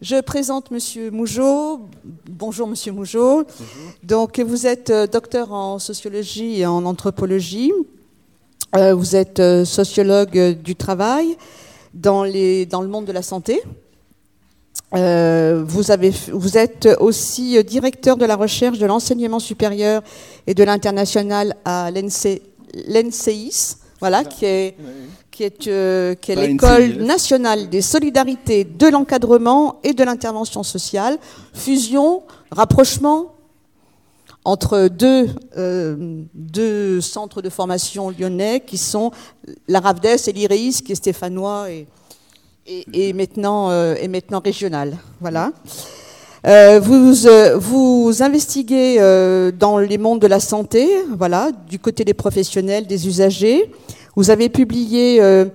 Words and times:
Je 0.00 0.18
présente 0.18 0.70
Monsieur 0.70 1.10
Mougeot. 1.10 1.82
Bonjour 2.26 2.66
Monsieur 2.66 2.90
Mougeot. 2.90 3.44
Donc 4.02 4.40
vous 4.40 4.66
êtes 4.66 4.88
euh, 4.88 5.06
docteur 5.06 5.52
en 5.52 5.78
sociologie 5.78 6.58
et 6.60 6.64
en 6.64 6.86
anthropologie. 6.86 7.70
Euh, 8.76 8.94
vous 8.94 9.14
êtes 9.14 9.40
euh, 9.40 9.66
sociologue 9.66 10.58
du 10.62 10.74
travail 10.74 11.36
dans, 11.92 12.24
les, 12.24 12.64
dans 12.64 12.80
le 12.80 12.88
monde 12.88 13.04
de 13.04 13.12
la 13.12 13.20
santé. 13.20 13.60
vous, 14.94 15.90
avez, 15.90 16.14
vous 16.32 16.56
êtes 16.56 16.88
aussi 16.98 17.62
directeur 17.62 18.16
de 18.16 18.24
la 18.24 18.36
recherche 18.36 18.78
de 18.78 18.86
l'enseignement 18.86 19.38
supérieur 19.38 20.02
et 20.46 20.54
de 20.54 20.64
l'international 20.64 21.56
à 21.66 21.90
l'NCIS, 21.90 23.76
voilà, 24.00 24.24
qui 24.24 24.46
est 24.46 24.76
qui 25.40 25.44
est, 25.44 25.68
euh, 25.68 26.14
l'école 26.28 26.96
nationale 26.96 27.70
des 27.70 27.80
solidarités, 27.80 28.64
de 28.64 28.88
l'encadrement 28.88 29.76
et 29.82 29.94
de 29.94 30.04
l'intervention 30.04 30.62
sociale. 30.62 31.18
Fusion, 31.54 32.22
rapprochement 32.50 33.32
entre 34.44 34.88
deux, 34.88 35.28
euh, 35.56 36.22
deux 36.34 37.00
centres 37.00 37.40
de 37.40 37.48
formation 37.48 38.10
lyonnais 38.10 38.60
qui 38.60 38.76
sont 38.76 39.12
la 39.66 39.80
RAVDES 39.80 40.28
et 40.28 40.32
l'IREIS, 40.32 40.82
qui 40.84 40.92
est 40.92 40.96
stéphanois 40.96 41.70
et, 41.70 41.86
et, 42.92 43.12
maintenant, 43.14 43.70
euh, 43.70 43.94
et 43.98 44.08
maintenant 44.08 44.40
régional. 44.44 44.98
Voilà. 45.22 45.52
vous, 46.80 47.14
vous 47.58 48.22
investiguez 48.22 48.96
dans 49.58 49.78
les 49.78 49.98
mondes 49.98 50.20
de 50.20 50.26
la 50.26 50.40
santé, 50.40 50.86
voilà, 51.16 51.50
du 51.68 51.78
côté 51.78 52.04
des 52.04 52.14
professionnels, 52.14 52.86
des 52.86 53.06
usagers. 53.06 53.70
Vous 54.16 54.30
avez 54.30 54.48
publié 54.48 55.20
euh, 55.20 55.46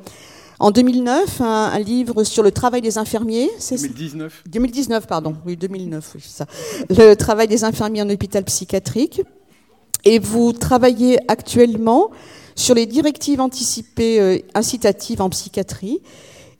en 0.59 0.71
2009 0.71 1.41
un, 1.41 1.79
livre 1.79 2.23
sur 2.23 2.43
le 2.43 2.51
travail 2.51 2.81
des 2.81 2.97
infirmiers. 2.97 3.49
2019. 3.69 4.43
2019, 4.47 5.07
pardon. 5.07 5.35
Oui, 5.45 5.57
2009, 5.57 6.11
oui, 6.15 6.21
c'est 6.23 6.37
ça. 6.37 6.45
Le 6.89 7.15
travail 7.15 7.47
des 7.47 7.63
infirmiers 7.63 8.01
en 8.01 8.09
hôpital 8.09 8.43
psychiatrique. 8.43 9.21
Et 10.03 10.19
vous 10.19 10.53
travaillez 10.53 11.19
actuellement 11.27 12.11
sur 12.55 12.75
les 12.75 12.85
directives 12.85 13.41
anticipées 13.41 14.19
euh, 14.19 14.37
incitatives 14.53 15.21
en 15.21 15.29
psychiatrie 15.29 15.99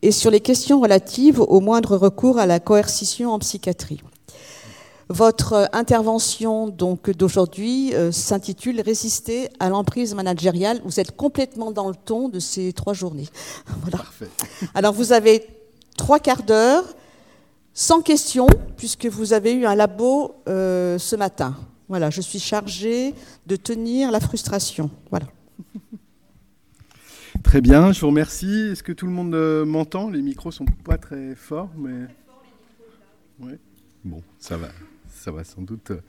et 0.01 0.11
sur 0.11 0.31
les 0.31 0.39
questions 0.39 0.81
relatives 0.81 1.39
au 1.39 1.59
moindre 1.61 1.95
recours 1.95 2.39
à 2.39 2.45
la 2.45 2.59
coercition 2.59 3.31
en 3.31 3.39
psychiatrie. 3.39 4.01
Votre 5.09 5.69
intervention 5.71 6.67
donc 6.67 7.11
d'aujourd'hui 7.11 7.93
euh, 7.93 8.11
s'intitule 8.11 8.81
Résister 8.81 9.49
à 9.59 9.69
l'emprise 9.69 10.15
managériale. 10.15 10.81
Vous 10.83 10.99
êtes 10.99 11.15
complètement 11.15 11.71
dans 11.71 11.89
le 11.89 11.95
ton 11.95 12.27
de 12.27 12.39
ces 12.39 12.73
trois 12.73 12.93
journées. 12.93 13.29
Voilà. 13.81 13.97
Parfait. 13.97 14.29
Alors 14.73 14.93
vous 14.93 15.13
avez 15.13 15.45
trois 15.95 16.19
quarts 16.19 16.41
d'heure, 16.41 16.83
sans 17.73 18.01
question, 18.01 18.47
puisque 18.77 19.05
vous 19.05 19.33
avez 19.33 19.53
eu 19.53 19.65
un 19.65 19.75
labo 19.75 20.35
euh, 20.47 20.97
ce 20.97 21.15
matin. 21.15 21.55
Voilà, 21.87 22.09
je 22.09 22.21
suis 22.21 22.39
chargée 22.39 23.13
de 23.45 23.55
tenir 23.55 24.09
la 24.09 24.19
frustration. 24.19 24.89
Voilà. 25.11 25.27
Très 27.43 27.61
bien, 27.61 27.91
je 27.91 28.01
vous 28.01 28.07
remercie. 28.07 28.69
Est-ce 28.71 28.81
que 28.81 28.91
tout 28.91 29.05
le 29.05 29.11
monde 29.11 29.35
euh, 29.35 29.65
m'entend? 29.65 30.09
Les 30.09 30.23
micros 30.23 30.49
sont 30.51 30.65
pas 30.83 30.97
très 30.97 31.35
forts, 31.35 31.69
mais. 31.77 32.07
Oui. 33.39 33.51
Bon, 34.03 34.23
ça 34.39 34.57
va 34.57 34.69
ça 35.25 35.31
va 35.31 35.43
sans 35.43 35.63
doute 35.63 35.89
euh, 35.89 36.01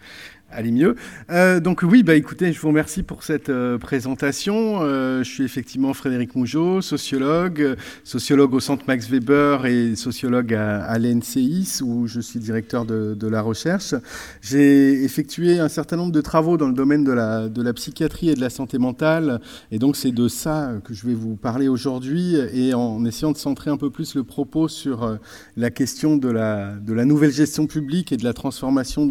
aller 0.51 0.71
mieux. 0.71 0.95
Euh, 1.31 1.61
donc 1.61 1.83
oui, 1.83 2.03
bah 2.03 2.15
écoutez, 2.15 2.53
je 2.53 2.61
vous 2.61 2.69
remercie 2.69 3.03
pour 3.03 3.23
cette 3.23 3.49
euh, 3.49 3.79
présentation. 3.79 4.81
je 4.81 5.23
suis 5.25 5.45
effectivement 5.45 5.93
Frédéric 5.93 6.35
Mougeot, 6.35 6.81
sociologue, 6.81 7.77
sociologue 8.05 8.55
au 8.55 8.61
Centre 8.61 8.85
Max 8.87 9.09
Weber 9.09 9.67
et 9.67 9.97
sociologue 9.97 10.55
à, 10.55 10.85
à 10.85 10.99
l'NCIS 10.99 11.83
où 11.83 12.07
je 12.07 12.21
suis 12.21 12.39
directeur 12.39 12.85
de, 12.85 13.15
de 13.15 13.29
la 13.29 13.43
recherche. 13.43 13.95
J'ai 14.41 15.05
effectué 15.05 15.59
un 15.59 15.69
certain 15.69 15.97
nombre 15.97 16.13
de 16.13 16.21
travaux 16.21 16.57
dans 16.57 16.69
le 16.69 16.75
domaine 16.75 17.05
de 17.05 17.13
la, 17.13 17.49
de 17.49 17.63
la 17.63 17.73
psychiatrie 17.73 18.31
et 18.31 18.35
de 18.35 18.41
la 18.41 18.51
santé 18.51 18.79
mentale 18.79 19.41
et 19.71 19.79
donc 19.79 19.97
c'est 19.97 20.13
de 20.13 20.29
ça 20.29 20.75
que 20.85 20.95
je 20.95 21.07
vais 21.07 21.15
vous 21.15 21.37
parler 21.37 21.69
aujourd'hui 21.69 22.37
et 22.53 22.75
en 22.75 23.05
essayant 23.05 23.33
de 23.33 23.39
centrer 23.39 23.71
un 23.71 23.77
peu 23.77 23.91
plus 23.91 24.15
le 24.15 24.25
propos 24.25 24.69
sur 24.69 25.19
la 25.57 25.71
question 25.71 26.17
de 26.17 26.29
la, 26.29 26.75
de 26.77 26.93
la 26.93 27.05
nouvelle 27.05 27.33
gestion 27.33 27.67
publique 27.67 28.13
et 28.13 28.17
de 28.17 28.25
la 28.25 28.33
transformation 28.33 29.07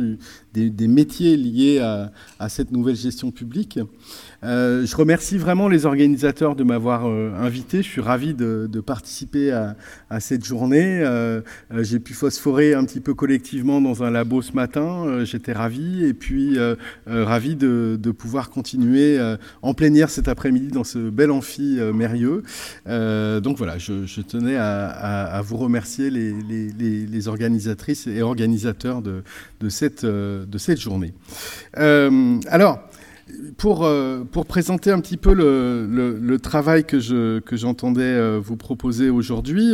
des, 0.55 0.87
métiers 0.87 1.37
liés 1.37 1.79
à, 1.79 2.49
cette 2.49 2.71
nouvelle 2.71 2.95
gestion 2.95 3.31
publique. 3.31 3.79
Euh, 4.43 4.85
je 4.85 4.95
remercie 4.95 5.37
vraiment 5.37 5.67
les 5.67 5.85
organisateurs 5.85 6.55
de 6.55 6.63
m'avoir 6.63 7.07
euh, 7.07 7.31
invité. 7.39 7.77
Je 7.77 7.89
suis 7.89 8.01
ravi 8.01 8.33
de, 8.33 8.67
participer 8.85 9.51
à, 9.51 9.75
cette 10.19 10.45
journée. 10.45 11.01
Euh, 11.01 11.41
j'ai 11.81 11.99
pu 11.99 12.13
phosphorer 12.13 12.73
un 12.73 12.85
petit 12.85 12.99
peu 12.99 13.13
collectivement 13.13 13.81
dans 13.81 14.03
un 14.03 14.11
labo 14.11 14.41
ce 14.41 14.53
matin. 14.53 15.23
J'étais 15.23 15.53
ravi 15.53 16.05
et 16.05 16.13
puis 16.13 16.57
ravi 17.07 17.55
de, 17.55 18.11
pouvoir 18.11 18.49
continuer 18.49 19.19
en 19.61 19.73
plénière 19.73 20.09
cet 20.09 20.27
après-midi 20.27 20.67
dans 20.67 20.83
ce 20.83 21.09
bel 21.09 21.31
amphi 21.31 21.79
mérieux. 21.93 22.43
donc 22.85 23.57
voilà, 23.57 23.77
je, 23.77 24.21
tenais 24.21 24.57
à, 24.57 25.41
vous 25.43 25.57
remercier 25.57 26.09
les, 26.09 27.27
organisatrices 27.27 28.07
et 28.07 28.21
organisateurs 28.21 29.01
de, 29.01 29.23
cette, 29.69 30.05
cette 30.57 30.79
journée. 30.79 31.13
alors, 31.73 32.87
pour, 33.57 33.85
euh, 33.85 34.23
pour 34.23 34.45
présenter 34.45 34.91
un 34.91 34.99
petit 34.99 35.17
peu 35.17 35.33
le, 35.33 36.37
travail 36.37 36.85
que, 36.85 36.99
je, 36.99 37.39
que 37.39 37.55
j'entendais 37.55 38.03
euh, 38.03 38.39
vous 38.39 38.55
proposer 38.55 39.09
aujourd'hui, 39.09 39.73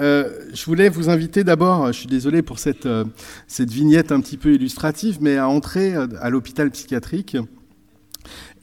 euh, 0.00 0.30
je 0.54 0.64
voulais 0.64 0.88
vous 0.88 1.10
inviter 1.10 1.42
d'abord, 1.44 1.88
je 1.88 1.98
suis 1.98 2.06
désolé 2.06 2.42
pour 2.42 2.58
cette 2.58 2.86
vignette 3.58 4.12
un 4.12 4.20
petit 4.20 4.36
peu 4.36 4.54
illustrative, 4.54 5.18
mais 5.20 5.36
à 5.36 5.48
entrer 5.48 5.94
à 5.94 6.30
l'hôpital 6.30 6.70
psychiatrique 6.70 7.36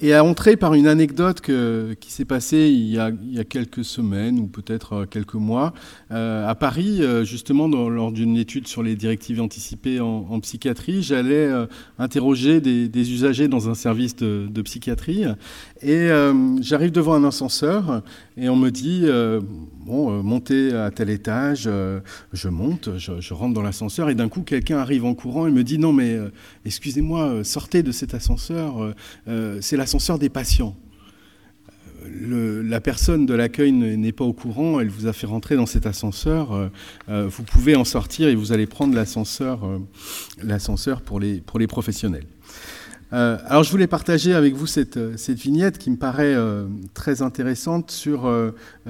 et 0.01 0.13
à 0.13 0.23
entrer 0.23 0.57
par 0.57 0.73
une 0.73 0.88
anecdote 0.88 1.41
qui 1.41 2.11
s'est 2.11 2.25
passée 2.25 2.69
il 2.69 2.89
y, 2.89 3.00
a, 3.00 3.09
il 3.09 3.33
y, 3.33 3.39
a, 3.39 3.44
quelques 3.44 3.83
semaines 3.83 4.39
ou 4.39 4.47
peut-être 4.47 4.94
euh, 4.94 5.06
quelques 5.06 5.35
mois 5.35 5.73
euh, 6.11 6.47
à 6.47 6.56
Paris, 6.56 7.01
euh, 7.01 7.23
justement 7.23 7.67
lors 7.67 8.11
d'une 8.11 8.38
étude 8.38 8.67
sur 8.67 8.83
les 8.83 8.95
directives 8.95 9.41
anticipées 9.41 10.00
en, 10.00 10.39
psychiatrie, 10.39 11.01
j'allais 11.01 11.50
interroger 11.97 12.59
des, 12.61 13.11
usagers 13.11 13.47
dans 13.47 13.69
un 13.69 13.73
service 13.73 14.16
de, 14.16 14.61
psychiatrie. 14.61 15.23
Et 15.81 16.09
j'arrive 16.62 16.91
devant 16.91 17.13
un 17.13 17.23
ascenseur 17.23 18.03
et 18.38 18.50
on 18.50 18.56
me 18.56 18.69
dit 18.69 19.06
bon 19.85 20.22
montez 20.23 20.73
à 20.73 20.91
tel 20.91 21.09
étage, 21.09 21.69
je 22.33 22.50
monte, 22.50 22.97
je, 22.97 23.19
je 23.19 23.33
rentre 23.33 23.53
dans 23.53 23.62
l'ascenseur 23.62 24.09
et 24.09 24.16
d'un 24.16 24.29
coup 24.29 24.41
quelqu'un 24.41 24.77
arrive 24.77 25.06
en 25.06 25.13
courant 25.13 25.47
et 25.47 25.51
me 25.51 25.63
dit 25.63 25.77
non 25.77 25.94
mais 25.94 26.17
excusez-moi 26.66 27.44
sortez 27.44 27.81
de 27.81 27.91
cet 27.91 28.13
ascenseur, 28.13 28.94
c'est 29.62 29.77
la 29.77 29.84
l'ascenseur 29.85 30.18
des 30.18 30.29
patients. 30.29 30.75
Euh, 32.07 32.63
la 32.66 32.81
personne 32.81 33.28
de 33.28 33.35
l'accueil 33.35 33.72
n'est 33.72 34.12
pas 34.12 34.23
au 34.23 34.34
courant, 34.34 34.79
elle 34.79 34.90
vous 34.90 35.06
a 35.06 35.13
fait 35.13 35.28
rentrer 35.28 35.56
dans 35.56 35.68
cet 35.68 35.85
ascenseur, 35.85 36.53
euh, 36.53 36.69
euh, 37.07 37.28
vous 37.29 37.44
pouvez 37.44 37.75
en 37.75 37.85
sortir 37.85 38.28
et 38.28 38.34
vous 38.34 38.51
allez 38.51 38.66
prendre 38.66 38.95
l'ascenseur 38.95 39.59
l'ascenseur 40.41 41.01
pour 41.01 41.19
les, 41.19 41.40
pour 41.40 41.59
les 41.59 41.68
professionnels. 41.68 42.25
alors 43.12 43.63
je 43.63 43.69
voulais 43.69 43.85
partager 43.85 44.34
avec 44.34 44.56
vous 44.56 44.66
cette, 44.66 45.00
cette 45.19 45.38
vignette 45.38 45.78
qui 45.78 45.91
me 45.91 45.97
paraît 45.97 46.35
très 46.95 47.22
intéressante 47.22 47.91
sur 47.91 48.19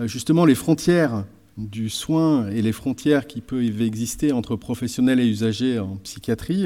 justement 0.05 0.45
les 0.45 0.55
frontières 0.55 1.25
du 1.57 1.89
soin 1.89 2.49
et 2.49 2.61
les 2.61 2.73
frontières 2.73 3.27
qui 3.27 3.39
peuvent 3.39 3.81
exister 3.81 4.31
entre 4.33 4.55
professionnels 4.55 5.21
et 5.21 5.27
usagers 5.27 5.79
en 5.79 5.95
psychiatrie 5.97 6.66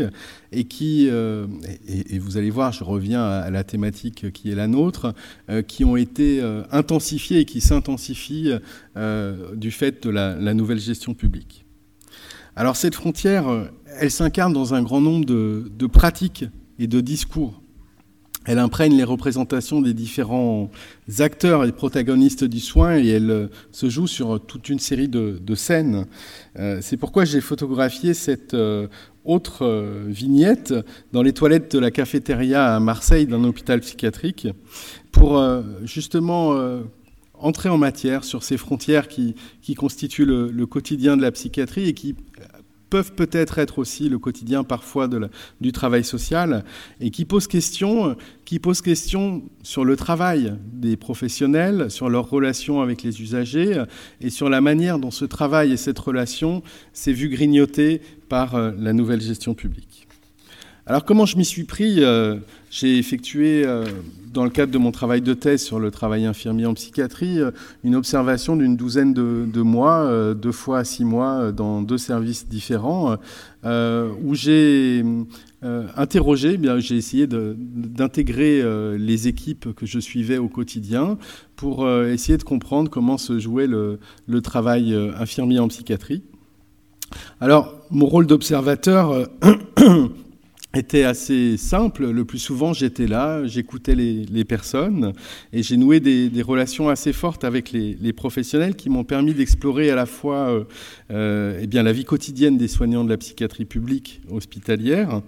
et 0.51 0.63
qui, 0.63 1.07
euh, 1.09 1.45
et, 1.88 2.17
vous 2.17 2.38
allez 2.38 2.50
voir, 2.50 2.72
je 2.72 2.83
reviens 2.83 3.23
à 3.23 3.51
la 3.51 3.63
thématique 3.63 4.31
qui 4.31 4.51
est 4.51 4.55
la 4.55 4.67
nôtre, 4.67 5.13
euh, 5.50 5.61
qui 5.61 5.85
ont 5.85 5.95
été 5.95 6.41
euh, 6.41 6.63
intensifiées 6.72 7.39
et 7.39 7.45
qui 7.45 7.61
s'intensifient 7.61 8.53
du 9.55 9.72
fait 9.72 10.03
de 10.03 10.09
la, 10.09 10.53
nouvelle 10.53 10.79
gestion 10.79 11.13
publique. 11.13 11.66
Alors 12.56 12.75
cette 12.75 12.95
frontière, 12.95 13.69
elle 14.00 14.12
s'incarne 14.12 14.51
dans 14.51 14.74
un 14.74 14.81
grand 14.81 15.00
nombre 15.00 15.25
de 15.25 15.88
pratiques 15.88 16.45
et 16.80 16.88
de 16.88 17.00
discours 17.00 17.62
elle 18.45 18.59
imprègne 18.59 18.95
les 18.95 19.03
représentations 19.03 19.81
des 19.81 19.94
différents 19.94 20.71
acteurs 21.19 21.65
et 21.65 21.71
protagonistes 21.71 22.45
du 22.45 22.59
soin 22.59 22.97
et 22.97 23.07
elle 23.07 23.31
euh, 23.31 23.47
se 23.71 23.89
joue 23.89 24.07
sur 24.07 24.39
toute 24.39 24.69
une 24.69 24.80
série 24.80 25.07
de, 25.07 25.56
scènes. 25.56 26.06
Euh, 26.57 26.80
c'est 26.81 26.97
pourquoi 26.97 27.25
j'ai 27.25 27.41
photographié 27.41 28.13
cette 28.13 28.53
euh, 28.53 28.88
autre 29.25 29.68
vignette 30.07 30.74
dans 31.12 31.21
les 31.21 31.33
toilettes 31.33 31.75
de 31.75 31.80
la 31.80 31.91
cafétéria 31.91 32.75
à 32.75 32.80
Marseille 32.80 33.27
d'un 33.27 33.44
hôpital 33.44 33.81
psychiatrique 33.81 34.47
pour 35.12 35.44
justement 35.83 36.57
entrer 37.33 37.69
en 37.69 37.77
matière 37.77 38.24
sur 38.24 38.44
ces 38.44 38.57
frontières 38.57 39.07
qui, 39.07 39.36
constituent 39.77 40.25
le, 40.25 40.65
quotidien 40.65 41.15
de 41.15 41.21
la 41.21 41.31
psychiatrie 41.31 41.89
et 41.89 41.94
qui 41.94 42.15
peuvent 42.89 43.13
peut-être 43.13 43.59
être 43.59 43.80
aussi 43.80 44.09
le 44.09 44.19
quotidien 44.19 44.63
parfois 44.63 45.07
du 45.62 45.71
travail 45.71 46.03
social 46.03 46.63
et 47.00 47.12
qui 47.12 47.25
posent 47.25 47.47
question, 47.47 48.15
qui 48.45 48.59
pose 48.59 48.81
question 48.81 49.44
sur 49.63 49.86
le 49.86 49.95
travail 49.95 50.53
des 50.74 50.97
professionnels, 50.97 51.91
sur 51.91 52.09
leur 52.09 52.30
relation 52.30 52.81
avec 52.81 53.03
les 53.03 53.21
usagers 53.21 53.83
et 54.21 54.30
sur 54.30 54.50
la 54.50 54.62
manière 54.62 55.00
dont 55.00 55.12
ce 55.12 55.25
travail 55.25 55.71
et 55.71 55.77
cette 55.77 56.00
relation 56.00 56.63
s'est 56.94 57.13
vu 57.13 57.30
grignoter 57.30 58.01
par 58.27 58.56
euh, 58.56 58.71
la 58.77 58.94
nouvelle 58.94 59.21
gestion 59.21 59.53
publique. 59.53 60.07
Alors 60.86 61.06
comment 61.06 61.25
je 61.27 61.38
m'y 61.38 61.45
suis 61.45 61.65
pris 61.65 62.03
euh, 62.03 62.38
J'ai 62.69 62.98
effectué, 62.98 63.63
euh, 63.66 63.86
dans 64.31 64.44
le 64.44 64.50
cadre 64.50 64.71
de 64.71 64.77
mon 64.77 64.92
travail 64.92 65.21
de 65.21 65.33
thèse 65.33 65.63
sur 65.63 65.80
le 65.80 65.92
travail 65.92 66.25
infirmier 66.25 66.66
en 66.66 66.74
psychiatrie, 66.74 67.39
une 67.83 67.95
observation 67.95 68.56
d'une 68.56 68.75
douzaine 68.75 69.13
de, 69.13 69.62
mois, 69.62 70.33
deux 70.36 70.51
fois 70.51 70.83
six 70.83 71.04
mois, 71.04 71.51
dans 71.51 71.81
deux 71.81 71.98
services 71.98 72.48
différents, 72.48 73.18
où 73.66 74.36
j'ai 74.36 75.04
interrogé, 75.63 76.60
eh 76.62 76.81
j'ai 76.81 76.95
essayé 76.95 77.25
d'intégrer 77.27 78.63
les 79.00 79.27
équipes 79.27 79.74
que 79.74 79.88
je 79.88 79.98
suivais 79.98 80.38
au 80.38 80.48
quotidien 80.48 81.18
pour 81.56 81.89
essayer 81.89 82.38
de 82.38 82.44
comprendre 82.44 82.92
comment 82.92 83.18
se 83.18 83.39
jouait 83.39 83.65
le 83.68 84.42
travail 84.44 84.95
infirmier 85.18 85.57
en 85.57 85.69
psychiatrie. 85.69 86.22
Alors, 87.42 87.74
mon 87.89 88.06
rôle 88.06 88.27
d'observateur 88.27 89.12
euh, 89.12 89.25
était 90.75 91.04
assez 91.04 91.57
simple. 91.57 92.10
Le 92.10 92.25
plus 92.25 92.39
souvent, 92.39 92.74
j'étais 92.74 93.07
là, 93.07 93.45
j'écoutais 93.45 93.95
les, 93.95 94.45
personnes 94.45 95.13
et 95.51 95.63
j'ai 95.63 95.77
noué 95.77 96.00
des, 96.00 96.42
relations 96.42 96.89
assez 96.89 97.13
fortes 97.13 97.44
avec 97.44 97.71
les, 97.71 98.13
professionnels 98.13 98.75
qui 98.75 98.89
m'ont 98.89 99.04
permis 99.04 99.33
d'explorer 99.33 99.89
à 99.89 99.95
la 99.95 100.06
fois 100.06 100.50
euh, 100.50 100.63
euh, 101.12 101.60
eh 101.62 101.68
bien, 101.68 101.83
la 101.83 101.94
vie 101.94 102.06
quotidienne 102.06 102.57
des 102.57 102.68
soignants 102.68 103.04
de 103.04 103.10
la 103.10 103.18
psychiatrie 103.18 103.66
publique 103.66 104.21
hospitalière 104.30 105.21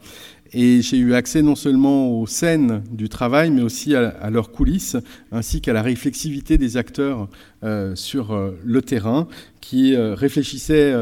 et 0.53 0.81
j'ai 0.81 0.97
eu 0.97 1.13
accès 1.13 1.41
non 1.41 1.55
seulement 1.55 2.19
aux 2.19 2.27
scènes 2.27 2.83
du 2.91 3.09
travail, 3.09 3.51
mais 3.51 3.61
aussi 3.61 3.95
à, 3.95 4.29
leurs 4.29 4.51
coulisses, 4.51 4.97
ainsi 5.31 5.61
qu'à 5.61 5.73
la 5.73 5.81
réflexivité 5.81 6.57
des 6.57 6.77
acteurs 6.77 7.29
euh, 7.63 7.95
sur 7.95 8.31
euh, 8.31 8.51
le 8.63 8.81
terrain, 8.81 9.27
qui 9.61 9.95
euh, 9.95 10.13
réfléchissaient, 10.13 10.93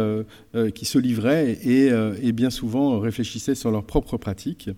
qui 0.75 0.85
se 0.85 0.99
livraient 0.99 1.51
et, 1.63 1.91
et, 2.21 2.31
bien 2.31 2.49
souvent 2.49 2.99
réfléchissaient 2.99 3.55
sur 3.55 3.71
leurs 3.71 3.85
propres 3.85 4.17
pratiques. 4.17 4.69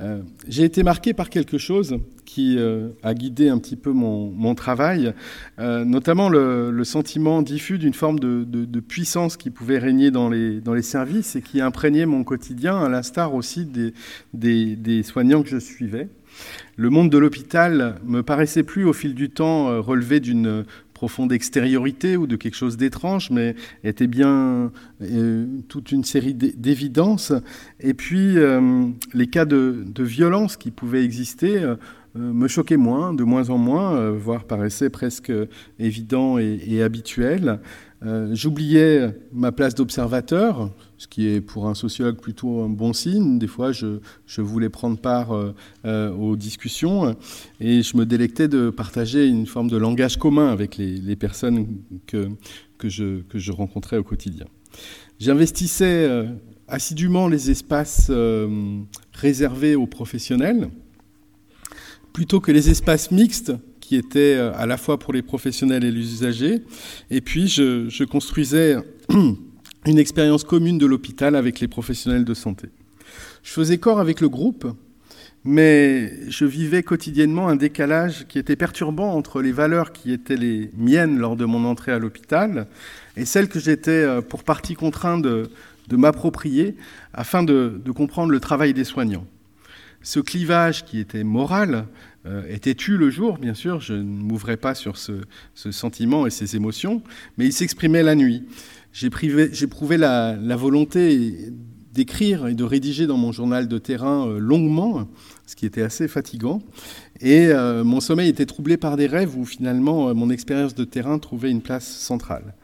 Euh, 0.00 0.22
j'ai 0.48 0.64
été 0.64 0.82
marqué 0.82 1.12
par 1.12 1.28
quelque 1.28 1.58
chose 1.58 1.98
qui 2.24 2.56
euh, 2.58 2.88
a 3.02 3.12
guidé 3.12 3.48
un 3.48 3.58
petit 3.58 3.76
peu 3.76 3.92
mon, 3.92 4.54
travail, 4.54 5.12
euh, 5.58 5.84
notamment 5.84 6.28
le, 6.28 6.82
sentiment 6.84 7.42
diffus 7.42 7.78
d'une 7.78 7.92
forme 7.92 8.18
de, 8.18 8.80
puissance 8.80 9.36
qui 9.36 9.50
pouvait 9.50 9.78
régner 9.78 10.10
dans 10.10 10.28
les, 10.28 10.82
services 10.82 11.36
et 11.36 11.42
qui 11.42 11.60
imprégnait 11.60 12.06
mon 12.06 12.24
quotidien, 12.24 12.78
à 12.78 12.88
l'instar 12.88 13.34
aussi 13.34 13.66
des, 13.66 13.92
des, 14.32 15.02
soignants 15.02 15.42
que 15.42 15.48
je 15.48 15.58
suivais. 15.58 16.08
Le 16.76 16.88
monde 16.88 17.10
de 17.10 17.18
l'hôpital 17.18 17.96
me 18.04 18.22
paraissait 18.22 18.62
plus 18.62 18.84
au 18.84 18.92
fil 18.92 19.14
du 19.14 19.28
temps 19.28 19.82
relever 19.82 20.20
d'une 20.20 20.64
profonde 21.00 21.32
extériorité 21.32 22.18
ou 22.18 22.26
de 22.26 22.36
quelque 22.36 22.56
chose 22.56 22.76
d'étrange, 22.76 23.30
mais 23.30 23.54
était 23.84 24.06
bien 24.06 24.70
euh, 25.00 25.46
toute 25.66 25.92
une 25.92 26.04
série 26.04 26.34
d'évidences. 26.34 27.32
Et 27.80 27.94
puis, 27.94 28.36
euh, 28.36 28.86
les 29.14 29.26
cas 29.26 29.46
de, 29.46 29.82
violence 29.98 30.58
qui 30.58 30.70
pouvaient 30.70 31.02
exister 31.02 31.62
euh, 31.62 31.76
me 32.14 32.48
choquaient 32.48 32.76
moins, 32.76 33.14
de 33.14 33.24
moins 33.24 33.48
en 33.48 33.56
moins, 33.56 34.10
voire 34.10 34.44
paraissaient 34.44 34.90
presque 34.90 35.32
évidents 35.78 36.38
et, 36.38 36.60
et 36.66 36.82
habituels. 36.82 37.60
Euh, 38.02 38.34
j'oubliais 38.34 39.14
ma 39.30 39.52
place 39.52 39.74
d'observateur, 39.74 40.70
ce 40.96 41.06
qui 41.06 41.26
est 41.26 41.42
pour 41.42 41.68
un 41.68 41.74
sociologue 41.74 42.16
plutôt 42.16 42.62
un 42.62 42.68
bon 42.68 42.92
signe. 42.94 43.38
Des 43.38 43.46
fois, 43.46 43.72
je, 43.72 43.98
voulais 44.38 44.70
prendre 44.70 44.98
part 44.98 45.32
euh, 45.32 45.54
euh, 45.84 46.10
aux 46.12 46.36
discussions 46.36 47.14
et 47.60 47.82
je 47.82 47.96
me 47.96 48.06
délectais 48.06 48.48
de 48.48 48.70
partager 48.70 49.26
une 49.26 49.46
forme 49.46 49.68
de 49.68 49.76
langage 49.76 50.16
commun 50.16 50.48
avec 50.48 50.78
les, 50.78 51.16
personnes 51.16 51.66
que, 52.06 52.30
que, 52.78 52.88
je, 52.88 53.20
que 53.22 53.38
je 53.38 53.52
rencontrais 53.52 53.98
au 53.98 54.04
quotidien. 54.04 54.46
J'investissais 55.18 56.26
assidûment 56.68 57.28
les 57.28 57.50
espaces 57.50 58.10
réservés 59.12 59.74
aux 59.74 59.86
professionnels 59.86 60.70
plutôt 62.12 62.40
que 62.40 62.52
les 62.52 62.70
espaces 62.70 63.10
mixtes 63.10 63.52
qui 63.90 63.96
était 63.96 64.36
euh, 64.36 64.52
à 64.54 64.66
la 64.66 64.76
fois 64.76 65.00
pour 65.00 65.12
les 65.12 65.20
professionnels 65.20 65.82
et 65.82 65.90
les 65.90 66.12
usagers. 66.12 66.62
Et 67.10 67.20
puis, 67.20 67.48
je, 67.48 68.04
construisais 68.04 68.76
une 69.84 69.98
expérience 69.98 70.44
commune 70.44 70.78
de 70.78 70.86
l'hôpital 70.86 71.34
avec 71.34 71.58
les 71.58 71.66
professionnels 71.66 72.24
de 72.24 72.32
santé. 72.32 72.68
Je 73.42 73.50
faisais 73.50 73.78
corps 73.78 73.98
avec 73.98 74.20
le 74.20 74.28
groupe, 74.28 74.64
mais 75.42 76.30
je 76.30 76.44
vivais 76.44 76.84
quotidiennement 76.84 77.48
un 77.48 77.56
décalage 77.56 78.28
qui 78.28 78.38
était 78.38 78.54
perturbant 78.54 79.12
entre 79.12 79.42
les 79.42 79.50
valeurs 79.50 79.90
qui 79.90 80.12
étaient 80.12 80.36
les 80.36 80.70
miennes 80.76 81.18
lors 81.18 81.34
de 81.34 81.44
mon 81.44 81.64
entrée 81.64 81.90
à 81.90 81.98
l'hôpital 81.98 82.68
et 83.16 83.24
celles 83.24 83.48
que 83.48 83.58
j'étais 83.58 83.90
euh, 83.90 84.20
pour 84.20 84.44
partie 84.44 84.74
contraint 84.74 85.18
de, 85.18 85.50
m'approprier 85.90 86.76
afin 87.12 87.42
de, 87.42 87.80
de 87.84 87.90
comprendre 87.90 88.30
le 88.30 88.38
travail 88.38 88.72
des 88.72 88.84
soignants. 88.84 89.26
Ce 90.02 90.20
clivage 90.20 90.84
qui 90.84 91.00
était 91.00 91.24
moral 91.24 91.86
euh, 92.26 92.56
tu 92.76 92.98
le 92.98 93.10
jour, 93.10 93.38
bien 93.38 93.54
sûr, 93.54 93.80
je 93.80 93.94
ne 93.94 94.02
m'ouvrais 94.02 94.56
pas 94.56 94.74
sur 94.74 94.96
ce, 94.98 95.22
sentiment 95.54 96.26
et 96.26 96.30
ces 96.30 96.56
émotions, 96.56 97.02
mais 97.38 97.46
il 97.46 97.52
s'exprimait 97.52 98.02
la 98.02 98.14
nuit. 98.14 98.44
J'éprouvais 98.92 99.96
la, 99.96 100.36
la 100.36 100.56
volonté 100.56 101.52
d'écrire 101.92 102.46
et 102.46 102.54
de 102.54 102.64
rédiger 102.64 103.06
dans 103.06 103.16
mon 103.16 103.32
journal 103.32 103.68
de 103.68 103.78
terrain 103.78 104.28
euh, 104.28 104.38
longuement, 104.38 105.08
ce 105.46 105.56
qui 105.56 105.66
était 105.66 105.82
assez 105.82 106.08
fatigant. 106.08 106.62
Et 107.20 107.46
euh, 107.48 107.84
mon 107.84 108.00
sommeil 108.00 108.28
était 108.28 108.46
troublé 108.46 108.76
par 108.76 108.96
des 108.96 109.06
rêves 109.06 109.36
où 109.36 109.44
finalement 109.44 110.14
mon 110.14 110.30
expérience 110.30 110.74
de 110.74 110.84
terrain 110.84 111.18
trouvait 111.18 111.50
une 111.50 111.62
place 111.62 111.86
centrale. 111.86 112.54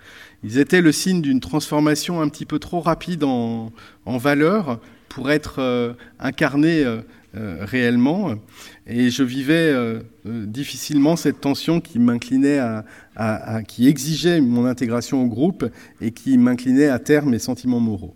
Ils 0.44 0.58
étaient 0.58 0.82
le 0.82 0.93
signe 0.93 1.23
d'une 1.23 1.41
transformation 1.41 2.20
un 2.20 2.29
petit 2.29 2.47
peu 2.47 2.58
trop 2.58 2.81
rapide 2.81 3.25
en, 3.25 3.73
valeur 4.06 4.81
pour 5.08 5.31
être 5.31 5.97
incarnés 6.20 6.85
réellement. 7.37 8.37
Et 8.87 9.11
je 9.11 9.25
vivais 9.25 9.73
euh, 9.73 10.00
euh, 10.27 10.47
difficilement 10.47 11.17
cette 11.17 11.41
tension 11.41 11.81
qui 11.81 11.99
m'inclinait 11.99 12.59
à, 12.59 12.85
qui 13.67 13.88
exigeait 13.88 14.41
mon 14.41 14.65
intégration 14.67 15.25
au 15.25 15.27
groupe 15.27 15.67
et 16.00 16.12
qui 16.12 16.38
m'inclinait 16.38 16.88
à 16.88 16.99
terre 16.99 17.27
mes 17.27 17.38
sentiments 17.38 17.81
moraux. 17.81 18.15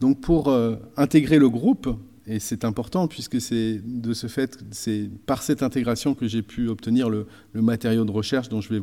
Donc 0.00 0.20
pour 0.20 0.48
euh, 0.48 0.76
intégrer 0.96 1.38
le 1.38 1.48
groupe, 1.48 1.88
et 2.26 2.38
c'est 2.38 2.64
important 2.64 3.08
puisque 3.08 3.40
c'est 3.40 3.80
de 3.84 4.12
ce 4.12 4.28
fait, 4.28 4.58
c'est 4.70 5.10
par 5.26 5.42
cette 5.42 5.62
intégration 5.62 6.14
que 6.14 6.28
j'ai 6.28 6.42
pu 6.42 6.68
obtenir 6.68 7.10
le, 7.10 7.26
matériau 7.54 8.04
de 8.04 8.12
recherche 8.12 8.48
dont 8.48 8.60
je 8.60 8.68
vais 8.68 8.78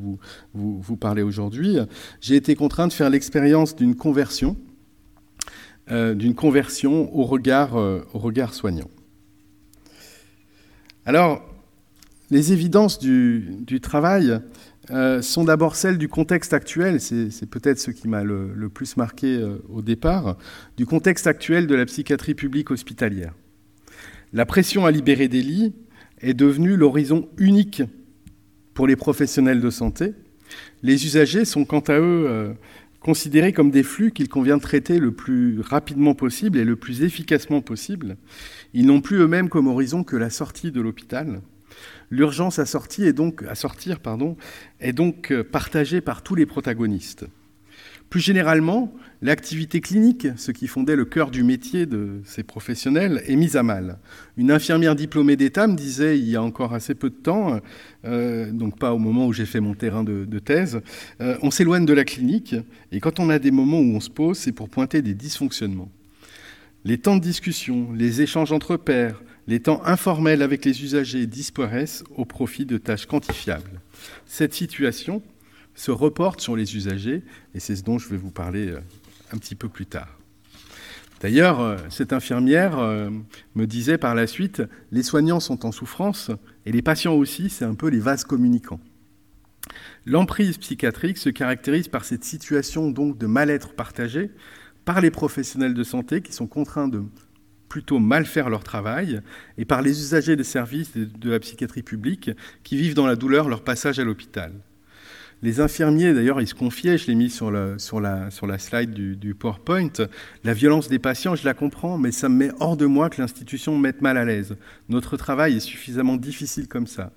vous 0.54 0.98
parler 0.98 1.22
aujourd'hui. 1.22 1.78
J'ai 2.20 2.36
été 2.36 2.56
contraint 2.56 2.88
de 2.88 2.94
faire 2.94 3.10
l'expérience 3.10 3.76
d'une 3.76 3.96
conversion, 3.96 4.58
d'une 5.90 6.36
conversion 6.36 7.16
au 7.16 7.24
regard, 7.24 7.76
au 7.76 8.20
regard 8.20 8.54
soignant. 8.54 8.90
Alors, 11.08 11.42
les 12.32 12.52
évidences 12.52 13.00
du, 13.00 13.80
travail 13.82 14.42
euh, 14.92 15.22
sont 15.22 15.46
d'abord 15.46 15.78
celles 15.78 15.98
du 15.98 16.10
contexte 16.10 16.52
actuel, 16.52 17.00
c'est 17.00 17.50
peut-être 17.50 17.80
ce 17.80 17.92
qui 17.92 18.10
m'a 18.10 18.26
le, 18.26 18.68
plus 18.68 18.98
marqué 18.98 19.38
euh, 19.38 19.64
au 19.70 19.82
départ, 19.82 20.38
du 20.76 20.86
contexte 20.86 21.26
actuel 21.26 21.66
de 21.66 21.76
la 21.76 21.86
psychiatrie 21.86 22.34
publique 22.34 22.72
hospitalière. 22.72 23.34
La 24.34 24.46
pression 24.46 24.86
à 24.86 24.92
libérer 24.92 25.30
des 25.30 25.42
lits 25.42 25.74
est 26.20 26.34
devenue 26.34 26.76
l'horizon 26.76 27.30
unique 27.38 27.84
pour 28.74 28.86
les 28.86 28.98
professionnels 28.98 29.62
de 29.62 29.70
santé. 29.70 30.14
Les 30.84 31.06
usagers 31.06 31.46
sont 31.46 31.64
quant 31.64 31.80
à 31.88 31.98
eux 32.00 32.26
euh, 32.28 32.54
considérés 33.00 33.54
comme 33.54 33.72
des 33.72 33.84
flux 33.84 34.12
qu'il 34.12 34.28
convient 34.28 34.58
de 34.58 34.62
traiter 34.62 35.00
le 35.00 35.14
plus 35.14 35.62
rapidement 35.62 36.16
possible 36.16 36.58
et 36.58 36.66
le 36.66 36.76
plus 36.76 37.04
efficacement 37.04 37.62
possible. 37.62 38.18
Ils 38.74 38.86
n'ont 38.86 39.02
plus 39.02 39.18
eux-mêmes 39.18 39.50
comme 39.50 39.68
horizon 39.68 40.04
que 40.04 40.16
la 40.16 40.30
sortie 40.30 40.72
de 40.72 40.82
l'hôpital. 40.82 41.42
L'urgence 42.10 42.60
à, 42.60 42.66
sortir 42.66 43.08
est 43.08 43.14
donc, 44.94 45.32
euh, 45.32 45.44
partagée 45.44 46.02
par 46.02 46.24
tous 46.24 46.36
les 46.36 46.46
protagonistes. 46.46 47.26
Plus 48.10 48.22
généralement, 48.22 48.94
l'activité 49.22 49.82
clinique, 49.82 50.28
ce 50.38 50.52
qui 50.54 50.68
fondait 50.68 50.96
le 50.96 51.04
cœur 51.04 51.30
du 51.30 51.44
métier 51.44 51.86
de 51.86 52.22
ces 52.24 52.42
professionnels, 52.42 53.22
est 53.28 53.36
mise 53.36 53.58
à 53.58 53.64
mal. 53.64 54.00
Une 54.38 54.50
infirmière 54.50 54.96
diplômée 54.96 55.36
d'État 55.36 55.68
me 55.68 55.76
disait 55.76 56.18
il 56.18 56.30
y 56.30 56.38
a 56.38 56.42
encore 56.42 56.74
assez 56.74 56.96
peu 56.96 57.10
de 57.10 57.16
temps, 57.16 57.60
euh, 58.06 58.50
donc 58.52 58.80
pas 58.80 58.94
au 58.94 58.98
moment 58.98 59.28
où 59.28 59.34
j'ai 59.34 59.46
fait 59.46 59.60
mon 59.60 59.74
terrain 59.74 60.06
de, 60.06 60.40
thèse, 60.40 60.80
euh, 61.20 61.36
on 61.42 61.52
s'éloigne 61.52 61.86
de 61.86 61.94
la 61.94 62.06
clinique 62.06 62.56
et 62.94 63.02
quand 63.02 63.20
on 63.20 63.30
a 63.30 63.40
des 63.40 63.52
moments 63.52 63.80
où 63.80 63.96
on 63.96 64.00
se 64.00 64.10
pose, 64.10 64.38
c'est 64.38 64.54
pour 64.54 64.70
pointer 64.70 65.02
des 65.02 65.14
dysfonctionnements. 65.14 65.92
Les 66.88 66.98
temps 66.98 67.18
de 67.18 67.22
discussion, 67.22 67.92
les 67.92 68.22
échanges 68.22 68.54
entre 68.54 68.78
pairs, 68.78 69.22
les 69.46 69.60
temps 69.60 69.84
informels 69.84 70.42
avec 70.42 70.64
les 70.64 70.86
usagers 70.86 71.28
disparaissent 71.28 72.06
au 72.16 72.24
profit 72.24 72.66
de 72.66 72.78
tâches 72.78 73.08
quantifiables. 73.08 73.82
Cette 74.26 74.54
situation 74.54 75.22
se 75.76 75.92
reporte 75.92 76.40
sur 76.40 76.56
les 76.56 76.78
usagers 76.78 77.24
et 77.54 77.60
c'est 77.60 77.76
ce 77.76 77.84
dont 77.84 77.98
je 77.98 78.08
vais 78.08 78.16
vous 78.16 78.32
parler 78.32 78.70
euh, 78.70 78.80
un 79.34 79.38
petit 79.38 79.56
peu 79.56 79.68
plus 79.68 79.86
tard. 79.86 80.18
D'ailleurs, 81.20 81.60
euh, 81.60 81.76
cette 81.90 82.14
infirmière 82.14 82.80
euh, 82.80 83.10
me 83.56 83.68
disait 83.68 83.98
par 83.98 84.16
la 84.16 84.26
suite, 84.26 84.64
les 84.94 85.04
soignants 85.04 85.42
sont 85.42 85.66
en 85.66 85.74
souffrance 85.74 86.32
et 86.66 86.72
les 86.72 86.82
patients 86.82 87.16
aussi, 87.16 87.50
c'est 87.50 87.66
un 87.66 87.76
peu 87.76 87.90
les 87.90 88.00
vases 88.00 88.24
communicants. 88.24 88.80
L'emprise 90.06 90.58
psychiatrique 90.58 91.18
se 91.18 91.28
caractérise 91.28 91.90
par 91.90 92.06
cette 92.06 92.24
situation 92.24 92.90
donc 92.92 93.18
de 93.18 93.28
mal-être 93.28 93.74
partagé 93.74 94.32
par 94.88 95.02
les 95.02 95.12
professionnels 95.12 95.74
de 95.74 95.84
santé 95.84 96.22
qui 96.22 96.32
sont 96.32 96.48
contraints 96.48 96.88
de 96.88 97.04
plutôt 97.68 98.00
mal 98.00 98.26
faire 98.26 98.50
leur 98.50 98.64
travail 98.64 99.20
et 99.58 99.66
par 99.66 99.82
les 99.82 99.92
usagers 99.92 100.38
des 100.38 100.46
services 100.46 100.94
de 100.96 101.30
la 101.30 101.42
psychiatrie 101.42 101.84
publique 101.84 102.32
qui 102.64 102.78
vivent 102.78 102.94
dans 102.94 103.06
la 103.06 103.18
douleur 103.18 103.50
leur 103.50 103.66
passage 103.66 104.00
à 104.00 104.06
l'hôpital. 104.06 104.54
Les 105.44 105.60
infirmiers, 105.60 106.14
d'ailleurs, 106.14 106.40
ils 106.40 106.48
se 106.48 106.56
confiaient, 106.56 106.98
je 106.98 107.08
l'ai 107.08 107.16
mis 107.16 107.30
sur, 107.30 107.52
sur, 107.78 108.00
la, 108.00 108.32
sur 108.32 108.48
la 108.48 108.58
slide 108.58 108.92
du, 108.94 109.36
PowerPoint, 109.36 109.92
la 110.46 110.54
violence 110.54 110.88
des 110.88 111.00
patients, 111.00 111.36
je 111.36 111.44
la 111.44 111.54
comprends, 111.54 111.98
mais 111.98 112.14
ça 112.14 112.30
me 112.30 112.36
met 112.36 112.52
hors 112.62 112.78
de 112.78 112.86
moi 112.86 113.10
que 113.10 113.22
l'institution 113.22 113.76
me 113.76 113.82
mette 113.82 114.02
mal 114.02 114.18
à 114.18 114.24
l'aise. 114.24 114.56
Notre 114.88 115.18
travail 115.18 115.58
est 115.58 115.60
suffisamment 115.60 116.16
difficile 116.16 116.70
comme 116.70 116.88
ça. 116.88 117.12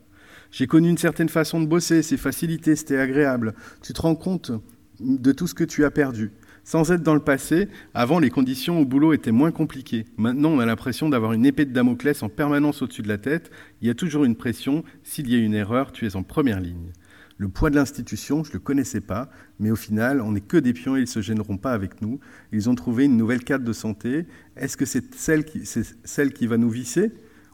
J'ai 0.50 0.67
connu 0.67 0.89
une 0.89 0.99
certaine 0.99 1.29
façon 1.29 1.61
de 1.61 1.67
bosser, 1.67 2.03
c'est 2.03 2.17
facilité, 2.17 2.75
c'était 2.75 2.99
agréable. 2.99 3.55
Tu 3.81 3.93
te 3.93 4.03
rends 4.03 4.17
compte 4.17 4.50
de 4.99 5.31
tout 5.31 5.47
ce 5.47 5.55
que 5.55 5.62
tu 5.62 5.85
as 5.85 5.93
perdu. 5.93 6.33
Sans 6.71 6.93
être 6.93 7.03
dans 7.03 7.15
le 7.15 7.21
passé, 7.21 7.67
avant, 7.95 8.21
les 8.21 8.31
conditions 8.31 8.79
au 8.79 8.85
boulot 8.85 9.12
étaient 9.12 9.33
moins 9.33 9.50
compliquées. 9.50 10.05
Maintenant, 10.17 10.50
on 10.50 10.61
a 10.61 10.67
l'impression 10.67 11.09
d'avoir 11.09 11.33
une 11.33 11.45
épée 11.45 11.65
de 11.65 11.73
Damoclès 11.73 12.23
en 12.23 12.29
permanence 12.29 12.81
au-dessus 12.81 13.03
de 13.03 13.09
la 13.09 13.19
tête. 13.19 13.50
Il 13.83 13.89
y 13.89 13.91
a 13.91 13.95
toujours 13.95 14.25
une 14.25 14.37
pression. 14.37 14.85
S'il 15.03 15.29
y 15.29 15.35
a 15.35 15.39
une 15.39 15.55
erreur, 15.55 15.91
tu 15.91 16.07
es 16.07 16.15
en 16.15 16.23
première 16.23 16.61
ligne. 16.61 16.93
Le 17.39 17.49
poids 17.49 17.71
de 17.71 17.75
l'institution, 17.75 18.45
je 18.45 18.50
ne 18.50 18.53
le 18.53 18.59
connaissais 18.61 19.00
pas, 19.00 19.31
mais 19.59 19.73
au 19.73 19.75
final, 19.75 20.21
on 20.21 20.31
n'est 20.31 20.41
que 20.41 20.59
des 20.59 20.73
pions 20.73 20.95
et 20.95 21.00
ils 21.00 21.07
ne 21.07 21.07
se 21.07 21.21
gêneront 21.21 21.57
pas 21.57 21.73
avec 21.73 22.03
nous. 22.03 22.21
Ils 22.53 22.71
ont 22.71 22.77
trouvé 22.77 23.07
une 23.07 23.17
nouvelle 23.17 23.43
cadre 23.43 23.65
de 23.65 23.73
santé. 23.73 24.27
Est-ce 24.57 24.77
que 24.77 24.85
c'est 24.85 25.12
celle, 25.17 25.45
qui, 25.45 25.62
celle 26.05 26.33
qui 26.33 26.47
va 26.47 26.57
nous 26.57 26.71
visser? 26.71 27.11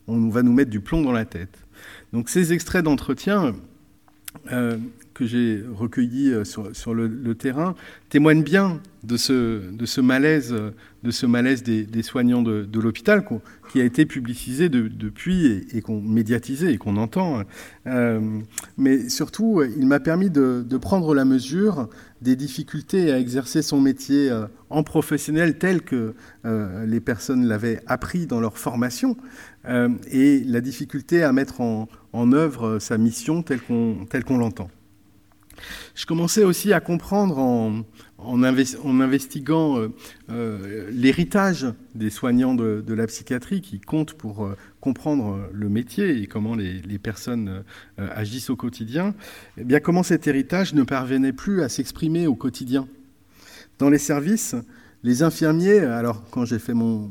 On 0.09 0.29
va 0.29 0.43
nous 0.43 0.53
mettre 0.53 0.71
du 0.71 0.81
plomb 0.81 1.01
dans 1.01 1.13
la 1.13 1.25
tête. 1.25 1.57
Donc 2.13 2.29
ces 2.29 2.53
extraits 2.53 2.85
d'entretien, 2.85 3.55
euh, 4.53 4.77
que 5.17 5.25
j'ai 5.25 5.65
recueillis 5.75 6.31
euh, 6.31 6.45
sur, 6.45 6.95
le, 6.95 7.35
terrain 7.35 7.75
témoignent 8.11 8.43
bien 8.43 8.81
de 9.03 9.17
ce, 9.17 10.01
malaise, 10.01 10.55
de 11.03 11.11
ce 11.11 11.27
malaise 11.27 11.63
des, 11.63 12.03
soignants 12.03 12.43
de, 12.43 12.81
l'hôpital 12.81 13.25
qui 13.71 13.81
a 13.81 13.85
été 13.85 14.05
publicisé 14.05 14.69
depuis 14.69 15.67
et, 15.73 15.81
qu'on 15.81 16.01
médiatisé 16.01 16.71
et 16.71 16.77
qu'on 16.77 16.97
entend. 16.97 17.43
Euh, 17.87 18.21
mais 18.77 19.09
surtout, 19.09 19.63
il 19.63 19.87
m'a 19.87 20.01
permis 20.01 20.29
de, 20.29 20.77
prendre 20.77 21.15
la 21.15 21.25
mesure 21.25 21.89
des 22.21 22.37
difficultés 22.37 23.11
à 23.13 23.19
exercer 23.19 23.63
son 23.63 23.81
métier 23.81 24.31
euh, 24.31 24.47
en 24.71 24.83
professionnel 24.83 25.59
tel 25.59 25.83
que 25.83 26.15
les 26.45 27.01
personnes 27.01 27.47
l'avaient 27.47 27.81
appris 27.87 28.27
dans 28.27 28.41
leur 28.41 28.59
formation 28.59 29.17
et 30.11 30.43
la 30.45 30.61
difficulté 30.61 31.23
à 31.23 31.33
mettre 31.33 31.61
en, 31.61 31.89
œuvre 32.33 32.79
sa 32.79 32.99
mission 32.99 33.43
telle 33.43 33.61
qu'on 33.61 34.39
l'entend. 34.39 34.69
Je 35.95 36.07
commençais 36.07 36.45
aussi 36.45 36.73
à 36.73 36.81
comprendre 36.81 37.39
en, 37.39 38.43
investiguant 38.43 39.79
euh, 39.79 39.89
euh, 40.31 40.91
l'héritage 40.93 41.67
des 41.95 42.11
soignants 42.11 42.55
de, 42.55 42.83
la 42.89 43.07
psychiatrie 43.07 43.61
qui 43.61 43.81
comptent 43.81 44.15
pour 44.15 44.45
euh, 44.45 44.57
comprendre 44.81 45.49
le 45.53 45.69
métier 45.69 46.23
et 46.23 46.27
comment 46.27 46.55
les, 46.55 46.99
personnes 46.99 47.63
agissent 47.99 48.51
au 48.51 48.57
quotidien, 48.57 49.15
eh 49.59 49.65
bien 49.65 49.81
comment 49.81 50.03
cet 50.03 50.27
héritage 50.27 50.75
ne 50.75 50.83
parvenait 50.83 51.33
plus 51.33 51.63
à 51.63 51.69
s'exprimer 51.69 52.27
au 52.27 52.35
quotidien. 52.35 52.89
Dans 53.79 53.91
les 53.91 53.99
services, 53.99 54.57
les 55.03 55.23
infirmiers, 55.23 55.81
alors 55.81 56.25
quand 56.31 56.45
j'ai 56.45 56.59
fait 56.59 56.75
mon, 56.75 57.11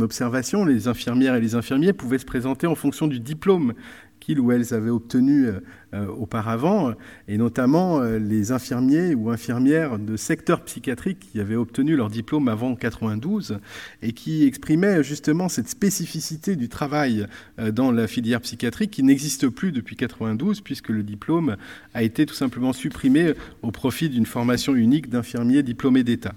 observation, 0.00 0.64
les 0.64 0.88
infirmières 0.88 1.36
et 1.36 1.40
les 1.40 1.54
infirmiers 1.54 1.92
pouvaient 1.92 2.18
se 2.18 2.26
présenter 2.26 2.66
en 2.66 2.74
fonction 2.74 3.06
du 3.06 3.20
diplôme 3.20 3.74
qu'ils 4.22 4.40
elles 4.52 4.72
avaient 4.72 4.90
obtenu 4.90 5.46
euh, 5.46 5.60
euh, 5.94 6.06
auparavant, 6.06 6.94
et 7.28 7.36
notamment 7.36 8.00
euh, 8.00 8.18
les 8.18 8.52
infirmiers 8.52 9.14
ou 9.14 9.30
infirmières 9.30 9.98
de 9.98 10.16
secteur 10.16 10.62
psychiatrique 10.64 11.18
qui 11.32 11.40
avaient 11.40 11.56
obtenu 11.56 11.96
leur 11.96 12.08
diplôme 12.08 12.48
avant 12.48 12.74
92 12.74 13.58
et 14.00 14.12
qui 14.12 14.44
exprimaient 14.44 15.02
justement 15.02 15.48
cette 15.48 15.68
spécificité 15.68 16.56
du 16.56 16.68
travail 16.68 17.26
dans 17.72 17.90
la 17.90 18.06
filière 18.06 18.40
psychiatrique 18.40 18.92
qui 18.92 19.02
n'existe 19.02 19.48
plus 19.48 19.72
depuis 19.72 19.96
92 19.96 20.60
puisque 20.60 20.88
le 20.88 21.02
diplôme 21.02 21.56
a 21.94 22.02
été 22.02 22.24
tout 22.24 22.34
simplement 22.34 22.72
supprimé 22.72 23.34
au 23.62 23.70
profit 23.70 24.08
d'une 24.08 24.26
formation 24.26 24.74
unique 24.74 25.10
d'infirmiers 25.10 25.62
diplômés 25.62 26.04
d'État. 26.04 26.34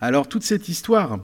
Alors 0.00 0.28
toute 0.28 0.42
cette 0.42 0.68
histoire 0.68 1.20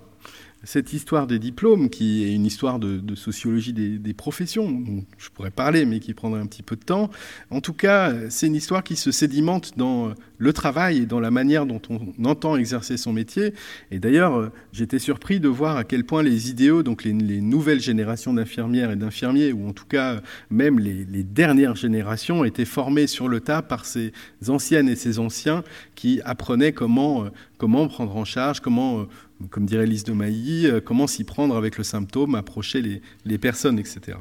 cette 0.64 0.92
histoire 0.92 1.26
des 1.26 1.38
diplômes, 1.38 1.88
qui 1.88 2.24
est 2.24 2.34
une 2.34 2.46
histoire 2.46 2.78
de, 2.78 3.14
sociologie 3.14 3.72
des, 3.72 4.14
professions, 4.14 4.70
dont 4.70 5.04
je 5.16 5.28
pourrais 5.30 5.50
parler, 5.50 5.84
mais 5.84 6.00
qui 6.00 6.14
prendrait 6.14 6.40
un 6.40 6.46
petit 6.46 6.62
peu 6.62 6.76
de 6.76 6.84
temps. 6.84 7.10
En 7.50 7.60
tout 7.60 7.72
cas, 7.72 8.12
c'est 8.28 8.48
une 8.48 8.56
histoire 8.56 8.82
qui 8.82 8.96
se 8.96 9.12
sédimente 9.12 9.76
dans 9.76 10.14
le 10.38 10.52
travail 10.52 10.98
et 10.98 11.06
dans 11.06 11.20
la 11.20 11.30
manière 11.30 11.66
dont 11.66 11.80
on 11.90 12.12
entend 12.24 12.56
exercer 12.56 12.96
son 12.96 13.12
métier. 13.12 13.54
Et 13.90 13.98
d'ailleurs, 13.98 14.50
j'étais 14.72 14.98
surpris 14.98 15.40
de 15.40 15.48
voir 15.48 15.76
à 15.76 15.84
quel 15.84 16.04
point 16.04 16.22
les 16.22 16.50
idéaux, 16.50 16.82
donc 16.82 17.04
les, 17.04 17.12
nouvelles 17.12 17.80
générations 17.80 18.34
d'infirmières 18.34 18.90
et 18.90 18.96
d'infirmiers, 18.96 19.52
ou 19.52 19.68
en 19.68 19.72
tout 19.72 19.86
cas 19.86 20.20
même 20.50 20.78
les, 20.80 21.04
les 21.04 21.22
dernières 21.22 21.76
générations, 21.76 22.44
étaient 22.44 22.64
formés 22.64 23.06
sur 23.06 23.28
le 23.28 23.40
tas 23.40 23.62
par 23.62 23.84
ces 23.84 24.12
anciennes 24.48 24.88
et 24.88 24.96
ces 24.96 25.18
anciens 25.18 25.62
qui 25.94 26.20
apprenaient 26.24 26.72
comment, 26.72 27.26
comment 27.58 27.88
prendre 27.88 28.16
en 28.16 28.24
charge, 28.24 28.60
comment 28.60 29.06
comme 29.50 29.66
dirait 29.66 29.86
Lise 29.86 30.04
de 30.04 30.12
Mailly, 30.12 30.66
euh, 30.66 30.80
comment 30.80 31.06
s'y 31.06 31.24
prendre 31.24 31.56
avec 31.56 31.78
le 31.78 31.84
symptôme, 31.84 32.34
approcher 32.34 33.00
les, 33.24 33.38
personnes, 33.38 33.78
etc. 33.78 34.18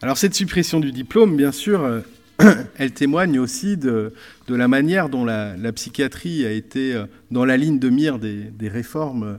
Alors 0.00 0.16
cette 0.16 0.34
suppression 0.34 0.80
du 0.80 0.92
diplôme, 0.92 1.36
bien 1.36 1.52
sûr, 1.52 1.82
euh, 1.82 2.00
elle 2.78 2.92
témoigne 2.92 3.38
aussi 3.38 3.76
de, 3.76 4.12
la 4.48 4.68
manière 4.68 5.08
dont 5.08 5.24
la, 5.24 5.72
psychiatrie 5.72 6.46
a 6.46 6.50
été 6.50 6.94
euh, 6.94 7.06
dans 7.30 7.44
la 7.44 7.56
ligne 7.56 7.78
de 7.78 7.88
mire 7.88 8.18
des, 8.18 8.68
réformes 8.68 9.38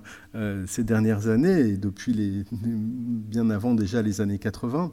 ces 0.65 0.83
dernières 0.83 1.27
années, 1.27 1.69
et 1.69 1.77
depuis 1.77 2.45
bien 2.51 3.49
avant 3.49 3.73
déjà 3.73 4.01
les 4.01 4.19
années 4.21 4.39
80. 4.39 4.91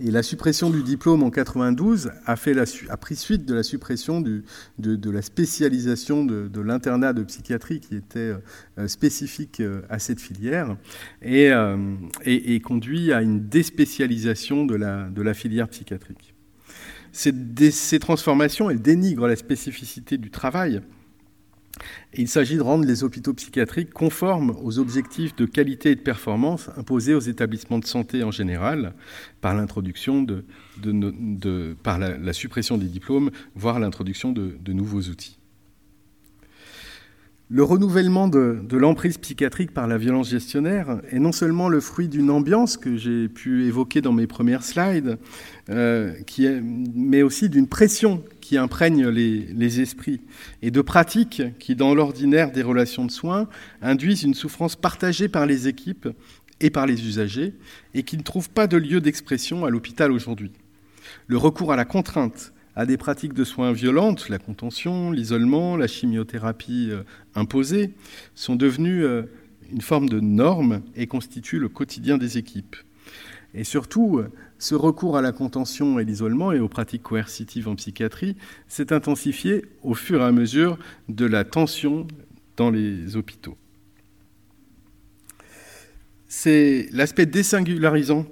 Et 0.00 0.10
la 0.10 0.22
suppression 0.22 0.70
du 0.70 0.82
diplôme 0.82 1.22
en 1.22 1.30
92 1.30 2.10
a, 2.24 2.36
fait 2.36 2.54
la, 2.54 2.64
a 2.88 2.96
pris 2.96 3.16
suite 3.16 3.44
de 3.44 3.54
la 3.54 3.62
suppression 3.62 4.20
de, 4.20 4.42
la 4.78 5.22
spécialisation 5.22 6.24
de, 6.24 6.60
l'internat 6.60 7.12
de 7.12 7.22
psychiatrie 7.24 7.80
qui 7.80 7.96
était 7.96 8.34
euh, 8.78 8.88
spécifique 8.88 9.60
euh, 9.60 9.82
à 9.88 9.98
cette 9.98 10.20
filière 10.20 10.76
et, 11.22 11.50
euh, 11.50 11.76
et, 12.24 12.60
conduit 12.60 13.12
à 13.12 13.22
une 13.22 13.48
déspécialisation 13.48 14.64
de 14.66 14.76
la, 14.76 15.08
de 15.08 15.22
la 15.22 15.34
filière 15.34 15.68
psychiatrique. 15.68 16.34
Ces, 17.12 17.32
ces 17.70 17.98
transformations, 17.98 18.70
elles 18.70 18.82
dénigrent 18.82 19.26
la 19.26 19.36
spécificité 19.36 20.18
du 20.18 20.30
travail 20.30 20.82
il 22.14 22.28
s'agit 22.28 22.56
de 22.56 22.62
rendre 22.62 22.84
les 22.84 23.04
hôpitaux 23.04 23.34
psychiatriques 23.34 23.92
conformes 23.92 24.56
aux 24.62 24.78
objectifs 24.78 25.34
de 25.36 25.46
qualité 25.46 25.90
et 25.90 25.94
de 25.94 26.00
performance 26.00 26.70
imposés 26.76 27.14
aux 27.14 27.20
établissements 27.20 27.78
de 27.78 27.86
santé 27.86 28.22
en 28.22 28.30
général 28.30 28.94
par 29.40 29.54
l'introduction 29.54 30.22
de, 30.22 30.44
par 31.82 31.98
la, 31.98 32.32
suppression 32.32 32.78
des 32.78 32.86
diplômes, 32.86 33.30
voire 33.54 33.78
l'introduction 33.78 34.32
de, 34.32 34.72
nouveaux 34.72 35.02
outils. 35.02 35.38
Le 37.50 37.62
renouvellement 37.62 38.28
de, 38.28 38.76
l'emprise 38.76 39.16
psychiatrique 39.16 39.72
par 39.72 39.86
la 39.86 39.96
violence 39.96 40.28
gestionnaire 40.28 41.00
est 41.10 41.18
non 41.18 41.32
seulement 41.32 41.70
le 41.70 41.80
fruit 41.80 42.06
d'une 42.06 42.28
ambiance 42.28 42.76
que 42.76 42.98
j'ai 42.98 43.26
pu 43.26 43.64
évoquer 43.64 44.02
dans 44.02 44.12
mes 44.12 44.26
premières 44.26 44.62
slides, 44.62 45.16
euh, 45.70 46.12
mais 46.94 47.22
aussi 47.22 47.48
d'une 47.48 47.66
pression 47.66 48.22
qui 48.42 48.58
imprègne 48.58 49.08
les, 49.08 49.80
esprits, 49.80 50.20
et 50.60 50.70
de 50.70 50.82
pratiques 50.82 51.42
qui, 51.58 51.74
dans 51.74 51.94
l'ordinaire 51.94 52.52
des 52.52 52.62
relations 52.62 53.06
de 53.06 53.10
soins, 53.10 53.48
induisent 53.80 54.24
une 54.24 54.34
souffrance 54.34 54.76
partagée 54.76 55.28
par 55.28 55.46
les 55.46 55.68
équipes 55.68 56.08
et 56.60 56.68
par 56.68 56.84
les 56.84 57.06
usagers, 57.06 57.54
et 57.94 58.02
qui 58.02 58.18
ne 58.18 58.22
trouvent 58.22 58.50
pas 58.50 58.66
de 58.66 58.76
lieu 58.76 59.00
d'expression 59.00 59.64
à 59.64 59.70
l'hôpital 59.70 60.12
aujourd'hui. 60.12 60.52
Le 61.28 61.38
recours 61.38 61.72
à 61.72 61.76
la 61.76 61.86
contrainte, 61.86 62.52
à 62.78 62.86
des 62.86 62.96
pratiques 62.96 63.32
de 63.32 63.42
soins 63.42 63.72
violentes, 63.72 64.28
la 64.28 64.38
contention, 64.38 65.10
l'isolement, 65.10 65.76
la 65.76 65.88
chimiothérapie 65.88 66.90
euh, 66.92 67.02
imposée, 67.34 67.90
sont 68.36 68.54
devenus 68.54 69.02
euh, 69.04 69.24
une 69.72 69.80
forme 69.80 70.08
de 70.08 70.20
norme 70.20 70.82
et 70.94 71.08
constituent 71.08 71.58
le 71.58 71.68
quotidien 71.68 72.18
des 72.18 72.38
équipes. 72.38 72.76
Et 73.52 73.64
surtout, 73.64 74.22
ce 74.58 74.76
recours 74.76 75.16
à 75.16 75.22
la 75.22 75.32
contention 75.32 75.98
et 75.98 76.04
l'isolement 76.04 76.52
et 76.52 76.60
aux 76.60 76.68
pratiques 76.68 77.02
coercitives 77.02 77.66
en 77.66 77.74
psychiatrie 77.74 78.36
s'est 78.68 78.92
intensifié 78.92 79.64
au 79.82 79.94
fur 79.94 80.20
et 80.20 80.24
à 80.24 80.30
mesure 80.30 80.78
de 81.08 81.24
la 81.24 81.44
tension 81.44 82.06
dans 82.56 82.70
les 82.70 83.16
hôpitaux. 83.16 83.56
C'est 86.28 86.88
l'aspect 86.92 87.26
désingularisant 87.26 88.24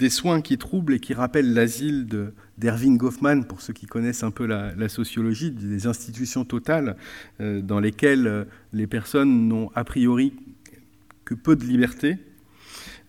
des 0.00 0.08
soins 0.08 0.40
qui 0.40 0.56
troublent 0.56 0.94
et 0.94 0.98
qui 0.98 1.12
rappellent 1.12 1.52
l'asile 1.52 2.08
d'Erving 2.56 2.96
Goffman, 2.96 3.44
pour 3.44 3.60
ceux 3.60 3.74
qui 3.74 3.84
connaissent 3.84 4.22
un 4.22 4.30
peu 4.30 4.46
la, 4.46 4.88
sociologie, 4.88 5.50
des 5.50 5.86
institutions 5.86 6.46
totales 6.46 6.96
euh, 7.40 7.60
dans 7.60 7.80
lesquelles 7.80 8.26
euh, 8.26 8.44
les 8.72 8.86
personnes 8.86 9.46
n'ont 9.46 9.70
a 9.74 9.84
priori 9.84 10.32
que 11.26 11.34
peu 11.34 11.54
de 11.54 11.64
liberté. 11.64 12.16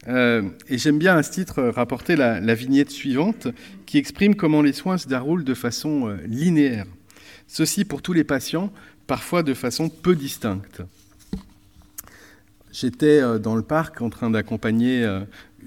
Euh, 0.10 0.50
et 0.68 0.78
j'aime 0.78 1.00
bien 1.00 1.16
à 1.16 1.24
ce 1.24 1.32
titre 1.32 1.64
rapporter 1.64 2.18
la, 2.18 2.42
la, 2.42 2.56
vignette 2.56 2.92
suivante 2.92 3.48
qui 3.86 3.98
exprime 3.98 4.36
comment 4.36 4.62
les 4.62 4.74
soins 4.74 4.98
se 4.98 5.08
déroulent 5.08 5.46
de 5.46 5.54
façon 5.54 6.18
linéaire. 6.26 6.88
Ceci 7.48 7.86
pour 7.86 8.02
tous 8.02 8.14
les 8.14 8.26
patients, 8.26 8.74
parfois 9.08 9.44
de 9.44 9.54
façon 9.54 9.88
peu 9.88 10.14
distincte. 10.14 10.82
J'étais 12.74 13.22
dans 13.40 13.56
le 13.56 13.62
parc 13.62 14.02
en 14.02 14.10
train 14.10 14.30
d'accompagner 14.30 15.06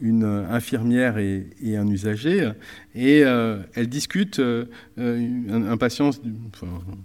une 0.00 0.24
infirmière 0.24 1.18
et, 1.18 1.46
un 1.76 1.86
usager, 1.86 2.50
et 2.94 3.24
euh, 3.24 3.58
elle 3.74 3.88
discute, 3.88 4.38
euh, 4.38 4.66
un, 4.98 5.76
patient, 5.76 6.10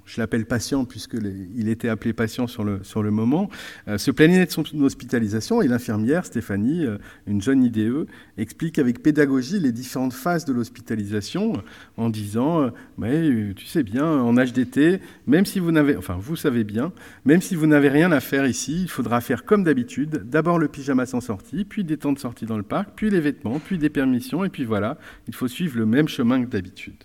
je 0.05 0.21
l'appelle 0.21 0.45
patient 0.45 0.85
puisqu'il 0.85 1.67
était 1.67 1.89
appelé 1.89 2.13
patient 2.13 2.45
sur 2.45 2.63
le, 2.63 2.83
sur 2.83 3.01
le 3.01 3.09
moment, 3.09 3.49
euh, 3.87 3.97
se 3.97 4.11
plaignait 4.11 4.45
de 4.45 4.51
son 4.51 4.63
hospitalisation, 4.81 5.61
et 5.61 5.67
l'infirmière, 5.67 6.25
Stéphanie, 6.25 6.85
une 7.25 7.41
jeune 7.41 7.63
IDE, 7.63 8.07
explique 8.37 8.79
avec 8.79 9.01
pédagogie 9.01 9.59
les 9.59 9.71
différentes 9.71 10.13
phases 10.13 10.45
de 10.45 10.53
l'hospitalisation, 10.53 11.53
en 11.97 12.09
disant, 12.09 12.69
mais 12.97 13.53
tu 13.55 13.65
sais 13.65 13.83
bien, 13.83 14.05
en 14.05 14.33
HDT, 14.33 14.99
même 15.27 15.45
si 15.45 15.59
vous 15.59 15.71
n'avez, 15.71 15.97
enfin 15.97 16.17
vous 16.19 16.35
savez 16.35 16.63
bien, 16.63 16.91
même 17.25 17.41
si 17.41 17.55
vous 17.55 17.67
n'avez 17.67 17.89
rien 17.89 18.11
à 18.11 18.19
faire 18.19 18.45
ici, 18.45 18.83
il 18.83 18.89
faudra 18.89 19.21
faire 19.21 19.43
comme 19.43 19.63
d'habitude, 19.63 20.23
d'abord 20.29 20.59
le 20.59 20.67
pyjama 20.67 21.05
sans 21.05 21.21
sortie, 21.21 21.65
puis 21.65 21.83
des 21.83 21.97
temps 21.97 22.13
de 22.13 22.19
sortie 22.19 22.45
dans 22.45 22.57
le 22.57 22.63
parc, 22.63 22.78
puis 22.85 23.09
les 23.09 23.19
vêtements, 23.19 23.59
puis 23.59 23.77
des 23.77 23.89
permissions, 23.89 24.43
et 24.43 24.49
puis 24.49 24.65
voilà, 24.65 24.97
il 25.27 25.35
faut 25.35 25.47
suivre 25.47 25.77
le 25.77 25.85
même 25.85 26.07
chemin 26.07 26.43
que 26.43 26.49
d'habitude. 26.49 27.03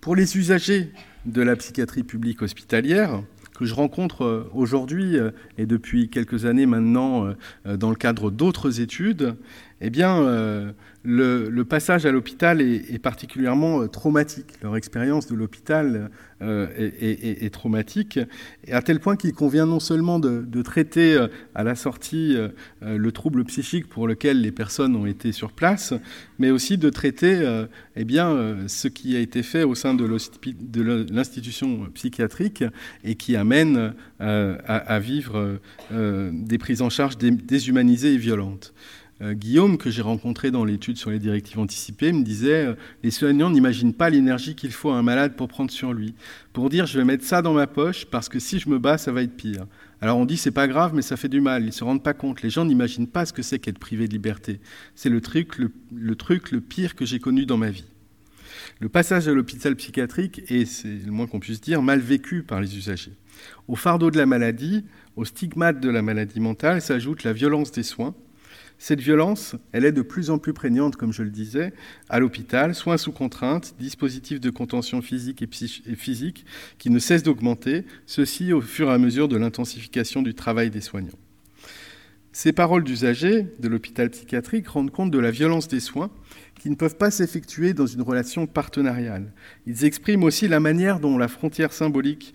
Pour 0.00 0.16
les 0.16 0.36
usagers 0.36 0.92
de 1.26 1.42
la 1.42 1.56
psychiatrie 1.56 2.04
publique 2.04 2.42
hospitalière, 2.42 3.22
que 3.58 3.64
je 3.64 3.74
rencontre 3.74 4.22
euh, 4.24 4.50
aujourd'hui 4.54 5.18
euh, 5.18 5.32
et 5.58 5.66
depuis 5.66 6.08
quelques 6.08 6.44
années 6.44 6.66
maintenant 6.66 7.34
euh, 7.66 7.76
dans 7.76 7.90
le 7.90 7.96
cadre 7.96 8.30
d'autres 8.30 8.80
études, 8.80 9.34
eh 9.80 9.90
bien, 9.90 10.74
le, 11.04 11.62
passage 11.62 12.06
à 12.06 12.12
l'hôpital 12.12 12.60
est, 12.60 12.98
particulièrement 12.98 13.86
traumatique. 13.88 14.54
Leur 14.62 14.76
expérience 14.76 15.26
de 15.26 15.34
l'hôpital 15.34 16.10
euh, 16.40 16.68
est, 16.78 17.52
traumatique, 17.52 18.20
à 18.70 18.80
tel 18.80 19.00
point 19.00 19.16
qu'il 19.16 19.32
convient 19.32 19.66
non 19.66 19.80
seulement 19.80 20.20
de, 20.20 20.62
traiter 20.62 21.14
euh, 21.14 21.26
à 21.56 21.64
la 21.64 21.74
sortie 21.74 22.36
euh, 22.36 22.48
le 22.80 23.10
trouble 23.10 23.44
psychique 23.44 23.88
pour 23.88 24.06
lequel 24.06 24.40
les 24.40 24.52
personnes 24.52 24.94
ont 24.94 25.06
été 25.06 25.32
sur 25.32 25.50
place, 25.50 25.94
mais 26.38 26.50
aussi 26.50 26.78
de 26.78 26.90
traiter 26.90 27.64
eh 27.96 28.04
bien, 28.04 28.56
ce 28.68 28.86
qui 28.86 29.16
a 29.16 29.20
été 29.20 29.42
fait 29.42 29.64
au 29.64 29.74
sein 29.74 29.94
de 29.94 30.04
l'institution 31.12 31.86
psychiatrique 31.94 32.62
et 33.02 33.16
qui 33.16 33.34
amène 33.34 33.94
à, 34.20 34.98
vivre 35.00 35.58
des 35.90 36.58
prises 36.58 36.82
en 36.82 36.90
charge 36.90 37.18
déshumanisées 37.18 38.14
et 38.14 38.18
violentes. 38.18 38.72
Euh, 39.20 39.34
Guillaume, 39.34 39.78
que 39.78 39.90
j'ai 39.90 40.02
rencontré 40.02 40.52
dans 40.52 40.64
l'étude 40.64 40.96
sur 40.96 41.10
les 41.10 41.18
directives 41.18 41.58
anticipées, 41.58 42.12
me 42.12 42.22
disait 42.22 42.66
euh, 42.66 42.74
Les 43.02 43.10
soignants 43.10 43.50
n'imaginent 43.50 43.94
pas 43.94 44.10
l'énergie 44.10 44.54
qu'il 44.54 44.70
faut 44.70 44.90
à 44.90 44.96
un 44.96 45.02
malade 45.02 45.34
pour 45.34 45.48
prendre 45.48 45.72
sur 45.72 45.92
lui, 45.92 46.14
pour 46.52 46.70
dire 46.70 46.86
je 46.86 46.98
vais 46.98 47.04
mettre 47.04 47.24
ça 47.24 47.42
dans 47.42 47.52
ma 47.52 47.66
poche 47.66 48.06
parce 48.06 48.28
que 48.28 48.38
si 48.38 48.60
je 48.60 48.68
me 48.68 48.78
bats, 48.78 48.96
ça 48.96 49.10
va 49.10 49.22
être 49.22 49.36
pire. 49.36 49.66
Alors 50.00 50.18
on 50.18 50.24
dit 50.24 50.36
c'est 50.36 50.52
pas 50.52 50.68
grave, 50.68 50.92
mais 50.94 51.02
ça 51.02 51.16
fait 51.16 51.28
du 51.28 51.40
mal. 51.40 51.62
Ils 51.62 51.66
ne 51.66 51.70
se 51.72 51.82
rendent 51.82 52.02
pas 52.02 52.14
compte. 52.14 52.42
Les 52.42 52.50
gens 52.50 52.64
n'imaginent 52.64 53.08
pas 53.08 53.26
ce 53.26 53.32
que 53.32 53.42
c'est 53.42 53.58
qu'être 53.58 53.80
privé 53.80 54.06
de 54.06 54.12
liberté. 54.12 54.60
C'est 54.94 55.08
le 55.08 55.20
truc 55.20 55.58
le, 55.58 56.14
truc 56.14 56.52
le 56.52 56.60
pire 56.60 56.94
que 56.94 57.04
j'ai 57.04 57.18
connu 57.18 57.44
dans 57.44 57.56
ma 57.56 57.70
vie. 57.70 57.86
Le 58.80 58.88
passage 58.88 59.26
à 59.26 59.32
l'hôpital 59.32 59.74
psychiatrique 59.74 60.42
est, 60.48 60.64
c'est 60.64 60.88
le 61.04 61.10
moins 61.10 61.26
qu'on 61.26 61.40
puisse 61.40 61.60
dire, 61.60 61.82
mal 61.82 61.98
vécu 61.98 62.44
par 62.44 62.60
les 62.60 62.76
usagers. 62.76 63.14
Au 63.66 63.74
fardeau 63.74 64.12
de 64.12 64.16
la 64.16 64.26
maladie, 64.26 64.84
au 65.16 65.24
stigmate 65.24 65.80
de 65.80 65.90
la 65.90 66.02
maladie 66.02 66.38
mentale 66.38 66.80
s'ajoute 66.80 67.24
la 67.24 67.32
violence 67.32 67.72
des 67.72 67.82
soins, 67.82 68.14
cette 68.78 69.00
violence, 69.00 69.56
elle 69.72 69.84
est 69.84 69.92
de 69.92 70.02
plus 70.02 70.30
en 70.30 70.38
plus 70.38 70.52
prégnante, 70.52 70.94
comme 70.94 71.12
je 71.12 71.24
le 71.24 71.30
disais, 71.30 71.72
à 72.08 72.20
l'hôpital, 72.20 72.76
soins 72.76 72.96
sous 72.96 73.10
contrainte, 73.10 73.74
dispositifs 73.80 74.40
de 74.40 74.50
contention 74.50 75.02
physique 75.02 75.42
et, 75.42 75.96
physique 75.96 76.46
qui 76.78 76.88
ne 76.88 77.00
cessent 77.00 77.24
d'augmenter, 77.24 77.84
ceci 78.06 78.52
au 78.52 78.60
fur 78.60 78.88
et 78.88 78.92
à 78.92 78.98
mesure 78.98 79.26
de 79.26 79.36
l'intensification 79.36 80.22
du 80.22 80.32
travail 80.32 80.70
des 80.70 80.80
soignants. 80.80 81.18
Ces 82.30 82.52
paroles 82.52 82.84
d'usagers 82.84 83.48
de 83.58 83.68
l'hôpital 83.68 84.10
psychiatrique 84.10 84.68
rendent 84.68 84.92
compte 84.92 85.10
de 85.10 85.18
la 85.18 85.32
violence 85.32 85.66
des 85.66 85.80
soins 85.80 86.10
qui 86.60 86.70
ne 86.70 86.76
peuvent 86.76 86.96
pas 86.96 87.10
s'effectuer 87.10 87.74
dans 87.74 87.86
une 87.86 88.02
relation 88.02 88.46
partenariale. 88.46 89.32
Ils 89.66 89.84
expriment 89.84 90.22
aussi 90.22 90.46
la 90.46 90.60
manière 90.60 91.00
dont 91.00 91.18
la 91.18 91.26
frontière 91.26 91.72
symbolique 91.72 92.32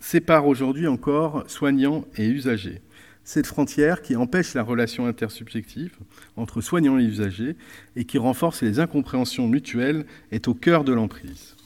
sépare 0.00 0.46
aujourd'hui 0.46 0.86
encore 0.86 1.44
soignants 1.48 2.06
et 2.16 2.26
usagers 2.26 2.80
cette 3.26 3.48
frontière 3.48 4.02
qui 4.02 4.14
empêche 4.14 4.54
la 4.54 4.62
relation 4.62 5.06
intersubjective 5.06 5.98
entre 6.36 6.60
soignants 6.60 6.96
et 6.96 7.02
usagers 7.02 7.56
et 7.96 8.04
qui 8.04 8.18
renforce 8.18 8.62
les 8.62 8.78
incompréhensions 8.78 9.48
mutuelles 9.48 10.06
est 10.30 10.46
au 10.46 10.54
cœur 10.54 10.84
de 10.84 10.92
l'emprise. 10.92 11.56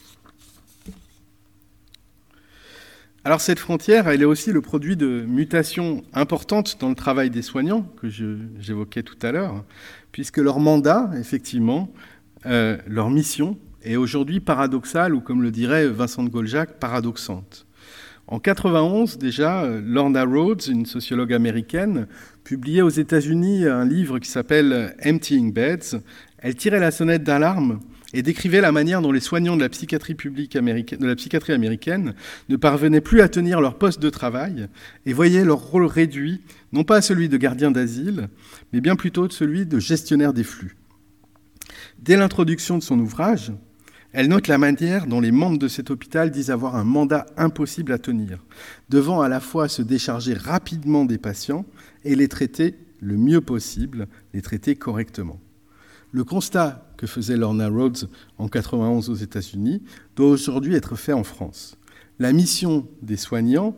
Alors 3.25 3.43
cette 3.43 3.59
frontière, 3.59 4.09
elle 4.09 4.23
est 4.23 4.25
aussi 4.25 4.53
le 4.53 4.63
produit 4.63 4.97
de 4.97 5.27
mutations 5.29 6.03
importantes 6.15 6.79
dans 6.81 6.89
le 6.89 6.95
travail 6.95 7.29
des 7.29 7.43
soignants, 7.43 7.83
que 8.01 8.09
j'évoquais 8.09 9.03
tout 9.03 9.19
à 9.21 9.31
l'heure, 9.31 9.63
puisque 10.13 10.39
leur 10.39 10.61
mandat, 10.61 11.11
effectivement, 11.19 11.93
euh, 12.47 12.79
leur 12.87 13.11
mission, 13.11 13.59
est 13.83 13.97
aujourd'hui 13.97 14.41
paradoxale, 14.41 15.15
ou 15.15 15.21
comme 15.21 15.43
le 15.43 15.51
dirait 15.51 15.87
Vincent 15.89 16.25
de 16.25 16.31
Goljac, 16.31 16.79
paradoxante. 16.79 17.67
En 18.31 18.39
91, 18.39 19.19
déjà, 19.19 19.67
Lorna 19.67 20.23
Rhodes, 20.23 20.63
une 20.69 20.87
sociologue 20.87 21.33
américaine, 21.33 22.07
publiait 22.45 22.81
aux 22.81 22.89
États-Unis 22.89 23.67
un 23.67 23.85
livre 23.85 24.21
qui 24.21 24.31
s'appelle 24.31 24.95
Emptying 25.05 25.53
Beds. 25.53 26.01
Elle 26.39 26.55
tirait 26.55 26.79
la 26.79 26.93
sonnette 26.93 27.25
d'alarme 27.25 27.81
et 28.15 28.23
décrivait 28.23 28.61
la 28.61 28.71
manière 28.71 29.03
dont 29.03 29.11
les 29.11 29.19
soignants 29.19 29.57
de 29.57 29.63
la 29.63 29.69
psychiatrie 29.69 30.17
américaine, 30.55 31.01
de 31.01 31.07
la 31.09 31.17
psychiatrie 31.17 31.55
américaine 31.55 32.15
ne 32.49 32.55
parvenaient 32.55 33.01
plus 33.01 33.21
à 33.21 33.29
tenir 33.29 33.61
leur 33.61 33.79
poste 33.79 34.01
de 34.01 34.11
travail 34.11 34.69
et 35.07 35.13
voyaient 35.13 35.45
leur 35.45 35.59
rôle 35.59 35.87
réduit, 35.87 36.41
non 36.73 36.85
pas 36.85 36.99
à 36.99 37.03
celui 37.03 37.29
de 37.29 37.37
gardien 37.37 37.73
d'asile, 37.73 38.29
mais 38.73 38.81
bien 38.81 38.95
plutôt 38.95 39.27
de 39.27 39.33
celui 39.33 39.67
de 39.67 39.81
gestionnaire 39.81 40.33
des 40.33 40.45
flux. 40.45 40.77
Dès 41.99 42.17
l'introduction 42.17 42.79
de 42.79 42.83
son 42.85 43.01
ouvrage, 43.01 43.53
elle 44.13 44.29
note 44.29 44.49
la 44.49 44.59
manière 44.59 45.07
dont 45.07 45.21
les 45.21 45.31
membres 45.31 45.59
de 45.59 45.69
cet 45.69 45.91
hôpital 45.91 46.31
disent 46.31 46.51
avoir 46.51 46.75
un 46.75 46.85
mandat 46.85 47.27
impossible 47.37 47.93
à 47.93 47.99
tenir, 47.99 48.45
devant 48.89 49.21
à 49.21 49.29
la 49.29 49.41
fois 49.41 49.69
se 49.69 49.83
décharger 49.83 50.35
rapidement 50.35 51.05
des 51.05 51.19
patients 51.19 51.65
et 52.05 52.17
les 52.17 52.29
traiter 52.29 52.75
le 53.01 53.17
mieux 53.17 53.41
possible, 53.41 54.09
les 54.35 54.43
traiter 54.43 54.75
correctement. 54.75 55.41
Le 56.13 56.25
constat 56.25 56.93
que 56.97 57.07
faisait 57.07 57.37
Lorna 57.37 57.69
Rhodes 57.69 58.11
en 58.39 58.49
91 58.49 59.11
aux 59.11 59.15
États-Unis 59.15 59.83
doit 60.17 60.29
aujourd'hui 60.29 60.75
être 60.75 60.97
fait 60.97 61.13
en 61.13 61.23
France. 61.23 61.79
La 62.19 62.33
mission 62.33 62.87
des 63.03 63.17
soignants 63.17 63.77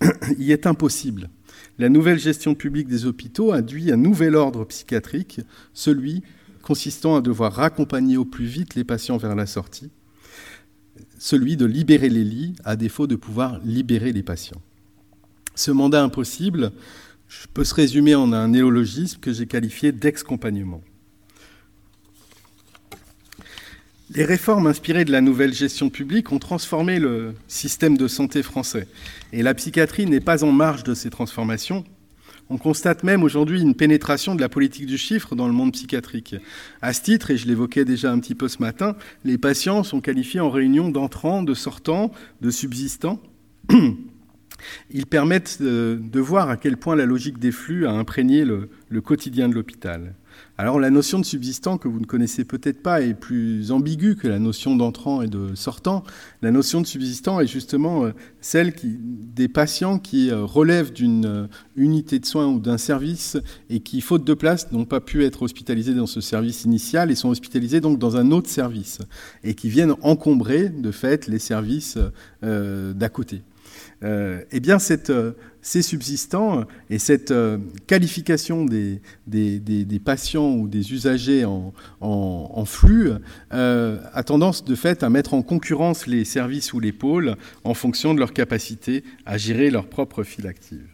y 0.38 0.50
est 0.50 0.66
impossible. 0.66 1.30
La 1.78 1.88
nouvelle 1.88 2.18
gestion 2.18 2.54
publique 2.54 2.88
des 2.88 3.06
hôpitaux 3.06 3.52
induit 3.52 3.92
un 3.92 3.96
nouvel 3.96 4.34
ordre 4.34 4.64
psychiatrique, 4.64 5.40
celui 5.72 6.22
consistant 6.66 7.14
à 7.14 7.20
devoir 7.20 7.52
raccompagner 7.52 8.16
au 8.16 8.24
plus 8.24 8.44
vite 8.44 8.74
les 8.74 8.82
patients 8.82 9.18
vers 9.18 9.36
la 9.36 9.46
sortie, 9.46 9.92
celui 11.16 11.56
de 11.56 11.64
libérer 11.64 12.08
les 12.08 12.24
lits 12.24 12.56
à 12.64 12.74
défaut 12.74 13.06
de 13.06 13.14
pouvoir 13.14 13.60
libérer 13.64 14.12
les 14.12 14.24
patients. 14.24 14.60
Ce 15.54 15.70
mandat 15.70 16.02
impossible 16.02 16.72
peut 17.54 17.62
se 17.62 17.72
résumer 17.72 18.16
en 18.16 18.32
un 18.32 18.48
néologisme 18.48 19.20
que 19.20 19.32
j'ai 19.32 19.46
qualifié 19.46 19.92
d'excompagnement. 19.92 20.82
Les 24.10 24.24
réformes 24.24 24.66
inspirées 24.66 25.04
de 25.04 25.12
la 25.12 25.20
nouvelle 25.20 25.54
gestion 25.54 25.88
publique 25.88 26.32
ont 26.32 26.40
transformé 26.40 26.98
le 26.98 27.34
système 27.46 27.96
de 27.96 28.08
santé 28.08 28.42
français. 28.42 28.88
Et 29.32 29.44
la 29.44 29.54
psychiatrie 29.54 30.06
n'est 30.06 30.18
pas 30.18 30.42
en 30.42 30.50
marge 30.50 30.82
de 30.82 30.94
ces 30.94 31.10
transformations, 31.10 31.84
on 32.48 32.58
constate 32.58 33.02
même 33.02 33.22
aujourd'hui 33.22 33.60
une 33.60 33.74
pénétration 33.74 34.34
de 34.34 34.40
la 34.40 34.48
politique 34.48 34.86
du 34.86 34.98
chiffre 34.98 35.34
dans 35.34 35.46
le 35.46 35.52
monde 35.52 35.72
psychiatrique. 35.72 36.36
À 36.80 36.92
ce 36.92 37.02
titre, 37.02 37.30
et 37.30 37.36
je 37.36 37.46
l'évoquais 37.46 37.84
déjà 37.84 38.12
un 38.12 38.18
petit 38.20 38.34
peu 38.34 38.48
ce 38.48 38.60
matin, 38.60 38.96
les 39.24 39.38
patients 39.38 39.82
sont 39.82 40.00
qualifiés 40.00 40.40
en 40.40 40.50
réunion 40.50 40.88
d'entrants, 40.88 41.42
de 41.42 41.54
sortants, 41.54 42.12
de 42.40 42.50
subsistants. 42.50 43.20
Ils 44.90 45.06
permettent 45.06 45.60
de, 45.60 46.20
voir 46.20 46.48
à 46.48 46.56
quel 46.56 46.76
point 46.76 46.96
la 46.96 47.04
logique 47.04 47.38
des 47.38 47.52
flux 47.52 47.86
a 47.86 47.90
imprégné 47.90 48.44
le, 48.44 48.68
quotidien 49.00 49.48
de 49.48 49.54
l'hôpital. 49.54 50.14
Alors 50.58 50.80
la 50.80 50.88
notion 50.88 51.18
de 51.18 51.24
subsistant 51.24 51.76
que 51.76 51.86
vous 51.86 52.00
ne 52.00 52.06
connaissez 52.06 52.44
peut-être 52.44 52.82
pas 52.82 53.02
est 53.02 53.12
plus 53.12 53.72
ambiguë 53.72 54.16
que 54.16 54.26
la 54.26 54.38
notion 54.38 54.74
d'entrant 54.74 55.20
et 55.20 55.28
de 55.28 55.54
sortant. 55.54 56.02
La 56.40 56.50
notion 56.50 56.80
de 56.80 56.86
subsistant 56.86 57.40
est 57.40 57.46
justement 57.46 58.06
euh, 58.06 58.12
celle 58.40 58.72
des 58.82 59.48
patients 59.48 59.98
qui 59.98 60.30
euh, 60.30 60.44
relèvent 60.44 60.94
d'une 60.94 61.26
euh, 61.26 61.46
unité 61.76 62.18
de 62.18 62.24
soins 62.24 62.46
ou 62.46 62.58
d'un 62.58 62.78
service 62.78 63.36
et 63.68 63.80
qui, 63.80 64.00
faute 64.00 64.24
de 64.24 64.32
place, 64.32 64.72
n'ont 64.72 64.86
pas 64.86 65.00
pu 65.00 65.24
être 65.24 65.42
hospitalisés 65.42 65.94
dans 65.94 66.06
ce 66.06 66.22
service 66.22 66.64
initial 66.64 67.10
et 67.10 67.14
sont 67.14 67.28
hospitalisés 67.28 67.82
donc 67.82 67.98
dans 67.98 68.16
un 68.16 68.30
autre 68.30 68.48
service 68.48 69.00
et 69.44 69.54
qui 69.54 69.68
viennent 69.68 69.94
encombrer 70.00 70.70
de 70.70 70.90
fait 70.90 71.26
les 71.26 71.38
services 71.38 71.98
d'à 72.42 73.08
côté. 73.08 73.42
Eh 74.02 74.60
bien, 74.60 74.78
cette, 74.78 75.10
ces 75.66 75.82
subsistants 75.82 76.64
et 76.90 77.00
cette 77.00 77.32
euh, 77.32 77.58
qualification 77.88 78.64
des, 78.64 79.00
patients 80.04 80.52
ou 80.52 80.68
des 80.68 80.92
usagers 80.92 81.44
en, 81.44 82.64
flux 82.64 83.10
euh, 83.52 83.98
a 84.12 84.22
tendance 84.22 84.64
de 84.64 84.74
fait 84.76 85.02
à 85.02 85.10
mettre 85.10 85.34
en 85.34 85.42
concurrence 85.42 86.06
les 86.06 86.24
services 86.24 86.72
ou 86.72 86.78
les 86.78 86.92
pôles 86.92 87.34
en 87.64 87.74
fonction 87.74 88.14
de 88.14 88.20
leur 88.20 88.32
capacité 88.32 89.02
à 89.26 89.38
gérer 89.38 89.70
leur 89.70 89.88
propre 89.88 90.22
file 90.22 90.46
active. 90.46 90.86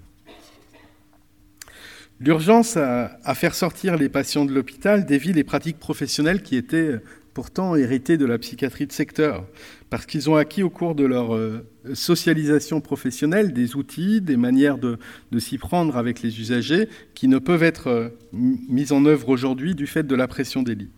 L'urgence 2.18 2.78
à, 2.78 3.18
à, 3.24 3.34
faire 3.34 3.54
sortir 3.54 3.98
les 3.98 4.08
patients 4.08 4.46
de 4.46 4.54
l'hôpital 4.54 5.04
dévie 5.04 5.34
les 5.34 5.44
pratiques 5.44 5.78
professionnelles 5.78 6.40
qui 6.40 6.56
étaient 6.56 6.98
pourtant 7.34 7.76
hérités 7.76 8.18
de 8.18 8.26
la 8.26 8.38
psychiatrie 8.38 8.86
de 8.86 8.92
secteur, 8.92 9.46
parce 9.90 10.06
qu'ils 10.06 10.28
ont 10.28 10.36
acquis 10.36 10.62
au 10.62 10.70
cours 10.70 10.94
de 10.94 11.04
leur 11.04 11.34
euh, 11.34 11.66
socialisation 11.94 12.80
professionnelle 12.80 13.52
des 13.52 13.76
outils, 13.76 14.20
des 14.20 14.36
manières 14.36 14.78
de, 14.78 14.98
s'y 15.38 15.58
prendre 15.58 15.96
avec 15.96 16.22
les 16.22 16.40
usagers 16.40 16.88
qui 17.14 17.28
ne 17.28 17.38
peuvent 17.38 17.62
être 17.62 17.88
euh, 17.88 18.08
mis 18.32 18.92
en 18.92 19.04
œuvre 19.06 19.28
aujourd'hui 19.28 19.74
du 19.74 19.86
fait 19.86 20.06
de 20.06 20.14
la 20.14 20.28
pression 20.28 20.62
des 20.62 20.74
lits. 20.74 20.90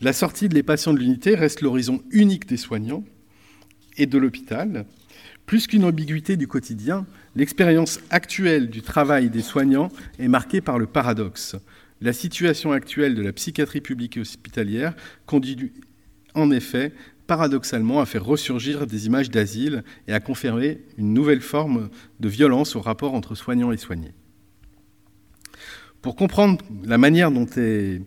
La 0.00 0.12
sortie 0.12 0.48
des 0.48 0.62
patients 0.62 0.92
de 0.92 0.98
l'unité 0.98 1.34
reste 1.34 1.60
l'horizon 1.60 2.02
unique 2.10 2.46
des 2.46 2.56
soignants 2.56 3.04
et 3.96 4.06
de 4.06 4.18
l'hôpital. 4.18 4.86
Plus 5.46 5.66
qu'une 5.66 5.84
ambiguïté 5.84 6.36
du 6.36 6.48
quotidien, 6.48 7.06
l'expérience 7.36 8.00
actuelle 8.10 8.70
du 8.70 8.82
travail 8.82 9.30
des 9.30 9.42
soignants 9.42 9.90
est 10.18 10.28
marquée 10.28 10.60
par 10.60 10.78
le 10.78 10.86
paradoxe 10.86 11.56
la 12.00 12.12
situation 12.12 12.72
actuelle 12.72 13.14
de 13.14 13.22
la 13.22 13.32
psychiatrie 13.32 13.80
publique 13.80 14.16
et 14.16 14.20
hospitalière 14.20 14.94
conduit 15.26 15.72
en 16.34 16.50
effet 16.50 16.92
paradoxalement 17.26 18.00
à 18.00 18.06
faire 18.06 18.24
ressurgir 18.24 18.86
des 18.86 19.06
images 19.06 19.30
d'asile 19.30 19.82
et 20.08 20.12
à 20.12 20.20
confirmer 20.20 20.82
une 20.98 21.14
nouvelle 21.14 21.40
forme 21.40 21.88
de 22.20 22.28
violence 22.28 22.76
au 22.76 22.80
rapport 22.80 23.14
entre 23.14 23.34
soignants 23.34 23.72
et 23.72 23.76
soignés. 23.76 24.12
Pour 26.02 26.16
comprendre 26.16 26.62
la 26.84 26.98
manière 26.98 27.30
dont 27.30 27.46
est 27.56 28.02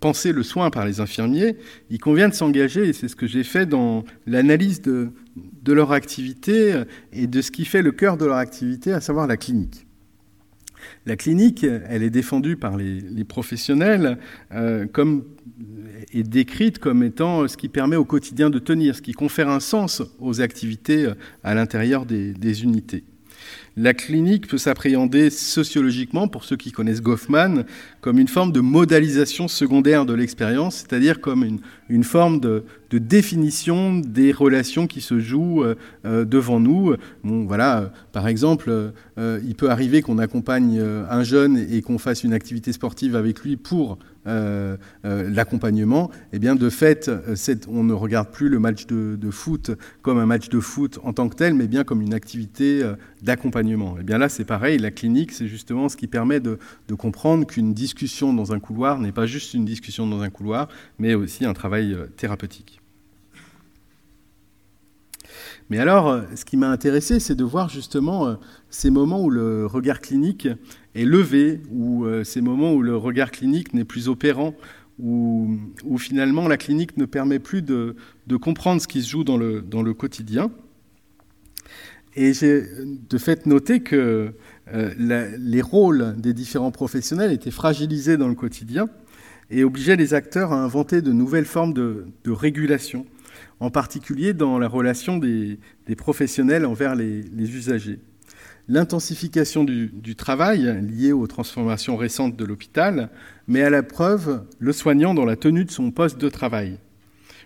pensé 0.00 0.32
le 0.32 0.42
soin 0.42 0.70
par 0.70 0.84
les 0.84 1.00
infirmiers, 1.00 1.56
il 1.90 1.98
convient 1.98 2.28
de 2.28 2.34
s'engager, 2.34 2.88
et 2.88 2.92
c'est 2.92 3.08
ce 3.08 3.16
que 3.16 3.26
j'ai 3.26 3.44
fait 3.44 3.66
dans 3.66 4.04
l'analyse 4.26 4.82
de 4.82 5.12
leur 5.72 5.92
activité 5.92 6.82
et 7.12 7.26
de 7.26 7.40
ce 7.40 7.50
qui 7.52 7.64
fait 7.64 7.82
le 7.82 7.92
cœur 7.92 8.16
de 8.16 8.26
leur 8.26 8.36
activité, 8.36 8.92
à 8.92 9.00
savoir 9.00 9.26
la 9.26 9.36
clinique. 9.36 9.86
La 11.06 11.16
clinique, 11.16 11.64
elle 11.64 12.02
est 12.02 12.10
défendue 12.10 12.56
par 12.56 12.76
les, 12.76 13.24
professionnels 13.24 14.18
euh, 14.52 14.86
comme, 14.90 15.24
et 16.12 16.22
décrite 16.22 16.78
comme 16.78 17.02
étant 17.02 17.46
ce 17.46 17.56
qui 17.56 17.68
permet 17.68 17.96
au 17.96 18.04
quotidien 18.04 18.48
de 18.48 18.58
tenir, 18.58 18.96
ce 18.96 19.02
qui 19.02 19.12
confère 19.12 19.48
un 19.48 19.60
sens 19.60 20.02
aux 20.18 20.40
activités 20.40 21.06
euh, 21.06 21.14
à 21.42 21.54
l'intérieur 21.54 22.06
des 22.06 22.62
unités. 22.62 23.04
La 23.76 23.92
clinique 23.92 24.46
peut 24.46 24.58
s'appréhender 24.58 25.30
sociologiquement, 25.30 26.28
pour 26.28 26.44
ceux 26.44 26.56
qui 26.56 26.70
connaissent 26.70 27.02
Goffman, 27.02 27.64
comme 28.00 28.18
une 28.18 28.28
forme 28.28 28.52
de 28.52 28.60
modalisation 28.60 29.48
secondaire 29.48 30.06
de 30.06 30.14
l'expérience, 30.14 30.76
c'est-à-dire 30.76 31.20
comme 31.20 31.58
une, 31.88 32.04
forme 32.04 32.40
de, 32.40 32.64
définition 32.92 33.98
des 33.98 34.30
relations 34.30 34.86
qui 34.86 35.00
se 35.00 35.18
jouent 35.18 35.64
euh, 35.64 35.74
euh, 36.04 36.24
devant 36.24 36.60
nous. 36.60 36.94
Bon, 37.24 37.44
voilà, 37.44 37.78
euh, 37.78 37.86
par 38.12 38.28
exemple, 38.28 38.92
il 39.16 39.54
peut 39.56 39.70
arriver 39.70 40.02
qu'on 40.02 40.18
accompagne 40.18 40.80
un 40.80 41.22
jeune 41.24 41.56
et 41.56 41.82
qu'on 41.82 41.98
fasse 41.98 42.24
une 42.24 42.32
activité 42.32 42.72
sportive 42.72 43.16
avec 43.16 43.40
lui 43.40 43.56
pour 43.56 43.98
euh, 44.26 44.78
euh, 45.04 45.28
l'accompagnement, 45.28 46.10
eh 46.32 46.38
bien 46.38 46.54
de 46.54 46.70
fait, 46.70 47.08
euh, 47.08 47.36
on 47.68 47.84
ne 47.84 47.92
regarde 47.92 48.30
plus 48.30 48.48
le 48.48 48.58
match 48.58 48.86
de, 48.86 49.30
foot 49.30 49.72
comme 50.00 50.18
un 50.18 50.24
match 50.24 50.48
de 50.48 50.60
foot 50.60 50.98
en 51.02 51.12
tant 51.12 51.28
que 51.28 51.36
tel, 51.36 51.52
mais 51.52 51.66
bien 51.66 51.84
comme 51.84 52.00
une 52.00 52.14
activité 52.14 52.82
d'accompagnement. 53.22 53.96
Eh 54.00 54.02
bien 54.02 54.18
là, 54.18 54.28
c'est 54.28 54.44
pareil, 54.44 54.78
la 54.78 54.90
clinique, 54.90 55.32
c'est 55.32 55.48
justement 55.48 55.88
ce 55.88 55.96
qui 55.96 56.06
permet 56.06 56.40
de 56.40 56.58
comprendre 56.96 57.46
qu'une 57.46 57.74
discussion 57.74 58.32
dans 58.32 58.52
un 58.52 58.60
couloir 58.60 58.98
n'est 58.98 59.12
pas 59.12 59.26
juste 59.26 59.54
une 59.54 59.64
discussion 59.64 60.06
dans 60.06 60.22
un 60.22 60.30
couloir, 60.30 60.68
mais 60.98 61.14
aussi 61.14 61.44
un 61.44 61.52
travail 61.52 61.96
thérapeutique. 62.16 62.80
Mais 65.70 65.78
alors, 65.78 66.22
ce 66.34 66.44
qui 66.44 66.56
m'a 66.56 66.70
intéressé, 66.70 67.20
c'est 67.20 67.34
de 67.34 67.44
voir 67.44 67.68
justement 67.68 68.36
ces 68.74 68.90
moments 68.90 69.22
où 69.22 69.30
le 69.30 69.66
regard 69.66 70.00
clinique 70.00 70.48
est 70.96 71.04
levé, 71.04 71.60
ou 71.70 72.04
euh, 72.04 72.24
ces 72.24 72.40
moments 72.40 72.74
où 72.74 72.82
le 72.82 72.96
regard 72.96 73.30
clinique 73.30 73.72
n'est 73.72 73.84
plus 73.84 74.08
opérant, 74.08 74.52
où, 74.98 75.48
finalement 75.96 76.48
la 76.48 76.56
clinique 76.56 76.96
ne 76.96 77.04
permet 77.04 77.38
plus 77.38 77.62
de, 77.62 77.94
comprendre 78.42 78.82
ce 78.82 78.88
qui 78.88 79.00
se 79.02 79.08
joue 79.08 79.22
dans 79.22 79.36
le, 79.36 79.62
dans 79.62 79.82
le 79.82 79.94
quotidien. 79.94 80.50
Et 82.16 82.32
j'ai 82.32 82.64
de 83.08 83.16
fait 83.16 83.46
noté 83.46 83.78
que 83.78 84.34
euh, 84.72 85.34
les 85.38 85.62
rôles 85.62 86.16
des 86.18 86.32
différents 86.32 86.72
professionnels 86.72 87.30
étaient 87.30 87.52
fragilisés 87.52 88.16
dans 88.16 88.28
le 88.28 88.34
quotidien 88.34 88.88
et 89.50 89.62
obligeaient 89.62 89.96
les 89.96 90.14
acteurs 90.14 90.52
à 90.52 90.60
inventer 90.60 91.00
de 91.00 91.12
nouvelles 91.12 91.44
formes 91.44 91.74
de, 91.74 92.06
régulation, 92.26 93.06
en 93.60 93.70
particulier 93.70 94.32
dans 94.32 94.58
la 94.58 94.66
relation 94.66 95.18
des, 95.18 95.60
professionnels 95.96 96.66
envers 96.66 96.96
les 96.96 97.56
usagers. 97.56 98.00
L'intensification 98.66 99.62
du, 99.62 100.16
travail, 100.16 100.82
liée 100.82 101.12
aux 101.12 101.26
transformations 101.26 101.98
récentes 101.98 102.34
de 102.34 102.44
l'hôpital, 102.46 103.10
met 103.46 103.62
à 103.62 103.68
la 103.68 103.82
preuve 103.82 104.46
le 104.58 104.72
soignant 104.72 105.12
dans 105.12 105.26
la 105.26 105.36
tenue 105.36 105.66
de 105.66 105.70
son 105.70 105.90
poste 105.90 106.18
de 106.18 106.30
travail. 106.30 106.78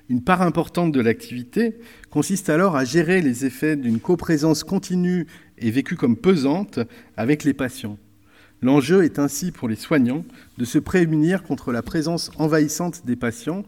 Une 0.08 0.22
part 0.22 0.42
importante 0.42 0.92
de 0.92 1.00
l'activité 1.00 1.76
consiste 2.08 2.48
alors 2.48 2.76
à 2.76 2.84
gérer 2.84 3.20
les 3.20 3.44
effets 3.44 3.74
d'une 3.74 3.98
coprésence 3.98 4.62
continue 4.62 5.26
et 5.58 5.72
vécue 5.72 5.96
comme 5.96 6.16
pesante 6.16 6.78
avec 7.16 7.42
les 7.42 7.52
patients. 7.52 7.98
L'enjeu 8.62 9.02
est 9.02 9.18
ainsi 9.18 9.50
pour 9.50 9.68
les 9.68 9.76
soignants 9.76 10.24
de 10.56 10.64
se 10.64 10.78
prémunir 10.78 11.42
contre 11.42 11.72
la 11.72 11.82
présence 11.82 12.30
envahissante 12.38 13.04
des 13.06 13.16
patients. 13.16 13.64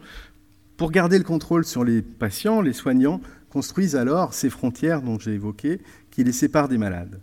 Pour 0.77 0.93
garder 0.93 1.19
le 1.19 1.25
contrôle 1.25 1.65
sur 1.65 1.83
les 1.83 2.01
patients, 2.01 2.61
les 2.61 2.73
soignants 2.73 3.21
construisent 3.51 3.97
alors 3.97 4.35
ces 4.35 4.51
frontières 4.51 5.03
dont 5.03 5.19
j'ai 5.19 5.33
évoqué 5.33 5.81
qui 6.13 6.23
les 6.23 6.33
séparent 6.33 6.69
des 6.69 6.79
malades. 6.79 7.21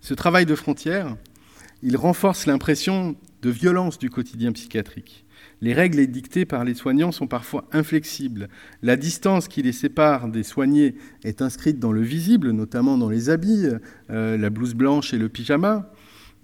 Ce 0.00 0.14
travail 0.14 0.46
de 0.46 0.54
frontière, 0.54 1.16
il 1.82 1.96
renforce 1.96 2.46
l'impression 2.46 3.16
de 3.42 3.50
violence 3.50 3.98
du 3.98 4.10
quotidien 4.10 4.52
psychiatrique. 4.52 5.24
Les 5.60 5.72
règles 5.72 6.00
édictées 6.00 6.44
par 6.44 6.64
les 6.64 6.74
soignants 6.74 7.12
sont 7.12 7.26
parfois 7.26 7.64
inflexibles. 7.72 8.48
La 8.82 8.96
distance 8.96 9.48
qui 9.48 9.62
les 9.62 9.72
sépare 9.72 10.28
des 10.28 10.42
soignés 10.42 10.96
est 11.24 11.40
inscrite 11.42 11.78
dans 11.78 11.92
le 11.92 12.02
visible, 12.02 12.50
notamment 12.50 12.98
dans 12.98 13.08
les 13.08 13.30
habits, 13.30 13.66
euh, 14.10 14.36
la 14.36 14.50
blouse 14.50 14.74
blanche 14.74 15.14
et 15.14 15.18
le 15.18 15.28
pyjama. 15.28 15.92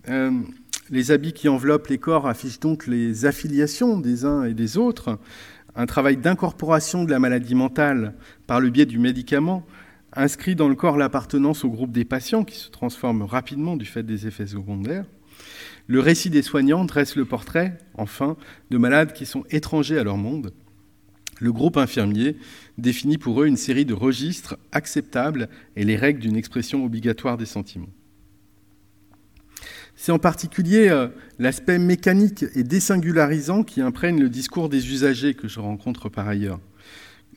Euh, 0.08 0.30
les 0.90 1.10
habits 1.10 1.32
qui 1.32 1.48
enveloppent 1.48 1.88
les 1.88 1.98
corps 1.98 2.26
affichent 2.26 2.60
donc 2.60 2.86
les 2.86 3.26
affiliations 3.26 3.98
des 3.98 4.24
uns 4.24 4.44
et 4.44 4.54
des 4.54 4.78
autres. 4.78 5.18
Un 5.74 5.86
travail 5.86 6.16
d'incorporation 6.16 7.04
de 7.04 7.10
la 7.10 7.18
maladie 7.18 7.54
mentale 7.54 8.14
par 8.46 8.60
le 8.60 8.70
biais 8.70 8.86
du 8.86 8.98
médicament 8.98 9.66
inscrit 10.14 10.54
dans 10.54 10.68
le 10.68 10.74
corps 10.74 10.96
l'appartenance 10.96 11.64
au 11.64 11.70
groupe 11.70 11.92
des 11.92 12.04
patients 12.04 12.44
qui 12.44 12.56
se 12.56 12.70
transforme 12.70 13.22
rapidement 13.22 13.76
du 13.76 13.84
fait 13.84 14.02
des 14.02 14.26
effets 14.26 14.46
secondaires. 14.46 15.06
Le 15.86 16.00
récit 16.00 16.30
des 16.30 16.42
soignants 16.42 16.84
dresse 16.84 17.16
le 17.16 17.24
portrait, 17.24 17.78
enfin, 17.94 18.36
de 18.70 18.78
malades 18.78 19.12
qui 19.12 19.26
sont 19.26 19.44
étrangers 19.50 19.98
à 19.98 20.04
leur 20.04 20.16
monde. 20.16 20.52
Le 21.40 21.52
groupe 21.52 21.76
infirmier 21.76 22.36
définit 22.78 23.18
pour 23.18 23.42
eux 23.42 23.46
une 23.46 23.56
série 23.56 23.84
de 23.84 23.94
registres 23.94 24.58
acceptables 24.70 25.48
et 25.74 25.84
les 25.84 25.96
règles 25.96 26.20
d'une 26.20 26.36
expression 26.36 26.84
obligatoire 26.84 27.36
des 27.36 27.46
sentiments. 27.46 27.90
C'est 29.96 30.12
en 30.12 30.18
particulier 30.18 30.88
euh, 30.88 31.08
l'aspect 31.38 31.78
mécanique 31.78 32.44
et 32.54 32.64
désingularisant 32.64 33.62
qui 33.62 33.80
imprègne 33.80 34.20
le 34.20 34.28
discours 34.28 34.68
des 34.68 34.90
usagers 34.90 35.34
que 35.34 35.48
je 35.48 35.60
rencontre 35.60 36.08
par 36.08 36.28
ailleurs. 36.28 36.60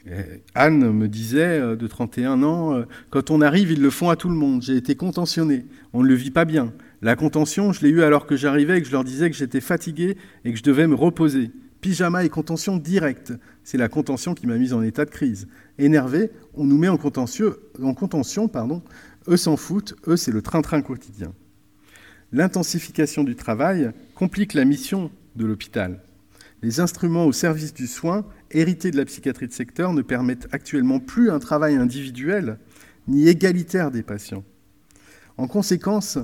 Euh, 0.07 0.37
Anne 0.53 0.91
me 0.91 1.07
disait, 1.07 1.59
euh, 1.59 1.75
de 1.75 1.87
31 1.87 2.43
ans, 2.43 2.75
euh, 2.75 2.83
quand 3.09 3.31
on 3.31 3.41
arrive, 3.41 3.71
ils 3.71 3.81
le 3.81 3.89
font 3.89 4.09
à 4.09 4.15
tout 4.15 4.29
le 4.29 4.35
monde. 4.35 4.61
J'ai 4.61 4.75
été 4.75 4.95
contentionné. 4.95 5.65
On 5.93 6.03
ne 6.03 6.07
le 6.07 6.13
vit 6.13 6.31
pas 6.31 6.45
bien. 6.45 6.73
La 7.01 7.15
contention, 7.15 7.73
je 7.73 7.81
l'ai 7.81 7.89
eue 7.89 8.03
alors 8.03 8.27
que 8.27 8.35
j'arrivais 8.35 8.77
et 8.77 8.81
que 8.81 8.87
je 8.87 8.91
leur 8.91 9.03
disais 9.03 9.29
que 9.29 9.35
j'étais 9.35 9.61
fatigué 9.61 10.17
et 10.43 10.51
que 10.51 10.57
je 10.57 10.63
devais 10.63 10.87
me 10.87 10.95
reposer. 10.95 11.51
Pyjama 11.81 12.23
et 12.23 12.29
contention 12.29 12.77
directe. 12.77 13.33
C'est 13.63 13.77
la 13.77 13.89
contention 13.89 14.35
qui 14.35 14.47
m'a 14.47 14.57
mise 14.57 14.73
en 14.73 14.81
état 14.81 15.05
de 15.05 15.09
crise. 15.09 15.47
Énervé, 15.77 16.31
on 16.53 16.65
nous 16.65 16.77
met 16.77 16.87
en, 16.87 16.95
en 16.95 17.93
contention. 17.93 18.47
Pardon. 18.47 18.81
Eux 19.27 19.37
s'en 19.37 19.57
foutent. 19.57 19.95
Eux, 20.07 20.17
c'est 20.17 20.31
le 20.31 20.41
train-train 20.41 20.81
quotidien. 20.81 21.33
L'intensification 22.31 23.23
du 23.23 23.35
travail 23.35 23.91
complique 24.13 24.53
la 24.53 24.65
mission 24.65 25.11
de 25.35 25.45
l'hôpital. 25.45 26.01
Les 26.65 26.79
instruments 26.79 27.27
au 27.27 27.31
service 27.31 27.75
du 27.75 27.85
soin, 27.85 28.25
hérités 28.49 28.89
de 28.89 28.97
la 28.97 29.05
psychiatrie 29.05 29.47
de 29.47 29.53
secteur, 29.53 29.93
ne 29.93 30.01
permettent 30.01 30.47
actuellement 30.51 30.99
plus 30.99 31.29
un 31.29 31.37
travail 31.37 31.75
individuel 31.75 32.57
ni 33.07 33.27
égalitaire 33.27 33.91
des 33.91 34.01
patients. 34.01 34.43
En 35.37 35.45
conséquence, 35.45 36.17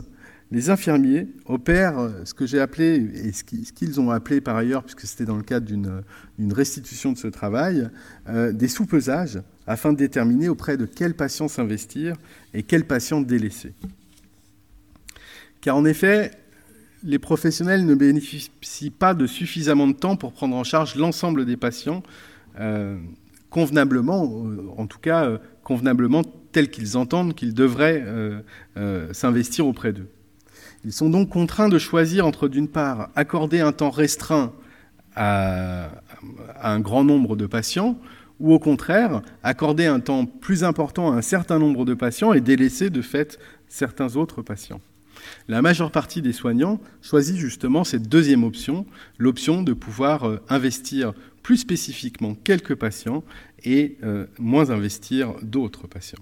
les 0.49 0.71
infirmiers 0.71 1.27
opèrent 1.45 2.09
ce 2.25 2.33
que 2.33 2.47
j'ai 2.47 2.59
appelé, 2.59 3.07
et 3.23 3.31
ce 3.33 3.43
qu'ils 3.43 4.01
ont 4.01 4.09
appelé 4.09 4.41
par 4.41 4.55
ailleurs, 4.55 4.81
puisque 4.81 5.01
c'était 5.01 5.25
dans 5.25 5.37
le 5.37 5.43
cadre 5.43 5.67
d'une 5.67 6.53
restitution 6.53 7.11
de 7.11 7.19
ce 7.19 7.27
travail, 7.27 7.87
euh, 8.27 8.51
des 8.51 8.67
sous-pesages 8.67 9.43
afin 9.67 9.93
de 9.93 9.97
déterminer 9.99 10.49
auprès 10.49 10.75
de 10.75 10.87
quels 10.87 11.13
patients 11.13 11.49
s'investir 11.49 12.15
et 12.55 12.63
quels 12.63 12.87
patients 12.87 13.21
délaisser. 13.21 13.75
Car 15.61 15.77
en 15.77 15.85
effet, 15.85 16.31
les 17.03 17.19
professionnels 17.19 17.85
ne 17.85 17.95
bénéficient 17.95 18.89
pas 18.89 19.13
de 19.13 19.27
suffisamment 19.27 19.87
de 19.87 19.93
temps 19.93 20.15
pour 20.15 20.33
prendre 20.33 20.55
en 20.55 20.63
charge 20.63 20.95
l'ensemble 20.95 21.45
des 21.45 21.57
patients 21.57 22.03
euh, 22.59 22.97
convenablement, 23.49 24.45
en 24.77 24.87
tout 24.87 24.99
cas 24.99 25.25
euh, 25.25 25.37
convenablement 25.63 26.23
tels 26.51 26.69
qu'ils 26.69 26.97
entendent 26.97 27.33
qu'ils 27.33 27.53
devraient 27.53 28.03
s'investir 29.13 29.67
auprès 29.67 29.93
d'eux. 29.93 30.09
Ils 30.83 30.93
sont 30.93 31.09
donc 31.09 31.29
contraints 31.29 31.69
de 31.69 31.77
choisir 31.77 32.25
entre, 32.25 32.47
d'une 32.47 32.67
part, 32.67 33.09
accorder 33.15 33.59
un 33.59 33.71
temps 33.71 33.91
restreint 33.91 34.51
à, 35.15 35.89
un 36.61 36.79
grand 36.79 37.03
nombre 37.03 37.35
de 37.35 37.45
patients, 37.45 37.97
ou 38.39 38.53
au 38.53 38.59
contraire, 38.59 39.21
accorder 39.43 39.85
un 39.85 39.99
temps 39.99 40.25
plus 40.25 40.63
important 40.63 41.11
à 41.11 41.15
un 41.15 41.21
certain 41.21 41.59
nombre 41.59 41.85
de 41.85 41.93
patients 41.93 42.33
et 42.33 42.41
délaisser 42.41 42.89
de 42.89 43.01
fait 43.01 43.37
certains 43.67 44.15
autres 44.15 44.41
patients. 44.41 44.81
La 45.47 45.61
majeure 45.61 45.91
partie 45.91 46.21
des 46.21 46.33
soignants 46.33 46.79
choisit 47.01 47.37
justement 47.37 47.83
cette 47.83 48.07
deuxième 48.07 48.43
option, 48.43 48.85
l'option 49.17 49.63
de 49.63 49.73
pouvoir 49.73 50.27
euh, 50.27 50.41
investir 50.49 51.13
plus 51.43 51.57
spécifiquement 51.57 52.35
quelques 52.35 52.75
patients 52.75 53.23
et 53.63 53.97
euh, 54.03 54.27
moins 54.39 54.69
investir 54.69 55.33
d'autres 55.41 55.87
patients. 55.87 56.21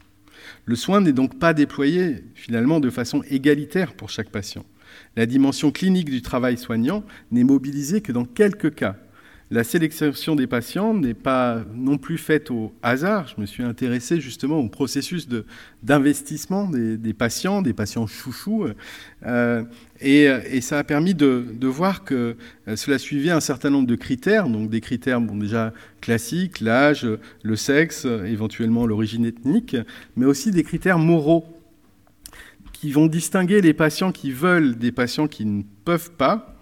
Le 0.65 0.75
soin 0.75 1.01
n'est 1.01 1.13
donc 1.13 1.37
pas 1.37 1.53
déployé 1.53 2.23
finalement 2.35 2.79
de 2.79 2.89
façon 2.89 3.23
égalitaire 3.29 3.93
pour 3.93 4.09
chaque 4.09 4.29
patient. 4.29 4.65
La 5.15 5.25
dimension 5.25 5.71
clinique 5.71 6.09
du 6.09 6.21
travail 6.21 6.57
soignant 6.57 7.03
n'est 7.31 7.43
mobilisée 7.43 8.01
que 8.01 8.11
dans 8.11 8.25
quelques 8.25 8.73
cas. 8.75 8.95
La 9.51 9.63
sélection 9.63 10.35
des 10.35 10.45
patients 10.45 10.93
n'est 10.93 11.15
pas 11.15 11.63
non 11.73 11.97
plus 11.97 12.19
faite 12.19 12.51
au 12.51 12.71
hasard. 12.83 13.33
Je 13.35 13.41
me 13.41 13.47
suis 13.47 13.63
intéressé 13.63 14.21
justement 14.21 14.59
au 14.59 14.69
processus 14.69 15.27
d'investissement 15.81 16.69
des, 16.69 17.13
patients, 17.13 17.63
des 17.63 17.73
patients 17.73 18.05
chouchous. 18.05 18.67
Euh, 19.25 19.63
et, 20.01 20.61
ça 20.61 20.77
a 20.77 20.83
permis 20.83 21.15
de, 21.15 21.43
voir 21.63 22.03
que 22.03 22.35
euh, 22.67 22.75
cela 22.75 22.99
suivait 22.99 23.31
un 23.31 23.39
certain 23.39 23.71
nombre 23.71 23.87
de 23.87 23.95
critères, 23.95 24.47
donc 24.47 24.69
des 24.69 24.81
critères 24.81 25.19
déjà 25.19 25.73
classiques, 25.99 26.59
l'âge, 26.59 27.07
le 27.41 27.55
sexe, 27.55 28.05
éventuellement 28.05 28.85
l'origine 28.85 29.25
ethnique, 29.25 29.75
mais 30.15 30.27
aussi 30.27 30.51
des 30.51 30.63
critères 30.63 30.99
moraux 30.99 31.43
qui 32.71 32.91
vont 32.91 33.07
distinguer 33.07 33.61
les 33.61 33.73
patients 33.73 34.11
qui 34.11 34.31
veulent 34.31 34.77
des 34.77 34.91
patients 34.91 35.27
qui 35.27 35.45
ne 35.45 35.63
peuvent 35.85 36.11
pas, 36.11 36.58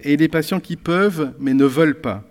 et 0.00 0.16
les 0.16 0.28
patients 0.28 0.60
qui 0.60 0.76
peuvent 0.76 1.32
mais 1.38 1.54
ne 1.54 1.64
veulent 1.64 2.00
pas. 2.00 2.24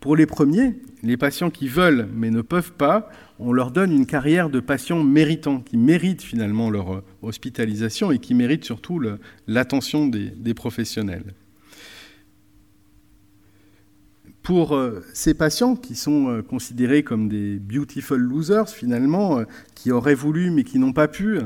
Pour 0.00 0.16
les 0.16 0.26
premiers, 0.26 0.74
les 1.02 1.16
patients 1.16 1.50
qui 1.50 1.68
veulent 1.68 2.08
mais 2.14 2.30
ne 2.30 2.42
peuvent 2.42 2.72
pas, 2.72 3.10
on 3.38 3.52
leur 3.52 3.70
donne 3.70 3.92
une 3.92 4.06
carrière 4.06 4.50
de 4.50 4.60
patients 4.60 5.02
méritants, 5.02 5.60
qui 5.60 5.76
méritent 5.76 6.22
finalement 6.22 6.70
leur 6.70 7.02
hospitalisation 7.22 8.12
et 8.12 8.18
qui 8.18 8.34
méritent 8.34 8.64
surtout 8.64 9.00
l'attention 9.46 10.06
des, 10.06 10.54
professionnels. 10.54 11.34
Pour 14.42 14.76
euh, 14.76 15.02
ces 15.14 15.32
patients 15.32 15.74
qui 15.74 15.94
sont 15.94 16.28
euh, 16.28 16.42
considérés 16.42 17.02
comme 17.02 17.30
des 17.30 17.58
beautiful 17.58 18.20
losers 18.20 18.68
finalement, 18.68 19.38
euh, 19.38 19.44
qui 19.74 19.90
auraient 19.90 20.14
voulu 20.14 20.50
mais 20.50 20.64
qui 20.64 20.78
n'ont 20.78 20.92
pas 20.92 21.08
pu, 21.08 21.38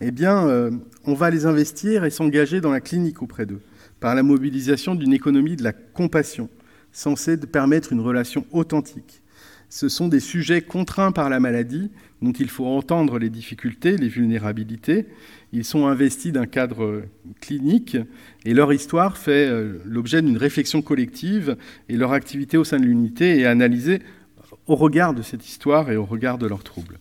eh 0.00 0.10
bien, 0.12 0.70
on 1.04 1.14
va 1.14 1.30
les 1.30 1.46
investir 1.46 2.04
et 2.04 2.10
s'engager 2.10 2.60
dans 2.60 2.70
la 2.70 2.80
clinique 2.80 3.22
auprès 3.22 3.46
d'eux 3.46 3.60
par 4.04 4.14
la 4.14 4.22
mobilisation 4.22 4.94
d'une 4.94 5.14
économie 5.14 5.56
de 5.56 5.64
la 5.64 5.72
compassion, 5.72 6.50
censée 6.92 7.38
permettre 7.38 7.90
une 7.90 8.00
relation 8.00 8.44
authentique. 8.52 9.22
Ce 9.70 9.88
sont 9.88 10.08
des 10.08 10.20
sujets 10.20 10.60
contraints 10.60 11.10
par 11.10 11.30
la 11.30 11.40
maladie, 11.40 11.90
dont 12.20 12.32
il 12.32 12.50
faut 12.50 12.66
entendre 12.66 13.18
les 13.18 13.30
difficultés, 13.30 13.96
les 13.96 14.08
vulnérabilités. 14.08 15.06
Ils 15.54 15.64
sont 15.64 15.86
investis 15.86 16.32
d'un 16.32 16.44
cadre 16.44 17.04
clinique 17.40 17.96
et 18.44 18.52
leur 18.52 18.74
histoire 18.74 19.16
fait 19.16 19.48
euh, 19.48 19.78
l'objet 19.86 20.20
d'une 20.20 20.36
réflexion 20.36 20.82
collective 20.82 21.56
et 21.88 21.96
leur 21.96 22.12
activité 22.12 22.58
au 22.58 22.64
sein 22.64 22.78
de 22.78 22.84
l'unité 22.84 23.38
est 23.38 23.46
analysée 23.46 24.02
au 24.66 24.74
regard 24.74 25.14
de 25.14 25.22
cette 25.22 25.48
histoire 25.48 25.90
et 25.90 25.96
au 25.96 26.04
regard 26.04 26.36
de 26.36 26.46
leurs 26.46 26.62
troubles. 26.62 26.98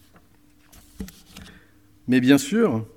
Mais 2.07 2.21
bien 2.21 2.37
sûr, 2.37 2.87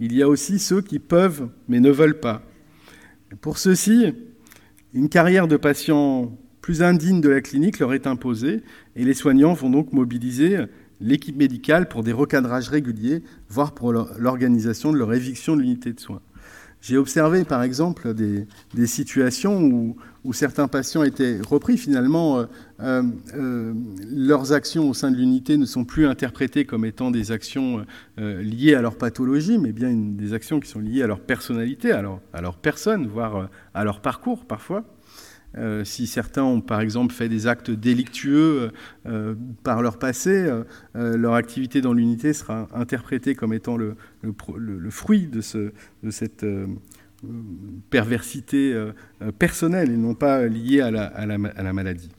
il 0.00 0.14
y 0.14 0.22
a 0.22 0.28
aussi 0.28 0.58
ceux 0.58 0.82
qui 0.82 0.98
peuvent 0.98 1.48
mais 1.66 1.80
ne 1.80 1.90
veulent 1.90 2.20
pas, 2.20 2.42
pour 3.40 3.58
ceux-ci, 3.58 4.14
une 4.94 5.08
carrière 5.08 5.48
de 5.48 5.56
patient 5.56 6.32
plus 6.60 6.82
indigne 6.82 7.20
de 7.20 7.28
la 7.28 7.40
clinique 7.40 7.78
leur 7.78 7.94
est 7.94 8.06
imposée 8.06 8.62
et 8.96 9.04
les 9.04 9.14
soignants 9.14 9.54
vont 9.54 9.70
donc 9.70 9.92
mobiliser 9.92 10.58
l'équipe 11.00 11.36
médicale 11.36 11.88
pour 11.88 12.02
des 12.02 12.12
recadrages 12.12 12.68
réguliers, 12.68 13.22
voire 13.48 13.74
pour 13.74 13.92
l'organisation 13.92 14.92
de 14.92 14.98
leur 14.98 15.12
éviction 15.14 15.56
de 15.56 15.62
l'unité 15.62 15.92
de 15.92 16.00
soins. 16.00 16.20
J'ai 16.80 16.96
observé 16.96 17.44
par 17.44 17.62
exemple 17.62 18.14
des, 18.14 18.46
situations 18.86 19.60
où, 20.24 20.32
certains 20.32 20.68
patients 20.68 21.02
étaient 21.02 21.38
repris. 21.40 21.78
Finalement, 21.78 22.38
euh, 22.38 22.44
euh, 22.80 23.02
euh, 23.34 23.74
leurs 24.10 24.52
actions 24.52 24.90
au 24.90 24.94
sein 24.94 25.10
de 25.10 25.16
l'unité 25.16 25.56
ne 25.56 25.64
sont 25.64 25.84
plus 25.84 26.06
interprétées 26.06 26.66
comme 26.66 26.84
étant 26.84 27.10
des 27.10 27.32
actions 27.32 27.84
liées 28.18 28.74
à 28.74 28.82
leur 28.82 28.96
pathologie, 28.96 29.58
mais 29.58 29.72
bien 29.72 29.92
des 29.92 30.34
actions 30.34 30.60
qui 30.60 30.68
sont 30.68 30.80
liées 30.80 31.02
à 31.02 31.06
leur 31.06 31.20
personnalité, 31.20 31.92
à 31.92 32.02
leur 32.02 32.56
personne, 32.58 33.06
voire 33.06 33.48
à 33.74 33.84
leur 33.84 34.00
parcours 34.00 34.44
parfois. 34.44 34.84
Euh, 35.56 35.82
si 35.82 36.06
certains 36.06 36.44
ont 36.44 36.60
par 36.60 36.80
exemple 36.80 37.14
fait 37.14 37.28
des 37.28 37.46
actes 37.46 37.70
délictueux 37.70 38.70
euh, 39.06 39.34
par 39.62 39.80
leur 39.80 39.98
passé, 39.98 40.30
euh, 40.30 41.16
leur 41.16 41.34
activité 41.34 41.80
dans 41.80 41.94
l'unité 41.94 42.34
sera 42.34 42.68
interprétée 42.74 43.34
comme 43.34 43.54
étant 43.54 43.76
le, 43.76 43.96
fruit 44.90 45.26
de, 45.26 45.40
cette 45.40 46.46
perversité 47.90 48.90
personnelle 49.38 49.90
et 49.90 49.96
non 49.96 50.14
pas 50.14 50.46
liée 50.46 50.80
à 50.80 50.90
la, 50.90 51.72
maladie. 51.72 52.10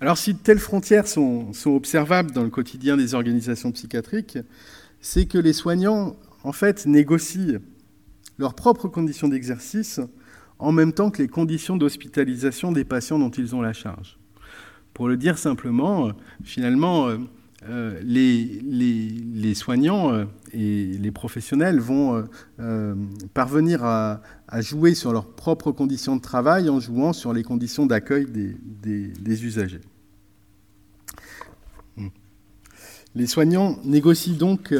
Alors 0.00 0.18
si 0.18 0.34
telles 0.34 0.58
frontières 0.58 1.06
sont, 1.06 1.52
sont, 1.52 1.70
observables 1.70 2.32
dans 2.32 2.42
le 2.42 2.50
quotidien 2.50 2.96
des 2.96 3.14
organisations 3.14 3.70
psychiatriques, 3.72 4.38
c'est 5.00 5.26
que 5.26 5.38
les 5.38 5.52
soignants, 5.52 6.16
en 6.42 6.52
fait, 6.52 6.84
négocient 6.86 7.60
leurs 8.38 8.54
propres 8.54 8.88
conditions 8.88 9.28
d'exercice 9.28 10.00
en 10.58 10.72
même 10.72 10.92
temps 10.92 11.10
que 11.10 11.22
les 11.22 11.28
conditions 11.28 11.76
d'hospitalisation 11.76 12.72
des 12.72 12.84
patients 12.84 13.18
dont 13.18 13.30
ils 13.30 13.54
ont 13.54 13.60
la 13.60 13.72
charge. 13.72 14.18
Pour 14.94 15.08
le 15.08 15.16
dire 15.16 15.36
simplement, 15.36 16.08
euh, 16.08 16.12
finalement, 16.42 17.08
euh, 17.08 17.18
euh, 17.68 18.00
les, 18.02 19.54
soignants 19.54 20.26
et 20.52 20.84
les 20.84 21.10
professionnels 21.10 21.80
vont 21.80 22.24
parvenir 23.34 23.84
à, 23.84 24.22
jouer 24.60 24.94
sur 24.94 25.12
leurs 25.12 25.26
propres 25.26 25.72
conditions 25.72 26.16
de 26.16 26.20
travail 26.20 26.70
en 26.70 26.80
jouant 26.80 27.12
sur 27.12 27.32
les 27.32 27.42
conditions 27.42 27.86
d'accueil 27.86 28.26
des, 28.26 29.44
usagers. 29.44 29.80
Les 33.16 33.26
soignants 33.26 33.78
négocient 33.84 34.34
donc 34.34 34.72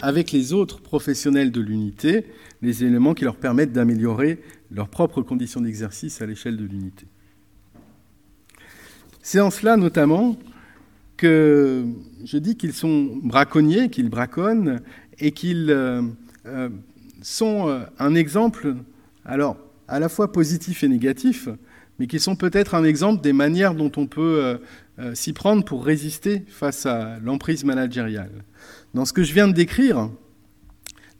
avec 0.00 0.32
les 0.32 0.52
autres 0.54 0.80
professionnels 0.80 1.52
de 1.52 1.60
l'unité 1.60 2.24
les 2.62 2.84
éléments 2.84 3.12
qui 3.12 3.24
leur 3.24 3.36
permettent 3.36 3.72
d'améliorer 3.72 4.40
leurs 4.70 4.88
propres 4.88 5.20
conditions 5.20 5.60
d'exercice 5.60 6.22
à 6.22 6.26
l'échelle 6.26 6.56
de 6.56 6.64
l'unité. 6.64 7.06
C'est 9.20 9.40
en 9.40 9.50
cela 9.50 9.76
notamment 9.76 10.36
que 11.16 11.84
je 12.24 12.38
dis 12.38 12.56
qu'ils 12.56 12.72
sont 12.72 13.10
braconniers, 13.22 13.90
qu'ils 13.90 14.08
braconnent 14.08 14.80
et 15.18 15.32
qu'ils 15.32 15.70
euh, 15.70 16.02
euh, 16.46 16.68
sont 17.20 17.68
euh, 17.68 17.80
un 17.98 18.14
exemple, 18.14 18.76
alors 19.24 19.56
à 19.88 20.00
la 20.00 20.08
fois 20.08 20.32
positif 20.32 20.82
et 20.82 20.88
négatif, 20.88 21.48
mais 22.02 22.08
qui 22.08 22.18
sont 22.18 22.34
peut-être 22.34 22.74
un 22.74 22.82
exemple 22.82 23.22
des 23.22 23.32
manières 23.32 23.76
dont 23.76 23.92
on 23.96 24.08
peut 24.08 24.58
s'y 25.14 25.32
prendre 25.32 25.64
pour 25.64 25.84
résister 25.84 26.42
face 26.48 26.84
à 26.84 27.20
l'emprise 27.22 27.64
managériale. 27.64 28.42
Dans 28.92 29.04
ce 29.04 29.12
que 29.12 29.22
je 29.22 29.32
viens 29.32 29.46
de 29.46 29.52
décrire, 29.52 30.10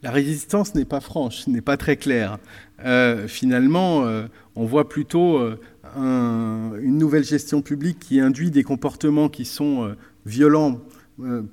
la 0.03 0.11
résistance 0.11 0.75
n'est 0.75 0.83
pas 0.83 0.99
franche, 0.99 1.47
n'est 1.47 1.61
pas 1.61 1.77
très 1.77 1.95
claire. 1.95 2.37
Euh, 2.83 3.29
finalement, 3.29 4.05
euh, 4.05 4.27
on 4.57 4.65
voit 4.65 4.89
plutôt 4.89 5.37
euh, 5.37 5.55
une 5.95 6.97
nouvelle 6.97 7.23
gestion 7.23 7.61
publique 7.61 7.99
qui 7.99 8.19
induit 8.19 8.51
des 8.51 8.63
comportements 8.63 9.29
qui 9.29 9.45
sont 9.45 9.95
violents 10.25 10.81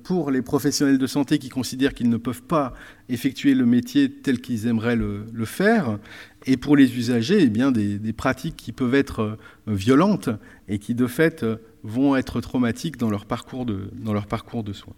pour 0.04 0.30
les 0.30 0.42
professionnels 0.42 0.98
de 0.98 1.06
santé 1.06 1.38
qui 1.38 1.48
considèrent 1.48 1.94
qu'ils 1.94 2.08
ne 2.08 2.16
peuvent 2.16 2.42
pas 2.42 2.72
effectuer 3.08 3.54
le 3.54 3.66
métier 3.66 4.10
tel 4.10 4.40
qu'ils 4.40 4.66
aimeraient 4.66 4.96
le, 4.96 5.44
faire, 5.44 5.98
et 6.46 6.56
pour 6.56 6.76
les 6.76 6.96
usagers, 6.96 7.42
eh 7.42 7.48
des, 7.48 8.12
pratiques 8.12 8.56
qui 8.56 8.72
peuvent 8.72 8.94
être 8.94 9.38
violentes 9.66 10.30
et 10.68 10.78
qui, 10.78 10.94
de 10.94 11.06
fait, 11.06 11.44
vont 11.82 12.16
être 12.16 12.40
traumatiques 12.40 12.96
dans 12.96 13.10
leur 13.10 13.26
parcours 13.26 13.66
de 13.66 14.72
soins. 14.72 14.96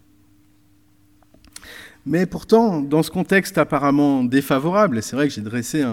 Mais 2.05 2.25
pourtant, 2.25 2.81
dans 2.81 3.01
ce 3.01 3.09
contexte 3.09 3.57
apparemment 3.57 4.25
défavorable, 4.25 5.01
c'est 5.01 5.15
vrai 5.15 5.29
que 5.29 5.33
j'ai 5.33 5.41
dressé 5.41 5.85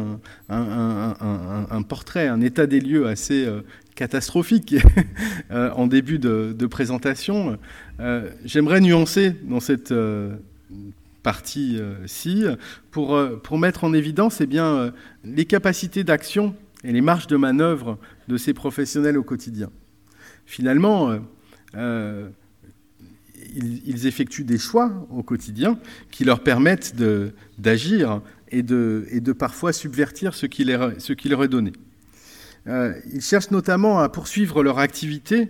un, 0.49 1.83
portrait, 1.89 2.27
un 2.27 2.41
état 2.41 2.67
des 2.67 2.81
lieux 2.81 3.07
assez 3.07 3.45
euh, 3.47 3.61
catastrophique 3.95 4.75
euh, 5.53 5.71
en 5.71 5.87
début 5.87 6.19
de, 6.19 6.67
présentation, 6.67 7.59
euh, 8.01 8.29
j'aimerais 8.45 8.81
nuancer 8.81 9.37
dans 9.45 9.61
cette 9.61 9.95
partie-ci 11.23 12.47
pour, 12.91 13.21
pour 13.45 13.59
mettre 13.59 13.85
en 13.85 13.93
évidence 13.93 14.41
eh 14.41 14.47
bien, 14.47 14.93
les 15.25 15.45
capacités 15.45 16.03
d'action 16.03 16.57
et 16.83 16.93
les 16.93 17.03
marges 17.03 17.29
de 17.29 17.37
manœuvre 17.37 17.99
de 18.27 18.37
ces 18.37 18.53
professionnels 18.53 19.19
au 19.19 19.23
quotidien. 19.23 19.71
Finalement, 20.45 21.21
ils, 23.55 24.07
effectuent 24.07 24.45
des 24.45 24.59
choix 24.59 25.07
au 25.11 25.23
quotidien 25.23 25.79
qui 26.11 26.25
leur 26.25 26.41
permettent 26.41 26.95
d'agir 27.59 28.23
et 28.51 28.63
de, 28.63 29.33
parfois 29.33 29.73
subvertir 29.73 30.35
ce 30.35 30.47
qui, 30.47 30.65
ce 30.99 31.13
qui 31.13 31.29
leur 31.29 31.45
est 31.45 31.49
donné. 31.49 31.73
Euh, 32.67 32.93
ils 33.13 33.23
cherchent 33.23 33.51
notamment 33.51 34.01
à 34.01 34.09
poursuivre 34.09 34.63
leur 34.63 34.79
activité 34.79 35.49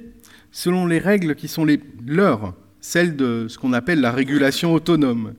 selon 0.52 0.86
les 0.86 0.98
règles 0.98 1.34
qui 1.34 1.48
sont 1.48 1.64
les 1.64 1.80
leurs, 2.06 2.54
celles 2.80 3.16
de 3.16 3.46
ce 3.48 3.58
qu'on 3.58 3.72
appelle 3.72 4.00
la 4.00 4.12
régulation 4.12 4.72
autonome. 4.72 5.34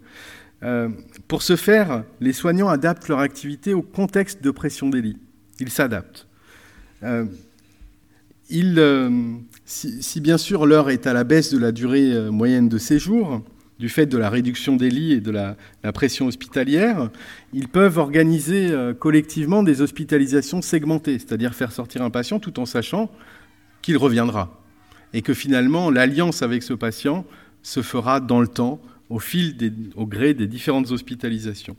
Euh, 0.64 0.90
pour 1.28 1.42
ce 1.42 1.56
faire, 1.56 2.04
les 2.20 2.34
soignants 2.34 2.70
adaptent 2.70 3.08
leur 3.08 3.20
activité 3.20 3.74
au 3.74 3.82
contexte 3.82 4.44
de 4.44 4.52
pression 4.52 4.90
des 4.90 5.02
lits. 5.02 5.18
Ils 5.60 5.70
s'adaptent. 5.70 6.28
Euh, 7.04 7.26
ils, 8.50 8.76
si, 9.72 10.20
bien 10.20 10.38
sûr 10.38 10.66
l'heure 10.66 10.90
est 10.90 11.08
à 11.08 11.14
la 11.14 11.24
baisse 11.24 11.54
de 11.54 11.58
la 11.58 11.72
durée 11.72 12.12
euh, 12.12 12.32
moyenne 12.32 12.68
de 12.68 12.78
séjour, 12.78 13.42
du 13.80 13.90
fait 13.90 14.06
de 14.06 14.18
la 14.18 14.30
réduction 14.30 14.76
des 14.76 14.90
lits 14.90 15.14
et 15.14 15.22
de 15.22 15.32
la, 15.32 15.56
pression 15.94 16.28
hospitalière, 16.28 17.10
ils 17.54 17.68
peuvent 17.68 17.98
organiser 17.98 18.70
euh, 18.70 18.94
collectivement 18.94 19.64
des 19.64 19.82
hospitalisations 19.82 20.62
segmentées, 20.62 21.18
c'est-à-dire 21.18 21.56
faire 21.56 21.72
sortir 21.72 22.02
un 22.02 22.10
patient 22.10 22.40
tout 22.40 22.60
en 22.60 22.66
sachant 22.66 23.10
qu'il 23.82 23.98
reviendra. 23.98 24.62
Et 25.14 25.22
que 25.22 25.34
finalement, 25.34 25.90
l'alliance 25.90 26.42
avec 26.42 26.64
ce 26.64 26.74
patient 26.74 27.26
se 27.64 27.82
fera 27.82 28.20
dans 28.20 28.42
le 28.42 28.48
temps, 28.48 28.80
au 29.10 29.20
gré 30.06 30.34
des 30.34 30.48
différentes 30.48 30.92
hospitalisations. 30.92 31.76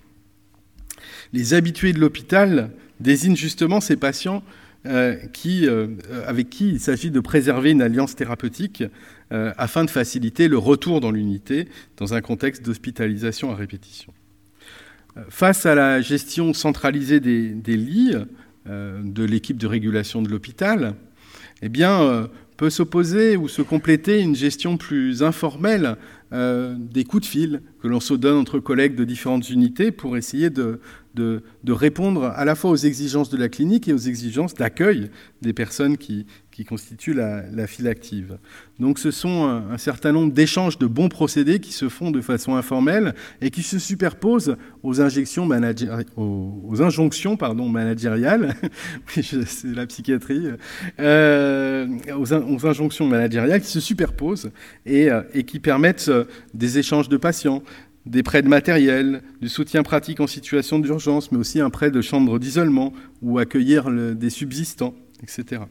Les 1.33 1.55
habitués 1.55 1.95
de 1.95 1.99
l'hôpital 1.99 2.71
désignent 3.01 3.37
justement 3.37 3.81
ces 3.81 3.97
patients 3.97 4.43
euh, 4.85 5.15
qui, 5.33 5.69
euh, 5.69 5.87
avec 6.27 6.51
qui 6.51 6.71
il 6.71 6.81
s'agit 6.81 7.13
de 7.13 7.21
préserver 7.21 7.71
une 7.71 7.83
alliance 7.83 8.17
thérapeutique 8.17 8.83
euh, 9.31 9.53
afin 9.57 9.85
de 9.85 9.91
faciliter 9.91 10.49
le 10.49 10.59
retour 10.59 11.01
dans 11.01 11.13
l'unité 11.13 11.69
dans 11.99 12.15
un 12.15 12.21
contexte 12.21 12.65
d'hospitalisation 12.65 13.53
à 13.53 13.55
répétition. 13.55 14.13
Face 15.29 15.67
à 15.67 15.77
la 15.77 16.01
gestion 16.01 16.53
centralisée 16.53 17.21
des, 17.21 17.51
des 17.51 17.77
lits 17.77 18.15
de 18.67 19.25
l'équipe 19.25 19.59
de 19.59 19.67
régulation 19.67 20.21
de 20.23 20.29
l'hôpital, 20.29 20.95
eh 21.61 21.69
bien, 21.69 22.31
peut 22.57 22.71
s'opposer 22.71 23.37
ou 23.37 23.47
se 23.47 23.61
compléter 23.61 24.21
une 24.21 24.35
gestion 24.35 24.79
plus 24.79 25.23
informelle 25.23 25.97
des 26.33 27.05
coups 27.05 27.25
de 27.25 27.29
fil 27.29 27.61
que 27.83 27.89
l'on 27.89 28.01
se 28.01 28.15
donne 28.15 28.39
entre 28.39 28.59
collègues 28.59 28.95
de 28.95 29.05
différentes 29.05 29.51
unités 29.51 29.93
pour 29.93 30.17
essayer 30.17 30.49
de, 30.49 30.81
de, 31.15 31.43
répondre 31.69 32.25
à 32.25 32.45
la 32.45 32.55
fois 32.55 32.71
aux 32.71 32.77
exigences 32.77 33.31
de 33.31 33.37
la 33.37 33.49
clinique 33.49 33.89
et 33.89 33.93
aux 33.93 33.99
exigences 33.99 34.55
d'accueil 34.55 35.11
des 35.41 35.53
personnes 35.53 35.97
qui, 35.97 36.27
constituent 36.69 37.15
la, 37.15 37.67
file 37.67 37.89
active. 37.89 38.39
Donc 38.79 38.99
ce 38.99 39.11
sont 39.11 39.45
un, 39.45 39.79
certain 39.79 40.13
nombre 40.13 40.33
d'échanges 40.33 40.79
de 40.79 40.87
bons 40.87 41.09
procédés 41.09 41.59
qui 41.59 41.73
se 41.73 41.89
font 41.89 42.11
de 42.11 42.21
façon 42.21 42.55
informelle 42.55 43.15
et 43.41 43.51
qui 43.51 43.63
se 43.63 43.79
superposent 43.79 44.57
aux, 44.83 45.01
injections 45.01 45.49
aux, 46.17 46.83
injonctions 46.83 47.37
pardon, 47.37 47.69
managériales, 47.69 48.55
c'est 49.09 49.75
la 49.75 49.87
psychiatrie, 49.87 50.47
euh, 51.01 51.87
aux, 52.17 52.67
injonctions 52.67 53.07
managériales 53.07 53.61
qui 53.61 53.71
se 53.71 53.81
superposent 53.81 54.51
et, 54.87 55.11
euh, 55.11 55.23
et 55.35 55.45
qui 55.45 55.59
permettent 55.59 56.09
euh, 56.09 56.25
des 56.55 56.79
échanges 56.79 57.09
de 57.09 57.17
patients, 57.17 57.63
des 58.07 58.23
prêts 58.23 58.43
de 58.43 58.49
matériel, 58.49 59.23
du 59.41 59.49
soutien 59.49 59.83
pratique 59.83 60.21
en 60.21 60.27
situation 60.27 60.79
d'urgence, 60.79 61.31
mais 61.31 61.39
aussi 61.39 61.61
un 61.61 61.71
prêt 61.71 61.91
de 61.91 62.01
chambre 62.01 62.39
d'isolement 62.39 62.93
ou 63.21 63.39
accueillir 63.39 63.91
des 63.91 64.31
subsistants, 64.31 64.95
etc. 65.23 65.63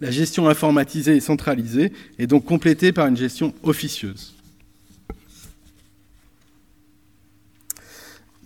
La 0.00 0.10
gestion 0.10 0.48
informatisée 0.48 1.16
et 1.16 1.20
centralisée 1.20 1.92
est 2.18 2.26
donc 2.26 2.44
complétée 2.44 2.92
par 2.92 3.06
une 3.08 3.16
gestion 3.16 3.54
officieuse. 3.62 4.35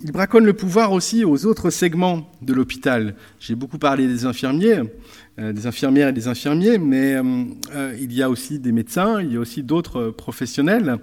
Il 0.03 0.13
braconne 0.13 0.47
le 0.47 0.55
pouvoir 0.55 0.93
aussi 0.93 1.25
aux 1.25 1.45
autres 1.45 1.69
segments 1.69 2.31
de 2.41 2.55
l'hôpital. 2.55 3.17
J'ai 3.39 3.55
beaucoup 3.55 3.79
parlé 3.79 4.07
des 4.07 4.25
infirmiers. 4.25 4.83
Euh, 5.41 5.53
des 5.53 5.67
infirmières 5.67 6.09
et 6.09 6.13
des 6.13 6.29
infirmiers, 6.29 6.77
mais 6.77 7.15
euh, 7.15 7.45
euh, 7.75 7.97
il 7.99 8.13
y 8.13 8.23
a 8.23 8.29
aussi 8.29 8.59
des 8.59 8.73
médecins, 8.73 9.23
il 9.23 9.33
y 9.33 9.37
a 9.37 9.41
aussi 9.41 9.63
d'autres 9.63 10.11
professionnels. 10.11 10.97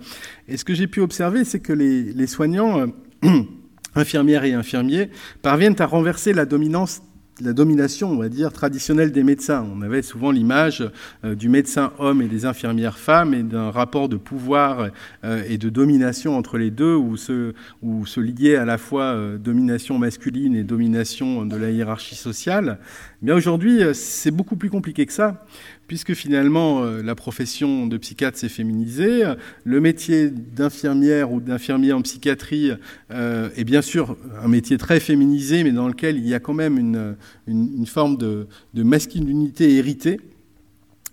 Et 0.48 0.58
ce 0.58 0.66
que 0.66 0.76
j'ai 0.76 0.86
pu 0.86 1.00
observer, 1.00 1.44
c'est 1.44 1.60
que 1.60 1.74
les, 1.74 2.04
les 2.04 2.28
soignants, 2.28 2.86
infirmières 3.96 4.44
et 4.44 4.54
infirmiers, 4.54 5.10
parviennent 5.42 5.80
à 5.80 5.86
renverser 5.86 6.34
la 6.34 6.46
dominance 6.46 7.02
la 7.42 7.54
domination, 7.54 8.10
on 8.10 8.18
va 8.18 8.30
dire, 8.30 8.52
traditionnelle 8.52 9.12
des 9.12 9.24
médecins. 9.24 9.66
On 9.76 9.82
avait 9.82 10.02
souvent 10.02 10.32
l'image 10.32 10.90
euh, 11.24 11.36
du 11.36 11.50
médecin 11.50 11.92
homme 12.00 12.22
et 12.22 12.28
des 12.28 12.46
infirmières 12.46 12.98
femmes 12.98 13.34
et 13.34 13.44
d'un 13.44 13.70
rapport 13.70 14.10
de 14.10 14.18
pouvoir 14.18 14.90
euh, 15.24 15.44
et 15.48 15.58
de 15.58 15.70
domination 15.70 16.38
entre 16.38 16.58
les 16.58 16.72
deux 16.72 16.96
où 16.96 17.18
se, 17.18 17.54
où 17.82 18.06
se 18.06 18.20
liait 18.20 18.56
à 18.56 18.66
la 18.66 18.78
fois 18.78 19.04
euh, 19.04 19.38
domination 19.38 19.98
masculine 19.98 20.56
et 20.56 20.64
domination 20.64 21.46
de 21.46 21.56
la 21.56 21.70
hiérarchie 21.72 22.16
sociale. 22.16 22.80
Mais 23.22 23.32
aujourd'hui, 23.32 23.82
c'est 23.94 24.32
beaucoup 24.32 24.56
plus 24.56 24.70
compliqué 24.70 25.06
que 25.06 25.14
ça 25.14 25.46
puisque 25.88 26.14
finalement 26.14 26.84
euh, 26.84 27.02
la 27.02 27.16
profession 27.16 27.88
de 27.88 27.98
psychiatre 27.98 28.38
s'est 28.38 28.50
féminisée, 28.50 29.24
le 29.64 29.82
métier 29.82 30.30
d'infirmière 30.30 31.32
ou 31.32 31.40
d'infirmier 31.40 31.94
en 31.94 32.02
psychiatrie 32.02 32.72
euh, 33.12 33.50
est 33.56 33.64
bien 33.64 33.82
sûr 33.82 34.18
un 34.44 34.48
métier 34.48 34.78
très 34.78 35.00
féminisé, 35.00 35.64
mais 35.64 35.72
dans 35.72 35.88
lequel 35.88 36.18
il 36.18 36.28
y 36.28 36.34
a 36.34 36.40
quand 36.40 36.54
même 36.54 36.78
une, 36.78 37.86
forme 37.86 38.18
de, 38.18 38.48
masculinité 38.76 39.76
héritée. 39.76 40.20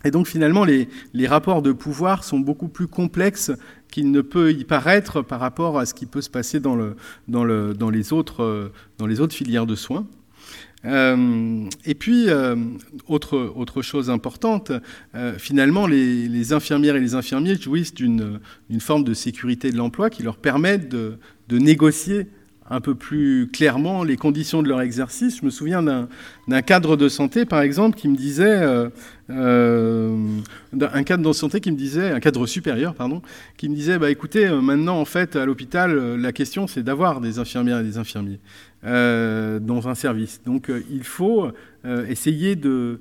Et 0.04 0.10
donc 0.10 0.26
finalement, 0.26 0.64
les, 0.64 0.88
rapports 1.26 1.62
de 1.62 1.72
pouvoir 1.72 2.24
sont 2.24 2.38
beaucoup 2.38 2.68
plus 2.68 2.88
complexes 2.88 3.52
qu'il 3.90 4.10
ne 4.10 4.20
peut 4.20 4.52
y 4.52 4.64
paraître 4.64 5.22
par 5.22 5.40
rapport 5.40 5.78
à 5.78 5.86
ce 5.86 5.94
qui 5.94 6.04
peut 6.04 6.20
se 6.20 6.28
passer 6.28 6.60
euh, 6.66 6.94
dans 7.28 7.90
les 7.90 8.12
autres 8.12 8.66
filières 9.30 9.66
de 9.66 9.74
soins. 9.76 10.06
Euh, 10.84 11.68
et 11.84 11.94
puis, 11.94 12.28
euh, 12.28 12.56
autre, 13.08 13.52
autre 13.56 13.82
chose 13.82 14.10
importante, 14.10 14.72
euh, 15.14 15.34
finalement, 15.38 15.86
les, 15.86 16.52
infirmières 16.52 16.96
et 16.96 17.00
les 17.00 17.14
infirmiers 17.14 17.56
jouissent 17.56 17.94
d'une 17.94 18.40
forme 18.80 19.04
de 19.04 19.14
sécurité 19.14 19.70
de 19.70 19.76
l'emploi 19.76 20.10
qui 20.10 20.22
leur 20.22 20.36
permet 20.36 20.78
de, 20.78 21.18
de, 21.48 21.58
négocier 21.58 22.26
un 22.68 22.80
peu 22.80 22.94
plus 22.94 23.50
clairement 23.52 24.04
les 24.04 24.16
conditions 24.16 24.62
de 24.62 24.68
leur 24.68 24.80
exercice. 24.80 25.40
Je 25.40 25.44
me 25.44 25.50
souviens 25.50 25.82
d'un 25.82 26.62
cadre 26.62 26.96
de 26.96 27.08
santé, 27.08 27.44
par 27.44 27.60
exemple, 27.60 27.96
qui 27.96 28.08
me 28.08 28.16
disait, 28.16 28.62
un 29.28 31.02
cadre 31.04 31.22
de 31.22 31.58
qui 31.58 31.72
me 31.72 31.76
disait, 31.76 32.10
un 32.10 32.20
cadre 32.20 32.46
supérieur, 32.46 32.94
pardon, 32.94 33.22
qui 33.56 33.68
me 33.68 33.74
disait, 33.74 33.98
bah, 33.98 34.10
écoutez, 34.10 34.48
maintenant, 34.48 35.00
en 35.00 35.04
fait, 35.04 35.36
à 35.36 35.44
l'hôpital, 35.46 36.16
la 36.16 36.32
question, 36.32 36.66
c'est 36.66 36.82
d'avoir 36.82 37.20
des 37.20 37.38
infirmières 37.38 37.80
et 37.80 37.84
des 37.84 37.98
infirmiers. 37.98 38.40
Euh, 38.86 39.60
dans 39.60 39.88
un 39.88 39.94
service. 39.94 40.42
Donc 40.44 40.68
euh, 40.68 40.82
il 40.90 41.04
faut 41.04 41.48
euh, 41.86 42.06
essayer 42.06 42.54
de, 42.54 43.00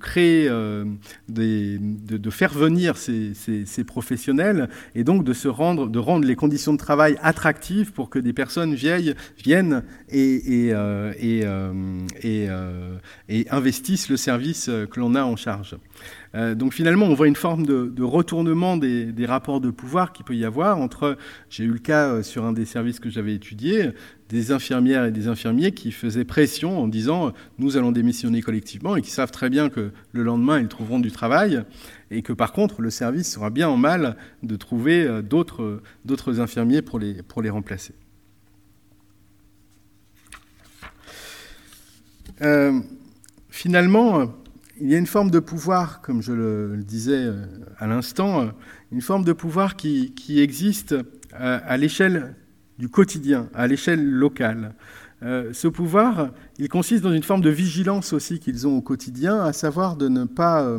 créer, 0.00 0.48
de, 0.48 2.30
faire 2.30 2.54
venir 2.54 2.96
ces, 2.96 3.84
professionnels 3.86 4.70
et 4.94 5.04
donc 5.04 5.22
de, 5.22 5.34
se 5.34 5.48
rendre, 5.48 5.86
de 5.86 5.98
rendre 5.98 6.26
les 6.26 6.34
conditions 6.34 6.72
de 6.72 6.78
travail 6.78 7.18
attractives 7.20 7.92
pour 7.92 8.08
que 8.08 8.18
des 8.18 8.32
personnes 8.32 8.72
vieilles 8.74 9.14
viennent 9.44 9.82
et, 10.08 10.70
et 13.28 13.50
investissent 13.50 14.08
le 14.08 14.16
service 14.16 14.70
que 14.90 14.98
l'on 14.98 15.09
a 15.14 15.22
en 15.22 15.36
charge. 15.36 15.76
Euh, 16.34 16.54
donc 16.54 16.72
finalement, 16.72 17.06
on 17.06 17.14
voit 17.14 17.28
une 17.28 17.36
forme 17.36 17.66
de, 17.66 18.02
retournement 18.02 18.76
des, 18.76 19.26
rapports 19.26 19.60
de 19.60 19.70
pouvoir 19.70 20.12
qu'il 20.12 20.24
peut 20.24 20.36
y 20.36 20.44
avoir 20.44 20.78
entre, 20.78 21.16
j'ai 21.48 21.64
eu 21.64 21.72
le 21.72 21.78
cas 21.78 22.08
euh, 22.08 22.22
sur 22.22 22.44
un 22.44 22.52
des 22.52 22.64
services 22.64 23.00
que 23.00 23.10
j'avais 23.10 23.34
étudié, 23.34 23.90
des 24.28 24.52
infirmières 24.52 25.04
et 25.04 25.10
des 25.10 25.28
infirmiers 25.28 25.72
qui 25.72 25.90
faisaient 25.90 26.24
pression 26.24 26.78
en 26.78 26.88
disant 26.88 27.32
nous 27.58 27.76
allons 27.76 27.92
démissionner 27.92 28.42
collectivement 28.42 28.96
et 28.96 29.02
qui 29.02 29.10
savent 29.10 29.32
très 29.32 29.50
bien 29.50 29.68
que 29.68 29.90
le 30.12 30.22
lendemain 30.22 30.60
ils 30.60 30.68
trouveront 30.68 31.00
du 31.00 31.10
travail 31.10 31.62
et 32.12 32.22
que 32.22 32.32
par 32.32 32.52
contre 32.52 32.80
le 32.80 32.90
service 32.90 33.30
sera 33.32 33.50
bien 33.50 33.68
en 33.68 33.76
mal 33.76 34.16
de 34.42 34.54
trouver 34.56 35.04
euh, 35.04 35.22
d'autres 35.22 36.40
infirmiers 36.40 36.82
pour 36.82 36.98
les 37.00 37.50
remplacer. 37.50 37.94
finalement, 43.50 44.32
il 44.80 44.90
y 44.90 44.94
a 44.94 44.98
une 44.98 45.06
forme 45.06 45.30
de 45.30 45.38
pouvoir, 45.38 46.00
comme 46.00 46.22
je 46.22 46.32
le, 46.32 46.82
disais 46.82 47.24
euh, 47.24 47.44
à 47.78 47.86
l'instant, 47.86 48.40
euh, 48.40 48.46
une 48.92 49.02
forme 49.02 49.24
de 49.24 49.32
pouvoir 49.32 49.76
qui, 49.76 50.12
existe 50.28 50.92
euh, 50.92 51.04
à, 51.64 51.76
l'échelle 51.76 52.34
du 52.78 52.88
quotidien, 52.88 53.48
à 53.54 53.66
l'échelle 53.66 54.04
locale. 54.04 54.74
ce 55.22 55.68
pouvoir, 55.68 56.30
il 56.58 56.68
consiste 56.70 57.02
dans 57.02 57.12
une 57.12 57.22
forme 57.22 57.42
de 57.42 57.50
vigilance 57.50 58.14
aussi 58.14 58.40
qu'ils 58.40 58.66
ont 58.66 58.78
au 58.78 58.80
quotidien, 58.80 59.42
à 59.42 59.52
savoir 59.52 59.96
de 59.96 60.08
ne 60.08 60.24
pas, 60.24 60.78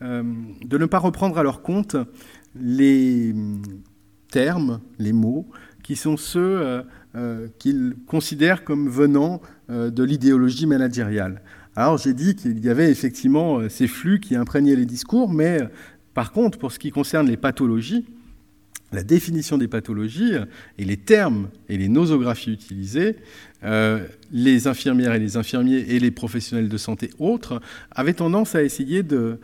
de 0.00 0.78
ne 0.78 0.86
pas 0.86 0.98
reprendre 0.98 1.36
à 1.36 1.42
leur 1.42 1.60
compte 1.60 1.94
les 2.58 3.34
termes, 4.30 4.80
les 4.98 5.12
mots, 5.12 5.46
qui 5.82 5.94
sont 5.94 6.16
ceux 6.16 6.82
qu'ils 7.58 7.96
considèrent 8.06 8.64
comme 8.64 8.88
venant 8.88 9.42
de 9.68 10.02
l'idéologie 10.02 10.66
managériale. 10.66 11.42
Alors 11.78 11.98
j'ai 11.98 12.14
dit 12.14 12.34
qu'il 12.34 12.64
y 12.64 12.70
avait 12.70 12.90
effectivement 12.90 13.58
euh, 13.58 13.68
ces 13.68 13.86
flux 13.86 14.18
qui 14.18 14.34
imprégnaient 14.34 14.76
les 14.76 14.86
discours, 14.86 15.30
mais 15.30 15.60
euh, 15.60 15.66
par 16.14 16.32
contre, 16.32 16.58
pour 16.58 16.72
ce 16.72 16.78
qui 16.78 16.90
concerne 16.90 17.28
les 17.28 17.36
pathologies, 17.36 18.06
la 18.92 19.02
définition 19.02 19.58
des 19.58 19.68
pathologies 19.68 20.32
et 20.78 20.84
les 20.86 20.96
termes 20.96 21.50
et 21.68 21.76
les 21.76 21.88
nosographies 21.88 22.52
utilisées, 22.52 23.16
euh, 23.64 24.06
les 24.32 24.66
infirmières 24.66 25.14
et 25.14 25.18
les 25.18 25.36
infirmiers 25.36 25.78
et 25.88 25.98
les 25.98 26.10
professionnels 26.10 26.68
de 26.68 26.76
santé 26.76 27.10
autres 27.18 27.62
avaient 27.90 28.12
tendance 28.12 28.54
à 28.54 28.62
essayer 28.62 29.02
de, 29.02 29.38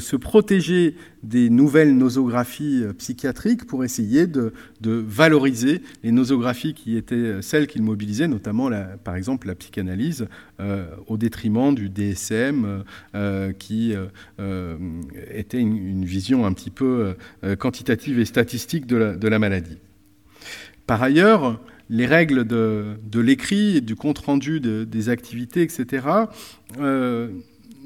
se 0.00 0.16
protéger 0.16 0.96
des 1.22 1.50
nouvelles 1.50 1.96
nosographies 1.96 2.82
euh, 2.82 2.92
psychiatriques 2.94 3.66
pour 3.66 3.84
essayer 3.84 4.26
de, 4.26 4.52
valoriser 4.82 5.82
les 6.02 6.10
nosographies 6.10 6.72
qui 6.72 6.96
étaient 6.96 7.14
euh, 7.14 7.42
celles 7.42 7.66
qu'ils 7.66 7.82
mobilisaient, 7.82 8.28
notamment 8.28 8.70
par 9.04 9.16
exemple 9.16 9.46
la 9.46 9.54
psychanalyse, 9.54 10.26
au 11.06 11.16
détriment 11.16 11.74
du 11.74 11.88
DSM 11.88 12.84
qui 13.58 13.94
était 15.30 15.58
une, 15.58 16.04
vision 16.04 16.44
un 16.44 16.52
petit 16.52 16.70
peu 16.70 17.14
quantitative 17.58 18.18
et 18.18 18.24
statistique 18.24 18.86
de 18.86 19.28
la 19.28 19.38
maladie. 19.38 19.78
Par 20.86 21.02
ailleurs, 21.02 21.60
les 21.90 22.06
règles 22.06 22.46
de, 22.46 23.20
l'écrit, 23.20 23.82
du 23.82 23.96
compte-rendu 23.96 24.60
des 24.60 25.08
activités, 25.08 25.62
etc., 25.62 26.06
euh, 26.78 27.28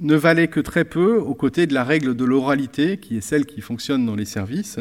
ne 0.00 0.16
valaient 0.16 0.48
que 0.48 0.60
très 0.60 0.84
peu 0.84 1.16
aux 1.16 1.34
côtés 1.34 1.66
de 1.66 1.72
la 1.72 1.84
règle 1.84 2.14
de 2.14 2.24
l'oralité, 2.24 2.98
qui 2.98 3.16
est 3.16 3.20
celle 3.20 3.46
qui 3.46 3.60
fonctionne 3.60 4.04
dans 4.04 4.16
les 4.16 4.24
services. 4.24 4.78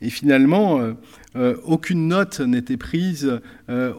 Et 0.00 0.10
finalement, 0.10 0.80
euh, 0.80 0.94
euh, 1.36 1.56
aucune 1.64 2.08
note 2.08 2.40
n'était 2.40 2.78
prise, 2.78 3.40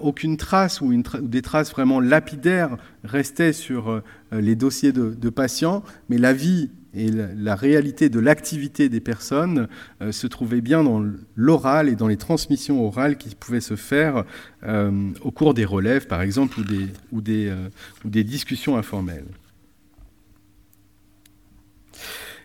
aucune 0.02 0.38
trace 0.38 0.82
ou, 0.82 0.92
des 1.22 1.42
traces 1.42 1.72
vraiment 1.72 2.00
lapidaires 2.00 2.78
restaient 3.04 3.54
sur 3.54 4.02
les 4.32 4.56
dossiers 4.56 4.92
de, 4.92 5.14
de, 5.14 5.30
patients, 5.30 5.84
mais 6.10 6.18
la 6.18 6.34
vie 6.34 6.72
et 6.94 7.12
la, 7.12 7.56
réalité 7.56 8.10
de 8.10 8.20
l'activité 8.20 8.90
des 8.90 9.00
personnes 9.00 9.68
euh, 10.02 10.12
se 10.12 10.26
trouvait 10.26 10.62
bien 10.62 10.84
dans 10.84 11.06
l'oral 11.36 11.88
et 11.88 11.96
dans 11.96 12.08
les 12.08 12.18
transmissions 12.18 12.84
orales 12.84 13.18
qui 13.18 13.36
pouvaient 13.36 13.62
se 13.62 13.76
faire 13.76 14.26
euh, 14.64 15.12
au 15.22 15.32
cours 15.32 15.54
des 15.54 15.66
relèves, 15.66 16.08
par 16.08 16.22
exemple, 16.22 16.60
euh, 16.72 17.70
ou 18.04 18.10
des 18.10 18.24
discussions 18.24 18.76
informelles. 18.76 19.28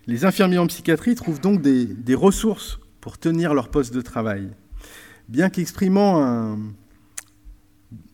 Les 0.07 0.26
infirmiers 0.26 0.59
en 0.59 0.66
psychiatrie 0.66 1.14
trouvent 1.14 1.40
donc 1.40 1.62
des, 1.62 1.86
des 1.86 2.14
ressources 2.14 2.78
pour 3.01 3.16
tenir 3.16 3.55
leur 3.55 3.70
poste 3.70 3.95
de 3.95 4.03
travail. 4.03 4.51
Bien 5.28 5.49
qu'exprimant 5.49 6.59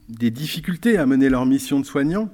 des 0.09 0.31
difficultés 0.31 0.97
à 0.97 1.07
mener 1.07 1.29
leur 1.29 1.45
mission 1.47 1.81
de 1.81 1.85
soignant, 1.85 2.31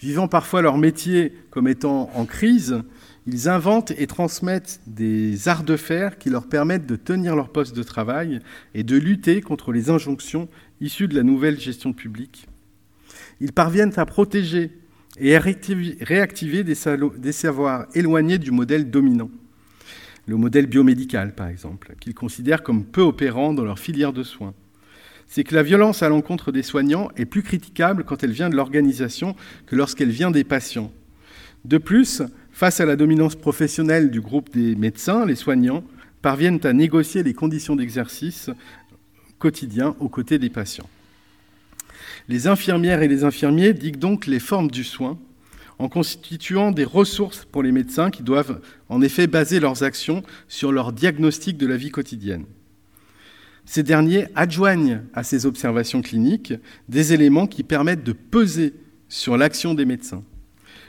vivant 0.00 0.28
parfois 0.28 0.62
leur 0.62 0.78
métier 0.78 1.32
comme 1.50 1.68
étant 1.68 2.10
en 2.14 2.24
crise, 2.24 2.82
ils 3.26 3.48
inventent 3.48 3.92
et 3.98 4.06
transmettent 4.06 4.80
des 4.86 5.48
arts 5.48 5.64
de 5.64 5.76
fer 5.76 6.18
qui 6.18 6.30
leur 6.30 6.48
permettent 6.48 6.86
de 6.86 6.96
tenir 6.96 7.36
leur 7.36 7.50
poste 7.50 7.76
de 7.76 7.82
travail 7.82 8.40
et 8.74 8.84
de 8.84 8.96
lutter 8.96 9.42
contre 9.42 9.72
les 9.72 9.90
injonctions 9.90 10.48
issues 10.80 11.08
de 11.08 11.14
la 11.14 11.22
nouvelle 11.22 11.60
gestion 11.60 11.92
publique. 11.92 12.46
Ils 13.40 13.52
parviennent 13.52 13.92
à 13.96 14.06
protéger 14.06 14.70
et 15.18 15.36
à 15.36 15.40
réactiver 15.40 16.64
des, 16.64 16.74
savoirs 17.32 17.86
éloignés 17.94 18.38
du 18.38 18.50
modèle 18.50 18.90
dominant. 18.90 19.30
Le 20.26 20.36
modèle 20.36 20.66
biomédical, 20.66 21.34
par 21.34 21.48
exemple, 21.48 21.94
qu'ils 22.00 22.14
considèrent 22.14 22.62
comme 22.62 22.84
peu 22.84 23.00
opérant 23.00 23.52
dans 23.52 23.64
leur 23.64 23.78
filière 23.78 24.12
de 24.12 24.22
soins. 24.22 24.54
C'est 25.28 25.44
que 25.44 25.54
la 25.54 25.62
violence 25.62 26.02
à 26.02 26.08
l'encontre 26.08 26.52
des 26.52 26.62
soignants 26.62 27.10
est 27.16 27.26
plus 27.26 27.42
critiquable 27.42 28.04
quand 28.04 28.24
elle 28.24 28.32
vient 28.32 28.48
de 28.48 28.56
l'organisation 28.56 29.36
que 29.66 29.76
lorsqu'elle 29.76 30.10
vient 30.10 30.30
des 30.30 30.44
patients. 30.44 30.90
De 31.64 31.78
plus, 31.78 32.22
Face 32.58 32.80
à 32.80 32.86
la 32.86 32.96
dominance 32.96 33.36
professionnelle 33.36 34.10
du 34.10 34.20
groupe 34.20 34.50
des 34.50 34.74
médecins, 34.74 35.24
les 35.24 35.36
soignants 35.36 35.84
parviennent 36.22 36.58
à 36.64 36.72
négocier 36.72 37.22
les 37.22 37.32
conditions 37.32 37.76
d'exercice 37.76 38.50
quotidien 39.38 39.94
aux 40.00 40.08
côtés 40.08 40.40
des 40.40 40.50
patients. 40.50 40.88
Les 42.28 42.48
infirmières 42.48 43.00
et 43.00 43.06
les 43.06 43.22
infirmiers 43.22 43.74
diguent 43.74 44.00
donc 44.00 44.26
les 44.26 44.40
formes 44.40 44.72
du 44.72 44.82
soin 44.82 45.20
en 45.78 45.88
constituant 45.88 46.72
des 46.72 46.82
ressources 46.82 47.44
pour 47.44 47.62
les 47.62 47.70
médecins 47.70 48.10
qui 48.10 48.24
doivent 48.24 48.60
en 48.88 49.02
effet 49.02 49.28
baser 49.28 49.60
leurs 49.60 49.84
actions 49.84 50.24
sur 50.48 50.72
leur 50.72 50.92
diagnostic 50.92 51.58
de 51.58 51.66
la 51.68 51.76
vie 51.76 51.92
quotidienne. 51.92 52.44
Ces 53.70 53.82
derniers 53.82 54.26
adjoignent 54.34 55.02
à 55.12 55.22
ces 55.22 55.44
observations 55.44 56.00
cliniques 56.00 56.54
des 56.88 57.12
éléments 57.12 57.46
qui 57.46 57.62
permettent 57.62 58.02
de 58.02 58.12
peser 58.12 58.72
sur 59.08 59.36
l'action 59.36 59.74
des 59.74 59.84
médecins 59.84 60.24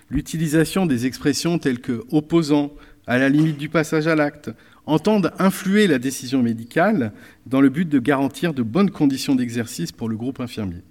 l'utilisation 0.10 0.86
des 0.86 1.06
expressions 1.06 1.60
telles 1.60 1.82
que 1.82 2.04
opposant, 2.12 2.74
à 3.08 3.18
la 3.18 3.30
limite 3.30 3.58
du 3.58 3.70
passage 3.70 4.08
à 4.08 4.16
l'acte, 4.16 4.52
entendent 4.86 5.32
influer 5.40 5.88
la 5.88 6.00
décision 6.00 6.42
médicale 6.42 7.14
dans 7.46 7.62
le 7.62 7.70
but 7.70 7.88
de 7.88 8.00
garantir 8.00 8.54
de 8.54 8.64
bonnes 8.64 8.92
conditions 8.92 9.36
d'exercice 9.36 9.92
pour 9.92 10.10
le 10.10 10.18
groupe 10.18 10.40
infirmier. 10.40 10.84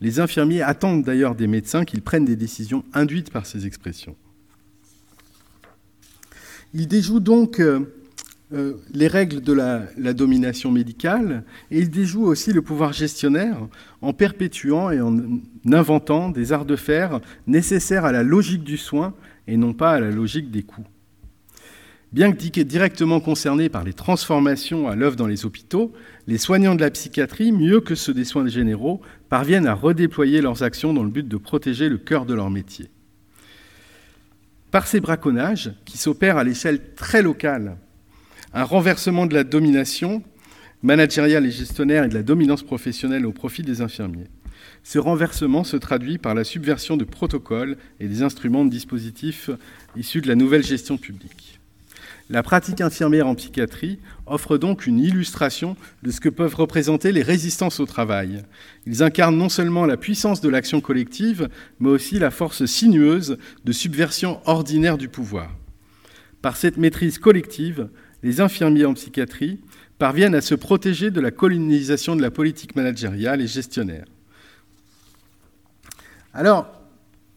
Les 0.00 0.20
infirmiers 0.20 0.62
attendent 0.62 1.04
d'ailleurs 1.04 1.34
des 1.34 1.46
médecins 1.46 1.84
qu'ils 1.84 2.02
prennent 2.02 2.24
des 2.24 2.36
décisions 2.36 2.84
induites 2.92 3.30
par 3.30 3.46
ces 3.46 3.66
expressions. 3.66 4.16
Ils 6.74 6.86
déjouent 6.86 7.20
donc 7.20 7.60
euh, 8.54 8.74
les 8.94 9.08
règles 9.08 9.42
de 9.42 9.52
la, 9.52 10.12
domination 10.14 10.70
médicale 10.70 11.44
et 11.70 11.80
il 11.80 11.90
déjoue 11.90 12.24
aussi 12.24 12.54
le 12.54 12.62
pouvoir 12.62 12.94
gestionnaire 12.94 13.58
en 14.00 14.14
perpétuant 14.14 14.90
et 14.90 15.02
en 15.02 15.14
inventant 15.70 16.30
des 16.30 16.52
arts 16.52 16.64
de 16.64 16.76
fer 16.76 17.20
nécessaires 17.46 18.06
à 18.06 18.12
la 18.12 18.22
logique 18.22 18.64
du 18.64 18.78
soin 18.78 19.12
et 19.48 19.58
non 19.58 19.74
pas 19.74 19.92
à 19.92 20.00
la 20.00 20.10
logique 20.10 20.50
des 20.50 20.62
coûts. 20.62 20.86
Bien 22.10 22.32
que 22.32 22.62
directement 22.62 23.20
concernés 23.20 23.68
par 23.68 23.84
les 23.84 23.92
transformations 23.92 24.88
à 24.88 24.96
l'œuvre 24.96 25.16
dans 25.16 25.26
les 25.26 25.44
hôpitaux, 25.44 25.92
les 26.26 26.38
soignants 26.38 26.74
de 26.74 26.80
la 26.80 26.90
psychiatrie, 26.90 27.52
mieux 27.52 27.82
que 27.82 27.94
ceux 27.94 28.14
des 28.14 28.24
soins 28.24 28.48
généraux, 28.48 29.02
parviennent 29.28 29.66
à 29.66 29.74
redéployer 29.74 30.40
leurs 30.40 30.62
actions 30.62 30.94
dans 30.94 31.02
le 31.02 31.10
but 31.10 31.28
de 31.28 31.36
protéger 31.36 31.90
le 31.90 31.98
cœur 31.98 32.24
de 32.24 32.32
leur 32.32 32.48
métier. 32.48 32.88
Par 34.70 34.86
ces 34.86 35.00
braconnages, 35.00 35.74
qui 35.84 35.98
s'opèrent 35.98 36.38
à 36.38 36.44
l'échelle 36.44 36.94
très 36.94 37.20
locale 37.20 37.76
un 38.54 38.64
renversement 38.64 39.26
de 39.26 39.34
la 39.34 39.44
domination 39.44 40.22
managériale 40.82 41.46
et 41.46 41.50
gestionnaire 41.50 42.04
et 42.04 42.08
de 42.08 42.14
la 42.14 42.22
dominance 42.22 42.62
professionnelle 42.62 43.26
au 43.26 43.32
profit 43.32 43.62
des 43.62 43.80
infirmiers. 43.80 44.28
Ce 44.84 44.98
renversement 44.98 45.64
se 45.64 45.76
traduit 45.76 46.18
par 46.18 46.34
la 46.34 46.44
subversion 46.44 46.96
de 46.96 47.04
protocoles 47.04 47.76
et 48.00 48.08
des 48.08 48.22
instruments 48.22 48.64
de 48.64 48.70
dispositifs 48.70 49.50
issus 49.96 50.20
de 50.20 50.28
la 50.28 50.34
nouvelle 50.34 50.64
gestion 50.64 50.96
publique. 50.96 51.60
La 52.30 52.42
pratique 52.42 52.82
infirmière 52.82 53.26
en 53.26 53.34
psychiatrie 53.34 53.98
offre 54.26 54.58
donc 54.58 54.86
une 54.86 54.98
illustration 54.98 55.76
de 56.02 56.10
ce 56.10 56.20
que 56.20 56.28
peuvent 56.28 56.54
représenter 56.54 57.10
les 57.10 57.22
résistances 57.22 57.80
au 57.80 57.86
travail. 57.86 58.42
Ils 58.86 59.02
incarnent 59.02 59.38
non 59.38 59.48
seulement 59.48 59.86
la 59.86 59.96
puissance 59.96 60.42
de 60.42 60.50
l'action 60.50 60.82
collective, 60.82 61.48
mais 61.80 61.88
aussi 61.88 62.18
la 62.18 62.30
force 62.30 62.66
sinueuse 62.66 63.38
de 63.64 63.72
subversion 63.72 64.40
ordinaire 64.44 64.98
du 64.98 65.08
pouvoir. 65.08 65.50
Par 66.42 66.58
cette 66.58 66.76
maîtrise 66.76 67.18
collective, 67.18 67.88
les 68.22 68.40
infirmiers 68.40 68.84
en 68.84 68.94
psychiatrie 68.94 69.60
parviennent 69.98 70.34
à 70.34 70.40
se 70.40 70.54
protéger 70.54 71.10
de 71.10 71.20
la 71.20 71.30
colonisation 71.30 72.16
de 72.16 72.22
la 72.22 72.30
politique 72.30 72.76
managériale 72.76 73.40
et 73.40 73.46
gestionnaire. 73.46 74.04
Alors, 76.32 76.70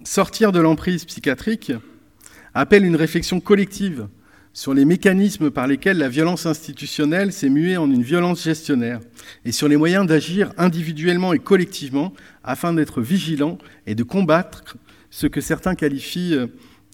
sortir 0.03 0.51
de 0.51 0.59
l'emprise 0.59 1.05
psychiatrique 1.05 1.71
appelle 2.53 2.86
une 2.86 2.95
réflexion 2.95 3.39
collective 3.39 4.07
sur 4.53 4.73
les 4.73 4.84
mécanismes 4.84 5.49
par 5.49 5.65
lesquels 5.65 5.97
la 5.97 6.09
violence 6.09 6.45
institutionnelle 6.45 7.32
s'est 7.32 7.49
muée 7.49 7.77
en 7.77 7.89
une 7.89 8.03
violence 8.03 8.43
gestionnaire 8.43 8.99
et 9.45 9.53
sur 9.53 9.69
les 9.69 9.77
moyens 9.77 10.05
d'agir 10.05 10.51
individuellement 10.57 11.32
et 11.32 11.39
collectivement 11.39 12.13
afin 12.43 12.73
d'être 12.73 13.01
vigilant 13.01 13.57
et 13.88 13.95
de 13.95 14.03
combattre 14.03 14.75
ce 15.09 15.27
que 15.27 15.41
certains 15.41 15.75
qualifient, 15.75 16.38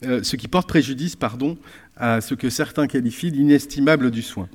euh, 0.06 0.22
ce 0.24 0.36
qui 0.36 0.48
porte 0.48 0.70
préjudice, 0.70 1.16
pardon, 1.16 1.58
à 1.96 2.22
ce 2.22 2.36
que 2.36 2.50
certains 2.50 2.88
qualifient 2.88 3.32
l'inestimable 3.32 4.12
du 4.12 4.22
soin. 4.22 4.48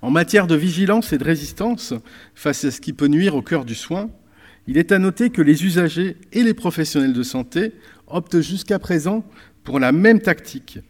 En 0.00 0.10
matière 0.10 0.48
de 0.48 0.56
vigilance 0.56 1.12
et 1.12 1.18
de 1.18 1.24
résistance 1.24 1.94
face 2.34 2.64
à 2.64 2.72
ce 2.72 2.80
qui 2.80 2.92
peut 2.92 3.06
nuire 3.06 3.36
au 3.36 3.42
cœur 3.42 3.64
du 3.64 3.76
soin, 3.76 4.10
il 4.66 4.76
est 4.78 4.90
à 4.90 4.98
noter 4.98 5.30
que 5.30 5.42
les 5.42 5.64
usagers 5.64 6.16
et 6.32 6.42
les 6.42 6.54
professionnels 6.54 7.12
de 7.12 7.22
santé 7.22 7.72
optent 8.08 8.40
jusqu'à 8.40 8.80
présent 8.80 9.24
pour 9.62 9.78
la 9.78 9.92
même 9.92 10.20
tactique, 10.20 10.80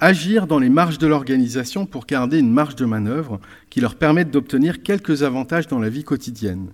agir 0.00 0.48
dans 0.48 0.58
les 0.58 0.70
marges 0.70 0.98
de 0.98 1.06
l'organisation 1.06 1.86
pour 1.86 2.06
garder 2.06 2.38
une 2.38 2.50
marge 2.50 2.74
de 2.74 2.84
manœuvre 2.84 3.40
qui 3.70 3.80
leur 3.80 3.94
permette 3.94 4.32
d'obtenir 4.32 4.82
quelques 4.82 5.22
avantages 5.22 5.68
dans 5.68 5.78
la 5.78 5.88
vie 5.88 6.04
quotidienne. 6.04 6.72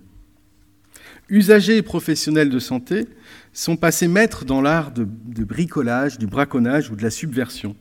Usagers 1.29 1.77
et 1.77 1.81
professionnels 1.81 2.49
de 2.49 2.59
santé 2.59 3.07
sont 3.53 3.77
passés 3.77 4.07
maîtres 4.07 4.45
dans 4.45 4.61
l'art 4.61 4.91
de, 4.91 5.05
bricolage, 5.43 6.17
du 6.17 6.27
braconnage 6.27 6.89
ou 6.89 6.95
de 6.95 7.03
la 7.03 7.11
subversion. 7.11 7.75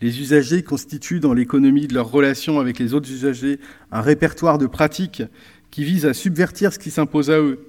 Les 0.00 0.20
usagers 0.20 0.62
constituent 0.62 1.20
dans 1.20 1.32
l'économie 1.32 1.86
de 1.86 1.94
leurs 1.94 2.10
relations 2.10 2.60
avec 2.60 2.78
les 2.78 2.92
autres 2.92 3.10
usagers 3.10 3.60
un 3.92 4.00
répertoire 4.00 4.58
de 4.58 4.66
pratiques 4.66 5.22
qui 5.70 5.84
vise 5.84 6.04
à 6.06 6.12
subvertir 6.12 6.72
ce 6.72 6.78
qui 6.78 6.90
s'impose 6.90 7.30
à 7.30 7.38
eux, 7.38 7.66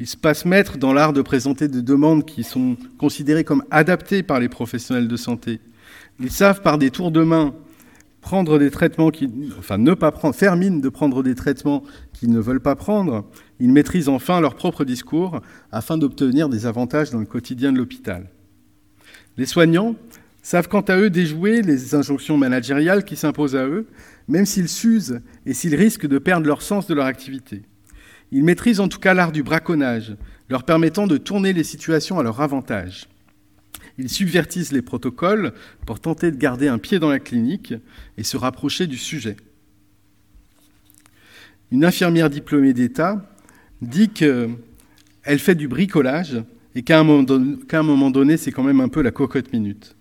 ils 0.00 0.06
se 0.06 0.16
passent 0.16 0.44
maîtres 0.44 0.78
dans 0.78 0.92
l'art 0.92 1.12
de 1.12 1.22
présenter 1.22 1.66
des 1.66 1.82
demandes 1.82 2.24
qui 2.24 2.44
sont 2.44 2.76
considérées 2.98 3.42
comme 3.42 3.64
adaptées 3.70 4.22
par 4.22 4.38
les 4.38 4.48
professionnels 4.48 5.08
de 5.08 5.16
santé. 5.16 5.60
Ils 6.20 6.30
savent 6.30 6.62
par 6.62 6.78
des 6.78 6.90
tours 6.90 7.10
de 7.10 7.22
main 7.22 7.54
prendre 8.20 8.58
des 8.58 8.70
traitements 8.70 9.10
qui, 9.10 9.28
enfin 9.58 9.78
ne 9.78 9.94
pas 9.94 10.12
prendre, 10.12 10.36
faire 10.36 10.56
mine 10.56 10.80
de 10.80 10.88
prendre 10.88 11.22
des 11.24 11.34
traitements 11.34 11.82
qu'ils 12.12 12.30
ne 12.30 12.38
veulent 12.38 12.60
pas 12.60 12.76
prendre. 12.76 13.24
Ils 13.60 13.72
maîtrisent 13.72 14.08
enfin 14.08 14.40
leur 14.40 14.54
propre 14.54 14.84
discours 14.84 15.40
afin 15.72 15.98
d'obtenir 15.98 16.48
des 16.48 16.66
avantages 16.66 17.10
dans 17.10 17.18
le 17.18 17.26
quotidien 17.26 17.72
de 17.72 17.78
l'hôpital. 17.78 18.28
Les 19.36 19.46
soignants 19.46 19.96
savent 20.42 20.68
quant 20.68 20.80
à 20.82 20.96
eux 20.96 21.10
déjouer 21.10 21.62
les 21.62 21.94
injonctions 21.94 22.36
managériales 22.36 23.04
qui 23.04 23.16
s'imposent 23.16 23.56
à 23.56 23.66
eux, 23.66 23.86
même 24.28 24.46
s'ils 24.46 24.68
s'usent 24.68 25.20
et 25.44 25.54
s'ils 25.54 25.74
risquent 25.74 26.06
de 26.06 26.18
perdre 26.18 26.46
leur 26.46 26.62
sens 26.62 26.86
de 26.86 26.94
leur 26.94 27.06
activité. 27.06 27.62
Ils 28.30 28.44
maîtrisent 28.44 28.80
en 28.80 28.88
tout 28.88 29.00
cas 29.00 29.14
l'art 29.14 29.32
du 29.32 29.42
braconnage, 29.42 30.16
leur 30.48 30.64
permettant 30.64 31.06
de 31.06 31.16
tourner 31.16 31.52
les 31.52 31.64
situations 31.64 32.18
à 32.18 32.22
leur 32.22 32.40
avantage. 32.40 33.08
Ils 33.98 34.08
subvertissent 34.08 34.72
les 34.72 34.82
protocoles 34.82 35.52
pour 35.84 36.00
tenter 36.00 36.30
de 36.30 36.36
garder 36.36 36.68
un 36.68 36.78
pied 36.78 36.98
dans 36.98 37.10
la 37.10 37.18
clinique 37.18 37.74
et 38.16 38.22
se 38.22 38.36
rapprocher 38.36 38.86
du 38.86 38.96
sujet. 38.96 39.36
Une 41.70 41.84
infirmière 41.84 42.30
diplômée 42.30 42.72
d'État 42.72 43.28
dit 43.82 44.08
qu'elle 44.08 44.58
fait 45.38 45.54
du 45.54 45.68
bricolage 45.68 46.42
et 46.74 46.82
qu'à 46.82 47.00
un, 47.00 47.04
moment 47.04 48.10
donné, 48.10 48.36
c'est 48.36 48.52
quand 48.52 48.62
même 48.62 48.80
un 48.80 48.88
peu 48.88 49.02
la 49.02 49.10
cocotte 49.10 49.52
minute. 49.52 49.96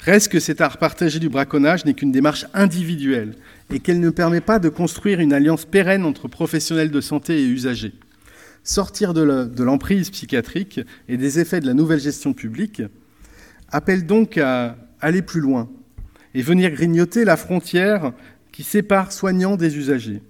Reste 0.00 0.28
que 0.28 0.40
cet 0.40 0.60
art 0.60 0.78
partagé 0.78 1.18
du 1.18 1.28
braconnage 1.28 1.84
n'est 1.84 1.94
qu'une 1.94 2.12
démarche 2.12 2.46
individuelle 2.54 3.34
et 3.70 3.80
qu'elle 3.80 4.00
ne 4.00 4.10
permet 4.10 4.40
pas 4.40 4.58
de 4.58 4.70
construire 4.70 5.20
une 5.20 5.32
alliance 5.32 5.66
pérenne 5.66 6.04
entre 6.04 6.26
professionnels 6.26 6.90
de 6.90 7.00
santé 7.00 7.40
et 7.40 7.46
usagers. 7.46 7.92
Sortir 8.64 9.14
de 9.14 9.62
l'emprise 9.62 10.10
psychiatrique 10.10 10.80
et 11.08 11.16
des 11.16 11.38
effets 11.38 11.60
de 11.60 11.66
la 11.66 11.74
nouvelle 11.74 12.00
gestion 12.00 12.32
publique 12.32 12.82
appelle 13.70 14.06
donc 14.06 14.38
à 14.38 14.76
aller 15.00 15.22
plus 15.22 15.40
loin 15.40 15.68
et 16.34 16.42
venir 16.42 16.70
grignoter 16.70 17.24
la 17.24 17.36
frontière 17.36 18.12
qui 18.52 18.62
sépare 18.62 19.12
soignants 19.12 19.56
des 19.56 19.76
usagers. 19.76 20.22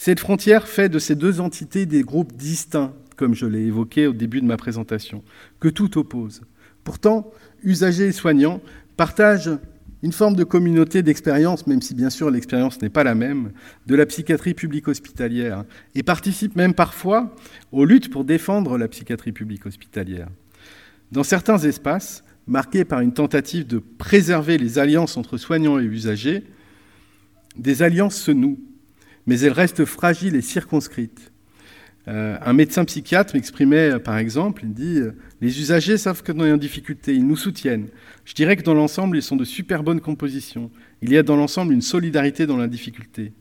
Cette 0.00 0.20
frontière 0.20 0.68
fait 0.68 0.88
de 0.88 1.00
ces 1.00 1.16
deux 1.16 1.40
entités 1.40 1.84
des 1.84 2.02
groupes 2.02 2.32
distincts, 2.32 2.94
comme 3.16 3.34
je 3.34 3.46
l'ai 3.46 3.62
évoqué 3.62 4.06
au 4.06 4.12
début 4.12 4.40
de 4.40 4.46
ma 4.46 4.56
présentation, 4.56 5.24
que 5.58 5.66
tout 5.66 5.98
oppose. 5.98 6.42
Pourtant, 6.84 7.32
usagers 7.64 8.06
et 8.06 8.12
soignants 8.12 8.60
partagent 8.96 9.58
une 10.04 10.12
forme 10.12 10.36
de 10.36 10.44
communauté 10.44 11.02
d'expérience, 11.02 11.66
même 11.66 11.82
si 11.82 11.96
bien 11.96 12.10
sûr 12.10 12.30
l'expérience 12.30 12.80
n'est 12.80 12.90
pas 12.90 13.02
la 13.02 13.16
même, 13.16 13.50
de 13.88 13.96
la 13.96 14.06
psychiatrie 14.06 14.54
publique 14.54 14.86
hospitalière, 14.86 15.64
et 15.96 16.04
participent 16.04 16.54
même 16.54 16.74
parfois 16.74 17.34
aux 17.72 17.84
luttes 17.84 18.08
pour 18.08 18.24
défendre 18.24 18.78
la 18.78 18.86
psychiatrie 18.86 19.32
publique 19.32 19.66
hospitalière. 19.66 20.28
Dans 21.10 21.24
certains 21.24 21.58
espaces, 21.58 22.22
marqués 22.46 22.84
par 22.84 23.00
une 23.00 23.14
tentative 23.14 23.66
de 23.66 23.80
préserver 23.80 24.58
les 24.58 24.78
alliances 24.78 25.16
entre 25.16 25.38
soignants 25.38 25.80
et 25.80 25.84
usagers, 25.84 26.44
des 27.56 27.82
alliances 27.82 28.14
se 28.14 28.30
nouent, 28.30 28.60
mais 29.28 29.40
elles 29.40 29.52
restent 29.52 29.84
fragiles 29.84 30.34
et 30.34 30.40
circonscrites. 30.40 31.30
Euh, 32.08 32.38
un 32.40 32.54
médecin 32.54 32.86
psychiatre 32.86 33.34
m'exprimait, 33.34 33.90
euh, 33.92 33.98
par 33.98 34.16
exemple, 34.16 34.62
il 34.64 34.72
dit 34.72 35.00
euh, 35.00 35.12
Les 35.42 35.60
usagers 35.60 35.98
savent 35.98 36.22
que 36.22 36.32
nous 36.32 36.44
sommes 36.44 36.54
en 36.54 36.56
difficulté, 36.56 37.14
ils 37.14 37.26
nous 37.26 37.36
soutiennent. 37.36 37.88
Je 38.24 38.32
dirais 38.32 38.56
que 38.56 38.62
dans 38.62 38.72
l'ensemble, 38.72 39.18
ils 39.18 39.22
sont 39.22 39.36
de 39.36 39.44
super 39.44 39.82
bonnes 39.82 40.00
compositions. 40.00 40.70
Il 41.02 41.12
y 41.12 41.18
a 41.18 41.22
dans 41.22 41.36
l'ensemble 41.36 41.74
une 41.74 41.82
solidarité 41.82 42.46
dans 42.46 42.56
la 42.56 42.68
difficulté. 42.68 43.32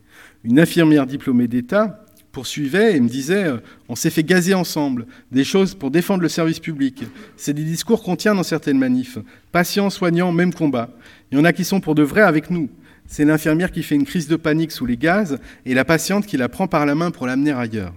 Une 0.43 0.59
infirmière 0.59 1.07
diplômée 1.07 1.47
d'État 1.47 2.03
poursuivait 2.33 2.97
et 2.97 2.99
me 2.99 3.07
disait 3.07 3.45
On 3.88 3.95
s'est 3.95 4.09
fait 4.09 4.23
gazer 4.23 4.55
ensemble, 4.55 5.07
des 5.31 5.45
choses 5.45 5.73
pour 5.73 5.89
défendre 5.89 6.21
le 6.21 6.27
service 6.27 6.59
public. 6.59 7.05
C'est 7.38 7.53
des 7.53 7.63
discours 7.63 8.03
qu'on 8.03 8.17
tient 8.17 8.35
dans 8.35 8.43
certaines 8.43 8.77
manifs. 8.77 9.19
Patients, 9.53 9.89
soignants, 9.89 10.33
même 10.33 10.53
combat. 10.53 10.89
Il 11.31 11.38
y 11.38 11.41
en 11.41 11.45
a 11.45 11.53
qui 11.53 11.63
sont 11.63 11.79
pour 11.79 11.95
de 11.95 12.03
vrai 12.03 12.23
avec 12.23 12.49
nous. 12.49 12.69
C'est 13.08 13.26
l'infirmière 13.26 13.72
qui 13.72 13.84
fait 13.84 13.95
une 13.95 14.05
crise 14.05 14.28
de 14.28 14.36
panique 14.36 14.72
sous 14.72 14.86
les 14.86 14.97
gaz 14.97 15.39
et 15.66 15.74
la 15.74 15.86
patiente 15.86 16.26
qui 16.26 16.38
la 16.38 16.49
prend 16.49 16.68
par 16.68 16.86
la 16.86 16.93
main 16.93 17.10
pour 17.10 17.26
l'amener 17.26 17.51
ailleurs. 17.51 17.93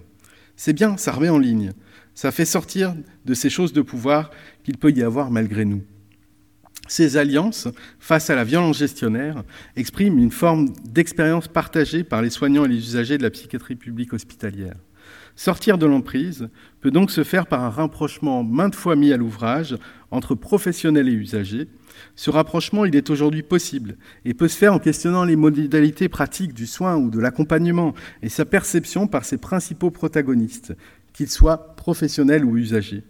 C'est 0.57 0.73
bien, 0.73 0.97
ça 0.97 1.13
remet 1.13 1.29
en 1.29 1.39
ligne. 1.39 1.73
Ça 2.15 2.33
fait 2.33 2.45
sortir 2.45 2.95
de 3.25 3.35
ces 3.35 3.51
choses 3.51 3.73
de 3.73 3.83
pouvoir 3.83 4.31
qu'il 4.63 4.79
peut 4.79 4.93
y 4.93 5.03
avoir 5.03 5.31
malgré 5.31 5.65
nous. 5.65 5.83
Ces 6.87 7.17
alliances, 7.17 7.69
face 7.99 8.31
à 8.31 8.35
la 8.35 8.45
violence 8.45 8.79
gestionnaire, 8.79 9.45
expriment 9.77 10.19
une 10.19 10.31
forme 10.31 10.71
d'expérience 10.85 11.49
partagée 11.49 12.03
par 12.03 12.21
les 12.21 12.31
soignants 12.31 12.65
et 12.65 12.69
les 12.69 12.79
usagers 12.79 13.17
de 13.17 13.23
la 13.23 13.31
psychiatrie 13.31 13.77
publique 13.77 14.13
hospitalière. 14.13 14.75
Sortir 15.43 15.79
de 15.79 15.87
l'emprise 15.87 16.51
peut 16.83 16.91
donc 16.91 17.11
se 17.11 17.25
faire 17.25 17.47
par 17.47 17.65
un 17.65 17.71
rapprochement 17.71 18.45
maintes 18.45 18.75
fois 18.75 18.95
mis 18.95 19.11
à 19.11 19.17
l'ouvrage 19.17 19.79
entre 20.11 20.35
professionnels 20.35 21.09
et 21.09 21.15
usagers. 21.15 21.67
Ce 22.15 22.29
rapprochement, 22.29 22.85
il 22.85 22.95
est 22.95 23.09
aujourd'hui 23.09 23.43
possible 23.43 23.97
et 24.27 24.35
peut 24.35 24.49
se 24.49 24.59
faire 24.59 24.75
en 24.75 24.79
questionnant 24.79 25.25
les 25.25 25.37
modalités 25.37 26.11
pratiques 26.11 26.53
du 26.53 26.67
soin 26.67 26.99
ou 26.99 27.09
de 27.09 27.19
l'accompagnement 27.19 27.95
et 28.23 28.29
sa 28.29 28.45
perception 28.45 29.07
par 29.07 29.25
ses 29.25 29.39
principaux 29.39 29.91
protagonistes, 29.91 30.77
qu'ils 31.15 31.31
soient 31.31 31.75
professionnels 31.75 32.45
ou 32.45 32.59
usagers. 32.59 33.03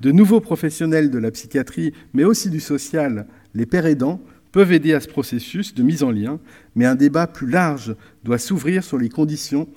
De 0.00 0.10
nouveaux 0.10 0.40
professionnels 0.40 1.12
de 1.12 1.18
la 1.18 1.30
psychiatrie, 1.30 1.92
mais 2.12 2.24
aussi 2.24 2.50
du 2.50 2.58
social, 2.58 3.28
les 3.54 3.66
pères 3.66 3.86
aidants, 3.86 4.20
peuvent 4.50 4.72
aider 4.72 4.94
à 4.94 5.00
ce 5.00 5.06
processus 5.06 5.74
de 5.74 5.84
mise 5.84 6.02
en 6.02 6.10
lien, 6.10 6.40
mais 6.74 6.86
un 6.86 6.96
débat 6.96 7.28
plus 7.28 7.48
large 7.48 7.94
doit 8.24 8.38
s'ouvrir 8.38 8.82
sur 8.82 8.98
les 8.98 9.10
conditions 9.10 9.68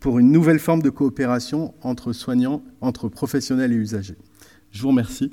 pour 0.00 0.18
une 0.18 0.30
nouvelle 0.30 0.58
forme 0.58 0.82
de 0.82 0.90
coopération 0.90 1.74
entre 1.82 2.12
soignants, 2.12 2.62
entre 2.80 3.08
professionnels 3.08 3.72
et 3.72 3.76
usagers. 3.76 4.18
Je 4.70 4.82
vous 4.82 4.88
remercie. 4.88 5.32